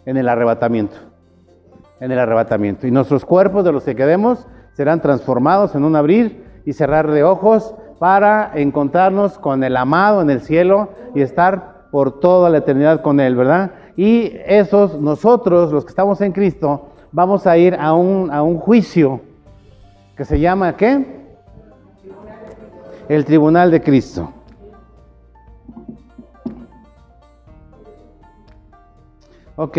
en 0.07 0.17
el 0.17 0.29
arrebatamiento. 0.29 1.08
En 2.01 2.13
el 2.13 2.19
arrebatamiento. 2.19 2.87
Y 2.87 2.91
nuestros 2.91 3.25
cuerpos 3.25 3.65
de 3.65 3.73
los 3.73 3.85
que 3.85 3.97
quedemos 3.97 4.47
serán 4.73 5.01
transformados 5.01 5.75
en 5.75 5.85
un 5.85 5.97
abrir 5.97 6.45
y 6.65 6.73
cerrar 6.73 7.11
de 7.11 7.25
ojos 7.25 7.75
para 7.99 8.53
encontrarnos 8.55 9.39
con 9.39 9.65
el 9.65 9.77
amado 9.77 10.23
en 10.23 10.31
el 10.31 10.41
cielo 10.41 10.91
y 11.15 11.23
estar 11.23 11.89
por 11.91 12.21
toda 12.21 12.51
la 12.51 12.59
eternidad 12.59 13.03
con 13.03 13.19
Él, 13.19 13.35
¿verdad? 13.35 13.73
Y 13.97 14.33
esos, 14.47 15.01
nosotros, 15.01 15.73
los 15.73 15.85
que 15.85 15.91
estamos 15.91 16.21
en 16.21 16.33
Cristo, 16.33 16.91
vamos 17.11 17.47
a 17.47 17.57
ir 17.57 17.75
a 17.75 17.95
un, 17.95 18.31
a 18.31 18.43
un 18.43 18.59
juicio 18.59 19.21
que 20.17 20.25
se 20.25 20.39
llama, 20.39 20.77
¿qué? 20.77 21.19
el 23.09 23.25
tribunal 23.25 23.71
de 23.71 23.81
Cristo. 23.81 24.33
Ok, 29.57 29.79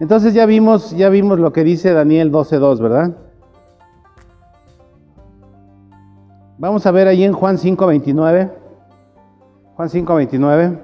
entonces 0.00 0.34
ya 0.34 0.46
vimos, 0.46 0.96
ya 0.96 1.08
vimos 1.08 1.38
lo 1.38 1.52
que 1.52 1.64
dice 1.64 1.92
Daniel 1.92 2.30
12.2, 2.30 2.80
¿verdad? 2.80 3.16
Vamos 6.58 6.86
a 6.86 6.90
ver 6.90 7.08
ahí 7.08 7.24
en 7.24 7.32
Juan 7.32 7.56
5.29. 7.56 8.52
Juan 9.74 9.88
5.29. 9.88 10.78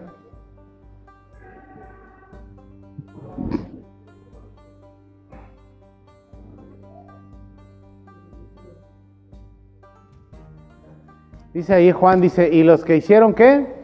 Dice 11.53 11.73
ahí 11.73 11.93
Juan, 11.93 12.21
dice, 12.21 12.49
¿y 12.53 12.65
los 12.65 12.85
que 12.85 12.97
hicieron 12.97 13.33
qué? 13.33 13.84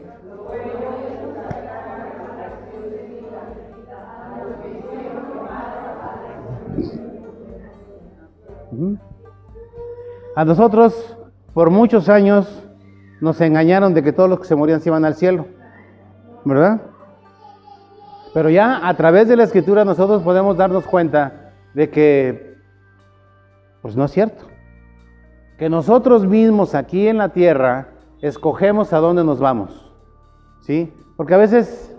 A 10.36 10.44
nosotros, 10.44 11.16
por 11.54 11.70
muchos 11.70 12.08
años, 12.08 12.66
nos 13.20 13.40
engañaron 13.40 13.94
de 13.94 14.02
que 14.02 14.12
todos 14.12 14.28
los 14.28 14.40
que 14.40 14.46
se 14.46 14.56
morían 14.56 14.80
se 14.80 14.88
iban 14.88 15.04
al 15.04 15.14
cielo, 15.14 15.46
¿verdad? 16.44 16.80
Pero 18.32 18.48
ya 18.48 18.86
a 18.86 18.94
través 18.96 19.28
de 19.28 19.36
la 19.36 19.44
escritura 19.44 19.84
nosotros 19.84 20.22
podemos 20.22 20.56
darnos 20.56 20.86
cuenta 20.86 21.52
de 21.74 21.90
que, 21.90 22.56
pues 23.82 23.96
no 23.96 24.04
es 24.04 24.12
cierto 24.12 24.50
que 25.60 25.68
nosotros 25.68 26.26
mismos 26.26 26.74
aquí 26.74 27.06
en 27.06 27.18
la 27.18 27.34
tierra 27.34 27.88
escogemos 28.22 28.94
a 28.94 28.98
dónde 28.98 29.24
nos 29.24 29.40
vamos. 29.40 29.92
¿Sí? 30.62 30.90
Porque 31.18 31.34
a 31.34 31.36
veces 31.36 31.94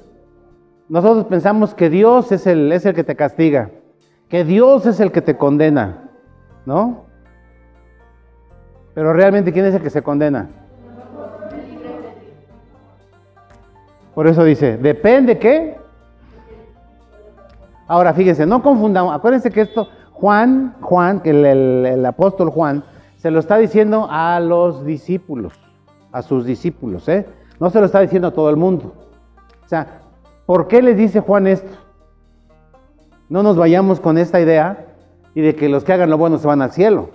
nosotros 0.90 1.26
pensamos 1.26 1.76
que 1.76 1.92
Dios 1.92 2.32
es 2.32 2.48
el, 2.48 2.72
es 2.72 2.88
el 2.88 2.96
que 2.96 3.04
te 3.04 3.16
castiga, 3.16 3.70
que 4.30 4.44
Dios 4.46 4.88
es 4.88 5.00
el 5.00 5.12
que 5.12 5.22
te 5.22 5.38
condena, 5.38 6.10
¿no? 6.66 7.06
Pero 8.94 9.14
realmente, 9.14 9.52
¿quién 9.54 9.66
es 9.66 9.74
el 9.74 9.82
que 9.82 9.90
se 9.90 10.02
condena? 10.02 10.50
Por 14.14 14.28
eso 14.28 14.44
dice, 14.44 14.78
depende 14.78 15.40
qué. 15.40 15.78
Ahora 17.88 18.14
fíjense, 18.14 18.46
no 18.46 18.62
confundamos, 18.62 19.16
acuérdense 19.16 19.50
que 19.52 19.62
esto, 19.62 19.88
Juan, 20.14 20.76
Juan, 20.82 21.22
el 21.26 22.06
apóstol 22.06 22.50
Juan, 22.50 22.84
se 23.18 23.32
lo 23.32 23.40
está 23.40 23.58
diciendo 23.58 24.08
a 24.10 24.40
los 24.40 24.84
discípulos, 24.84 25.54
a 26.12 26.22
sus 26.22 26.46
discípulos, 26.46 27.08
¿eh? 27.08 27.28
No 27.60 27.70
se 27.70 27.80
lo 27.80 27.86
está 27.86 28.00
diciendo 28.00 28.30
a 28.30 28.32
todo 28.32 28.50
el 28.50 28.58
mundo. 28.58 28.94
O 29.64 29.68
sea, 29.68 30.02
¿por 30.46 30.68
qué 30.68 30.82
les 30.82 30.98
dice 30.98 31.20
Juan 31.20 31.48
esto? 31.48 31.78
No 33.30 33.44
nos 33.44 33.56
vayamos 33.56 34.00
con 34.00 34.18
esta 34.18 34.42
idea 34.42 34.88
y 35.34 35.42
de 35.42 35.56
que 35.56 35.70
los 35.70 35.84
que 35.84 35.94
hagan 35.94 36.10
lo 36.10 36.18
bueno 36.18 36.38
se 36.38 36.48
van 36.48 36.62
al 36.62 36.72
cielo. 36.72 37.10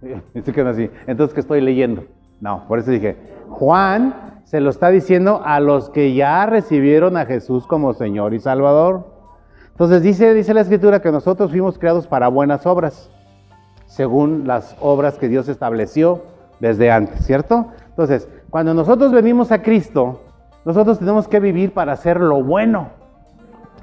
así. 0.66 0.90
Entonces, 1.06 1.34
¿qué 1.34 1.40
estoy 1.40 1.60
leyendo? 1.60 2.04
No, 2.40 2.66
por 2.68 2.78
eso 2.78 2.90
dije, 2.90 3.16
Juan 3.50 4.42
se 4.44 4.60
lo 4.60 4.70
está 4.70 4.88
diciendo 4.90 5.42
a 5.44 5.60
los 5.60 5.90
que 5.90 6.14
ya 6.14 6.46
recibieron 6.46 7.16
a 7.16 7.26
Jesús 7.26 7.66
como 7.66 7.92
Señor 7.94 8.32
y 8.32 8.40
Salvador. 8.40 9.06
Entonces 9.70 10.02
dice, 10.02 10.32
dice 10.34 10.54
la 10.54 10.62
escritura 10.62 11.02
que 11.02 11.12
nosotros 11.12 11.50
fuimos 11.50 11.78
creados 11.78 12.06
para 12.06 12.28
buenas 12.28 12.66
obras, 12.66 13.10
según 13.86 14.46
las 14.46 14.76
obras 14.80 15.18
que 15.18 15.28
Dios 15.28 15.48
estableció 15.48 16.22
desde 16.60 16.90
antes, 16.90 17.24
¿cierto? 17.26 17.66
Entonces, 17.90 18.28
cuando 18.50 18.74
nosotros 18.74 19.12
venimos 19.12 19.52
a 19.52 19.62
Cristo, 19.62 20.20
nosotros 20.64 20.98
tenemos 20.98 21.28
que 21.28 21.40
vivir 21.40 21.72
para 21.72 21.92
hacer 21.92 22.20
lo 22.20 22.42
bueno, 22.42 22.88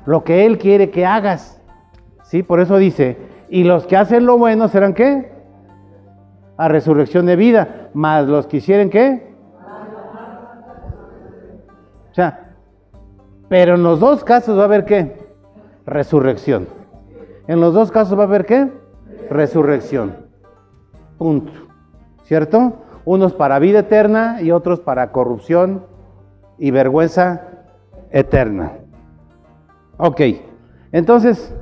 lo 0.06 0.24
que 0.24 0.46
Él 0.46 0.58
quiere 0.58 0.90
que 0.90 1.06
hagas. 1.06 1.62
¿Sí? 2.24 2.44
Por 2.44 2.60
eso 2.60 2.78
dice, 2.78 3.18
y 3.50 3.64
los 3.64 3.86
que 3.86 3.98
hacen 3.98 4.26
lo 4.26 4.38
bueno 4.38 4.68
serán 4.68 4.94
qué? 4.94 5.32
A 6.58 6.68
resurrección 6.68 7.26
de 7.26 7.36
vida, 7.36 7.90
más 7.94 8.28
los 8.28 8.48
que 8.48 8.58
hicieron 8.58 8.90
qué? 8.90 9.34
O 12.12 12.14
sea, 12.16 12.56
pero 13.50 13.76
en 13.76 13.84
los 13.84 14.00
dos 14.00 14.24
casos 14.24 14.58
va 14.58 14.64
a 14.64 14.66
haber 14.66 14.86
qué? 14.86 15.26
resurrección. 15.86 16.68
En 17.48 17.62
los 17.62 17.74
dos 17.74 17.92
casos 17.92 18.18
va 18.18 18.24
a 18.24 18.28
haber 18.28 18.46
qué? 18.46 18.72
Resurrección. 19.30 20.16
Punto. 21.18 21.52
¿Cierto? 22.24 22.74
Unos 23.06 23.34
para 23.34 23.60
vida 23.60 23.80
eterna 23.80 24.42
y 24.42 24.52
otros 24.52 24.80
para 24.80 25.12
corrupción 25.12 25.86
y 26.58 26.72
vergüenza 26.72 27.44
eterna. 28.10 28.74
Ok, 29.98 30.22
entonces, 30.92 31.56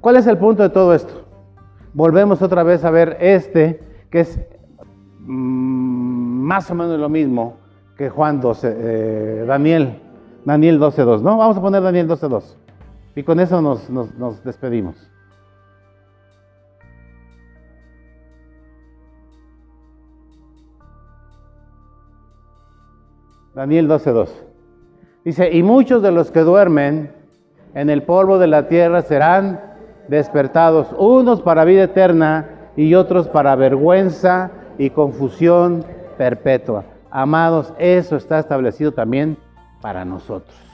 ¿cuál 0.00 0.16
es 0.16 0.26
el 0.26 0.38
punto 0.38 0.62
de 0.62 0.70
todo 0.70 0.94
esto? 0.94 1.26
Volvemos 1.94 2.40
otra 2.40 2.62
vez 2.62 2.84
a 2.84 2.90
ver 2.90 3.16
este, 3.20 3.80
que 4.10 4.20
es 4.20 4.40
mm, 5.20 6.42
más 6.42 6.70
o 6.70 6.74
menos 6.74 6.98
lo 6.98 7.08
mismo 7.08 7.56
que 7.96 8.08
Juan 8.08 8.40
12, 8.40 8.76
eh, 8.76 9.44
Daniel, 9.46 10.00
Daniel 10.44 10.80
12.2, 10.80 11.22
¿no? 11.22 11.36
Vamos 11.38 11.56
a 11.56 11.60
poner 11.60 11.82
Daniel 11.82 12.08
12.2. 12.08 12.56
Y 13.14 13.22
con 13.24 13.40
eso 13.40 13.60
nos, 13.60 14.44
despedimos. 14.44 14.96
Daniel 23.54 23.86
12:2. 23.86 24.30
Dice, 25.24 25.52
y 25.52 25.62
muchos 25.62 26.02
de 26.02 26.10
los 26.10 26.30
que 26.30 26.40
duermen 26.40 27.21
en 27.74 27.90
el 27.90 28.02
polvo 28.02 28.38
de 28.38 28.46
la 28.46 28.68
tierra 28.68 29.02
serán 29.02 29.60
despertados, 30.08 30.88
unos 30.98 31.40
para 31.42 31.64
vida 31.64 31.84
eterna 31.84 32.48
y 32.76 32.94
otros 32.94 33.28
para 33.28 33.54
vergüenza 33.56 34.50
y 34.78 34.90
confusión 34.90 35.84
perpetua. 36.18 36.84
Amados, 37.10 37.72
eso 37.78 38.16
está 38.16 38.38
establecido 38.38 38.92
también 38.92 39.36
para 39.80 40.04
nosotros 40.04 40.72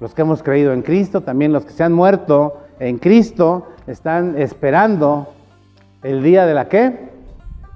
los 0.00 0.14
que 0.14 0.22
hemos 0.22 0.42
creído 0.42 0.72
en 0.72 0.82
Cristo, 0.82 1.22
también 1.22 1.52
los 1.52 1.64
que 1.64 1.72
se 1.72 1.82
han 1.82 1.92
muerto 1.92 2.58
en 2.78 2.98
Cristo, 2.98 3.66
están 3.86 4.38
esperando 4.38 5.28
el 6.02 6.22
día 6.22 6.46
de 6.46 6.54
la 6.54 6.68
qué? 6.68 7.10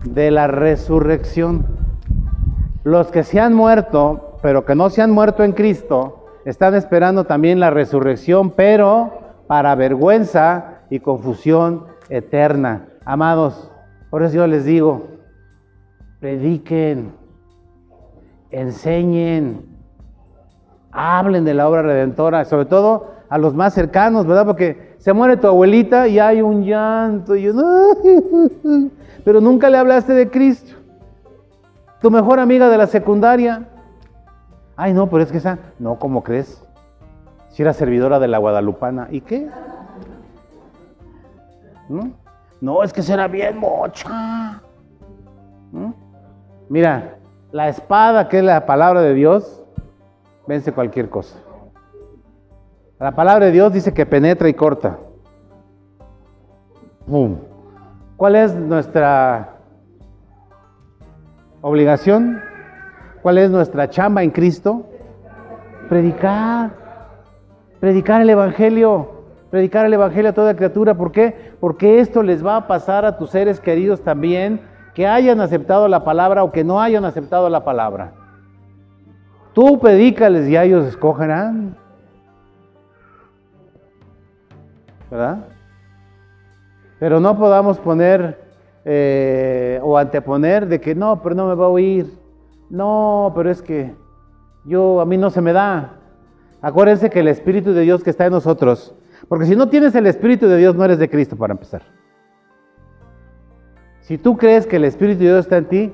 De 0.04 0.30
la 0.30 0.46
resurrección. 0.46 1.66
Los 2.84 3.08
que 3.08 3.24
se 3.24 3.40
han 3.40 3.54
muerto, 3.54 4.38
pero 4.42 4.64
que 4.64 4.74
no 4.74 4.90
se 4.90 5.02
han 5.02 5.10
muerto 5.10 5.42
en 5.42 5.52
Cristo, 5.52 6.21
están 6.44 6.74
esperando 6.74 7.24
también 7.24 7.60
la 7.60 7.70
resurrección, 7.70 8.50
pero 8.50 9.12
para 9.46 9.74
vergüenza 9.74 10.80
y 10.90 11.00
confusión 11.00 11.84
eterna. 12.08 12.86
Amados, 13.04 13.70
por 14.10 14.22
eso 14.22 14.36
yo 14.36 14.46
les 14.46 14.64
digo, 14.64 15.08
prediquen, 16.20 17.12
enseñen, 18.50 19.66
hablen 20.90 21.44
de 21.44 21.54
la 21.54 21.68
obra 21.68 21.82
redentora, 21.82 22.44
sobre 22.44 22.66
todo 22.66 23.12
a 23.28 23.38
los 23.38 23.54
más 23.54 23.72
cercanos, 23.72 24.26
¿verdad? 24.26 24.44
Porque 24.44 24.94
se 24.98 25.12
muere 25.12 25.38
tu 25.38 25.46
abuelita 25.46 26.06
y 26.06 26.18
hay 26.18 26.42
un 26.42 26.64
llanto, 26.64 27.34
y 27.34 27.50
pero 29.24 29.40
nunca 29.40 29.70
le 29.70 29.78
hablaste 29.78 30.12
de 30.12 30.28
Cristo. 30.28 30.76
Tu 32.00 32.10
mejor 32.10 32.40
amiga 32.40 32.68
de 32.68 32.76
la 32.76 32.86
secundaria, 32.86 33.68
ay 34.76 34.92
no, 34.92 35.08
pero 35.08 35.22
es 35.22 35.30
que 35.30 35.38
esa, 35.38 35.58
no, 35.78 35.98
¿cómo 35.98 36.22
crees? 36.22 36.62
Si 37.50 37.62
era 37.62 37.72
servidora 37.72 38.18
de 38.18 38.28
la 38.28 38.38
Guadalupana, 38.38 39.08
¿y 39.10 39.20
qué? 39.20 39.48
¿No? 41.88 42.10
No, 42.60 42.82
es 42.82 42.92
que 42.92 43.02
será 43.02 43.28
bien 43.28 43.58
mocha. 43.58 44.62
Mira, 46.68 47.16
la 47.50 47.68
espada, 47.68 48.28
que 48.28 48.38
es 48.38 48.44
la 48.44 48.64
palabra 48.66 49.02
de 49.02 49.14
Dios, 49.14 49.62
vence 50.46 50.72
cualquier 50.72 51.10
cosa. 51.10 51.38
La 52.98 53.12
palabra 53.12 53.46
de 53.46 53.52
Dios 53.52 53.72
dice 53.72 53.92
que 53.92 54.06
penetra 54.06 54.48
y 54.48 54.54
corta. 54.54 54.98
¿Cuál 58.16 58.36
es 58.36 58.54
nuestra 58.54 59.56
obligación? 61.60 62.40
¿Cuál 63.22 63.38
es 63.38 63.50
nuestra 63.50 63.88
chamba 63.88 64.24
en 64.24 64.30
Cristo? 64.30 64.84
Predicar. 65.88 66.72
Predicar 67.78 68.20
el 68.20 68.30
Evangelio. 68.30 69.10
Predicar 69.50 69.86
el 69.86 69.94
Evangelio 69.94 70.30
a 70.30 70.34
toda 70.34 70.56
criatura. 70.56 70.94
¿Por 70.94 71.12
qué? 71.12 71.52
Porque 71.60 72.00
esto 72.00 72.24
les 72.24 72.44
va 72.44 72.56
a 72.56 72.66
pasar 72.66 73.04
a 73.04 73.16
tus 73.16 73.30
seres 73.30 73.60
queridos 73.60 74.02
también, 74.02 74.60
que 74.94 75.06
hayan 75.06 75.40
aceptado 75.40 75.86
la 75.86 76.04
palabra 76.04 76.42
o 76.42 76.50
que 76.50 76.64
no 76.64 76.80
hayan 76.80 77.04
aceptado 77.04 77.48
la 77.48 77.64
palabra. 77.64 78.12
Tú 79.52 79.78
predícales 79.78 80.48
y 80.48 80.56
ellos 80.56 80.86
escogerán. 80.86 81.76
¿Verdad? 85.10 85.44
Pero 86.98 87.20
no 87.20 87.36
podamos 87.36 87.78
poner 87.78 88.40
eh, 88.84 89.78
o 89.82 89.96
anteponer 89.98 90.66
de 90.66 90.80
que 90.80 90.94
no, 90.94 91.22
pero 91.22 91.34
no 91.34 91.46
me 91.46 91.54
va 91.54 91.66
a 91.66 91.68
oír. 91.68 92.21
No, 92.72 93.34
pero 93.36 93.50
es 93.50 93.60
que 93.60 93.94
yo 94.64 95.02
a 95.02 95.04
mí 95.04 95.18
no 95.18 95.28
se 95.28 95.42
me 95.42 95.52
da. 95.52 95.98
Acuérdense 96.62 97.10
que 97.10 97.20
el 97.20 97.28
Espíritu 97.28 97.74
de 97.74 97.82
Dios 97.82 98.02
que 98.02 98.08
está 98.08 98.24
en 98.24 98.32
nosotros, 98.32 98.94
porque 99.28 99.44
si 99.44 99.54
no 99.54 99.68
tienes 99.68 99.94
el 99.94 100.06
Espíritu 100.06 100.48
de 100.48 100.56
Dios 100.56 100.74
no 100.74 100.82
eres 100.82 100.98
de 100.98 101.10
Cristo 101.10 101.36
para 101.36 101.52
empezar. 101.52 101.82
Si 104.00 104.16
tú 104.16 104.38
crees 104.38 104.66
que 104.66 104.76
el 104.76 104.86
Espíritu 104.86 105.18
de 105.18 105.26
Dios 105.26 105.40
está 105.40 105.58
en 105.58 105.68
ti, 105.68 105.92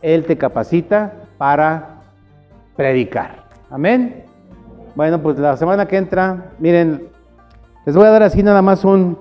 Él 0.00 0.24
te 0.24 0.38
capacita 0.38 1.12
para 1.38 2.02
predicar. 2.76 3.48
Amén. 3.68 4.24
Bueno, 4.94 5.20
pues 5.20 5.40
la 5.40 5.56
semana 5.56 5.88
que 5.88 5.96
entra, 5.96 6.52
miren, 6.60 7.08
les 7.84 7.96
voy 7.96 8.06
a 8.06 8.10
dar 8.10 8.22
así 8.22 8.44
nada 8.44 8.62
más 8.62 8.84
un... 8.84 9.18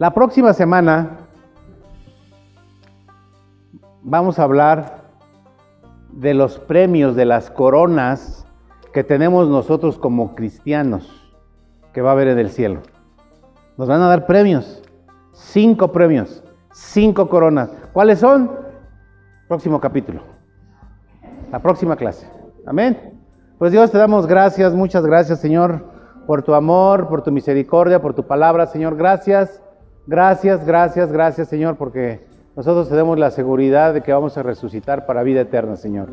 La 0.00 0.12
próxima 0.12 0.52
semana 0.52 1.18
vamos 4.02 4.40
a 4.40 4.42
hablar 4.42 5.03
de 6.16 6.32
los 6.34 6.58
premios, 6.58 7.16
de 7.16 7.24
las 7.24 7.50
coronas 7.50 8.46
que 8.92 9.02
tenemos 9.02 9.48
nosotros 9.48 9.98
como 9.98 10.34
cristianos 10.34 11.32
que 11.92 12.02
va 12.02 12.10
a 12.10 12.12
haber 12.12 12.28
en 12.28 12.38
el 12.38 12.50
cielo. 12.50 12.80
Nos 13.76 13.88
van 13.88 14.00
a 14.02 14.08
dar 14.08 14.26
premios, 14.26 14.82
cinco 15.32 15.90
premios, 15.90 16.44
cinco 16.72 17.28
coronas. 17.28 17.70
¿Cuáles 17.92 18.20
son? 18.20 18.50
Próximo 19.48 19.80
capítulo, 19.80 20.22
la 21.50 21.58
próxima 21.60 21.96
clase. 21.96 22.28
Amén. 22.66 23.20
Pues 23.58 23.72
Dios 23.72 23.90
te 23.90 23.98
damos 23.98 24.26
gracias, 24.26 24.74
muchas 24.74 25.04
gracias 25.04 25.40
Señor, 25.40 25.84
por 26.26 26.42
tu 26.42 26.54
amor, 26.54 27.08
por 27.08 27.22
tu 27.22 27.32
misericordia, 27.32 28.00
por 28.00 28.14
tu 28.14 28.24
palabra, 28.26 28.66
Señor. 28.66 28.96
Gracias, 28.96 29.60
gracias, 30.06 30.64
gracias, 30.64 31.10
gracias 31.10 31.48
Señor, 31.48 31.76
porque 31.76 32.24
nosotros 32.56 32.88
tenemos 32.88 33.18
la 33.18 33.32
seguridad 33.32 33.94
de 33.94 34.02
que 34.02 34.12
vamos 34.12 34.38
a 34.38 34.44
resucitar 34.44 35.06
para 35.06 35.24
vida 35.24 35.40
eterna, 35.40 35.74
Señor. 35.74 36.08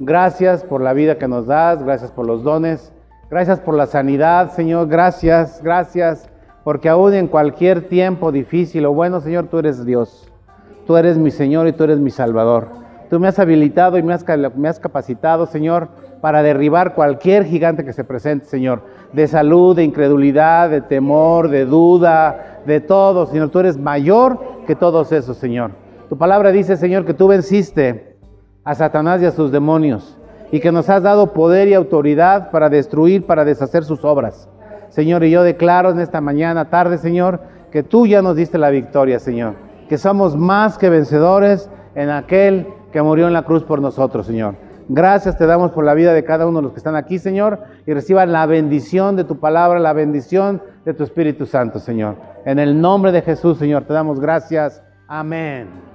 Gracias 0.00 0.64
por 0.64 0.80
la 0.80 0.92
vida 0.92 1.18
que 1.18 1.28
nos 1.28 1.46
das, 1.46 1.84
gracias 1.84 2.10
por 2.10 2.26
los 2.26 2.42
dones, 2.42 2.92
gracias 3.30 3.60
por 3.60 3.74
la 3.74 3.86
sanidad, 3.86 4.50
Señor. 4.50 4.88
Gracias, 4.88 5.62
gracias, 5.62 6.28
porque 6.64 6.88
aún 6.88 7.14
en 7.14 7.28
cualquier 7.28 7.86
tiempo 7.88 8.32
difícil 8.32 8.86
o 8.86 8.92
bueno, 8.92 9.20
Señor, 9.20 9.46
tú 9.46 9.60
eres 9.60 9.84
Dios. 9.84 10.28
Tú 10.84 10.96
eres 10.96 11.16
mi 11.16 11.30
Señor 11.30 11.68
y 11.68 11.72
tú 11.72 11.84
eres 11.84 12.00
mi 12.00 12.10
Salvador. 12.10 12.68
Tú 13.08 13.20
me 13.20 13.28
has 13.28 13.38
habilitado 13.38 13.96
y 13.96 14.02
me 14.02 14.14
has, 14.14 14.24
me 14.56 14.68
has 14.68 14.80
capacitado, 14.80 15.46
Señor, 15.46 15.88
para 16.20 16.42
derribar 16.42 16.94
cualquier 16.94 17.44
gigante 17.44 17.84
que 17.84 17.92
se 17.92 18.02
presente, 18.02 18.46
Señor. 18.46 18.82
De 19.12 19.28
salud, 19.28 19.76
de 19.76 19.84
incredulidad, 19.84 20.70
de 20.70 20.80
temor, 20.80 21.50
de 21.50 21.66
duda, 21.66 22.62
de 22.66 22.80
todo, 22.80 23.26
Señor. 23.26 23.50
Tú 23.50 23.60
eres 23.60 23.78
mayor 23.78 24.40
que 24.66 24.74
todos 24.74 25.12
esos, 25.12 25.36
Señor. 25.36 25.83
Tu 26.08 26.18
palabra 26.18 26.52
dice, 26.52 26.76
Señor, 26.76 27.04
que 27.04 27.14
tú 27.14 27.28
venciste 27.28 28.16
a 28.64 28.74
Satanás 28.74 29.22
y 29.22 29.26
a 29.26 29.30
sus 29.30 29.50
demonios 29.52 30.18
y 30.50 30.60
que 30.60 30.72
nos 30.72 30.88
has 30.88 31.02
dado 31.02 31.32
poder 31.32 31.68
y 31.68 31.74
autoridad 31.74 32.50
para 32.50 32.68
destruir, 32.68 33.26
para 33.26 33.44
deshacer 33.44 33.84
sus 33.84 34.04
obras. 34.04 34.48
Señor, 34.88 35.24
y 35.24 35.30
yo 35.30 35.42
declaro 35.42 35.90
en 35.90 35.98
esta 35.98 36.20
mañana, 36.20 36.70
tarde, 36.70 36.98
Señor, 36.98 37.40
que 37.72 37.82
tú 37.82 38.06
ya 38.06 38.22
nos 38.22 38.36
diste 38.36 38.58
la 38.58 38.70
victoria, 38.70 39.18
Señor, 39.18 39.54
que 39.88 39.98
somos 39.98 40.36
más 40.36 40.78
que 40.78 40.90
vencedores 40.90 41.68
en 41.96 42.10
aquel 42.10 42.68
que 42.92 43.02
murió 43.02 43.26
en 43.26 43.32
la 43.32 43.42
cruz 43.42 43.64
por 43.64 43.80
nosotros, 43.80 44.26
Señor. 44.26 44.54
Gracias 44.88 45.38
te 45.38 45.46
damos 45.46 45.72
por 45.72 45.84
la 45.84 45.94
vida 45.94 46.12
de 46.12 46.24
cada 46.24 46.46
uno 46.46 46.58
de 46.58 46.64
los 46.64 46.72
que 46.72 46.78
están 46.78 46.94
aquí, 46.94 47.18
Señor, 47.18 47.58
y 47.86 47.92
reciban 47.92 48.30
la 48.30 48.46
bendición 48.46 49.16
de 49.16 49.24
tu 49.24 49.40
palabra, 49.40 49.80
la 49.80 49.94
bendición 49.94 50.62
de 50.84 50.94
tu 50.94 51.02
Espíritu 51.02 51.46
Santo, 51.46 51.78
Señor. 51.78 52.16
En 52.44 52.58
el 52.58 52.80
nombre 52.80 53.10
de 53.10 53.22
Jesús, 53.22 53.58
Señor, 53.58 53.84
te 53.84 53.94
damos 53.94 54.20
gracias. 54.20 54.82
Amén. 55.08 55.93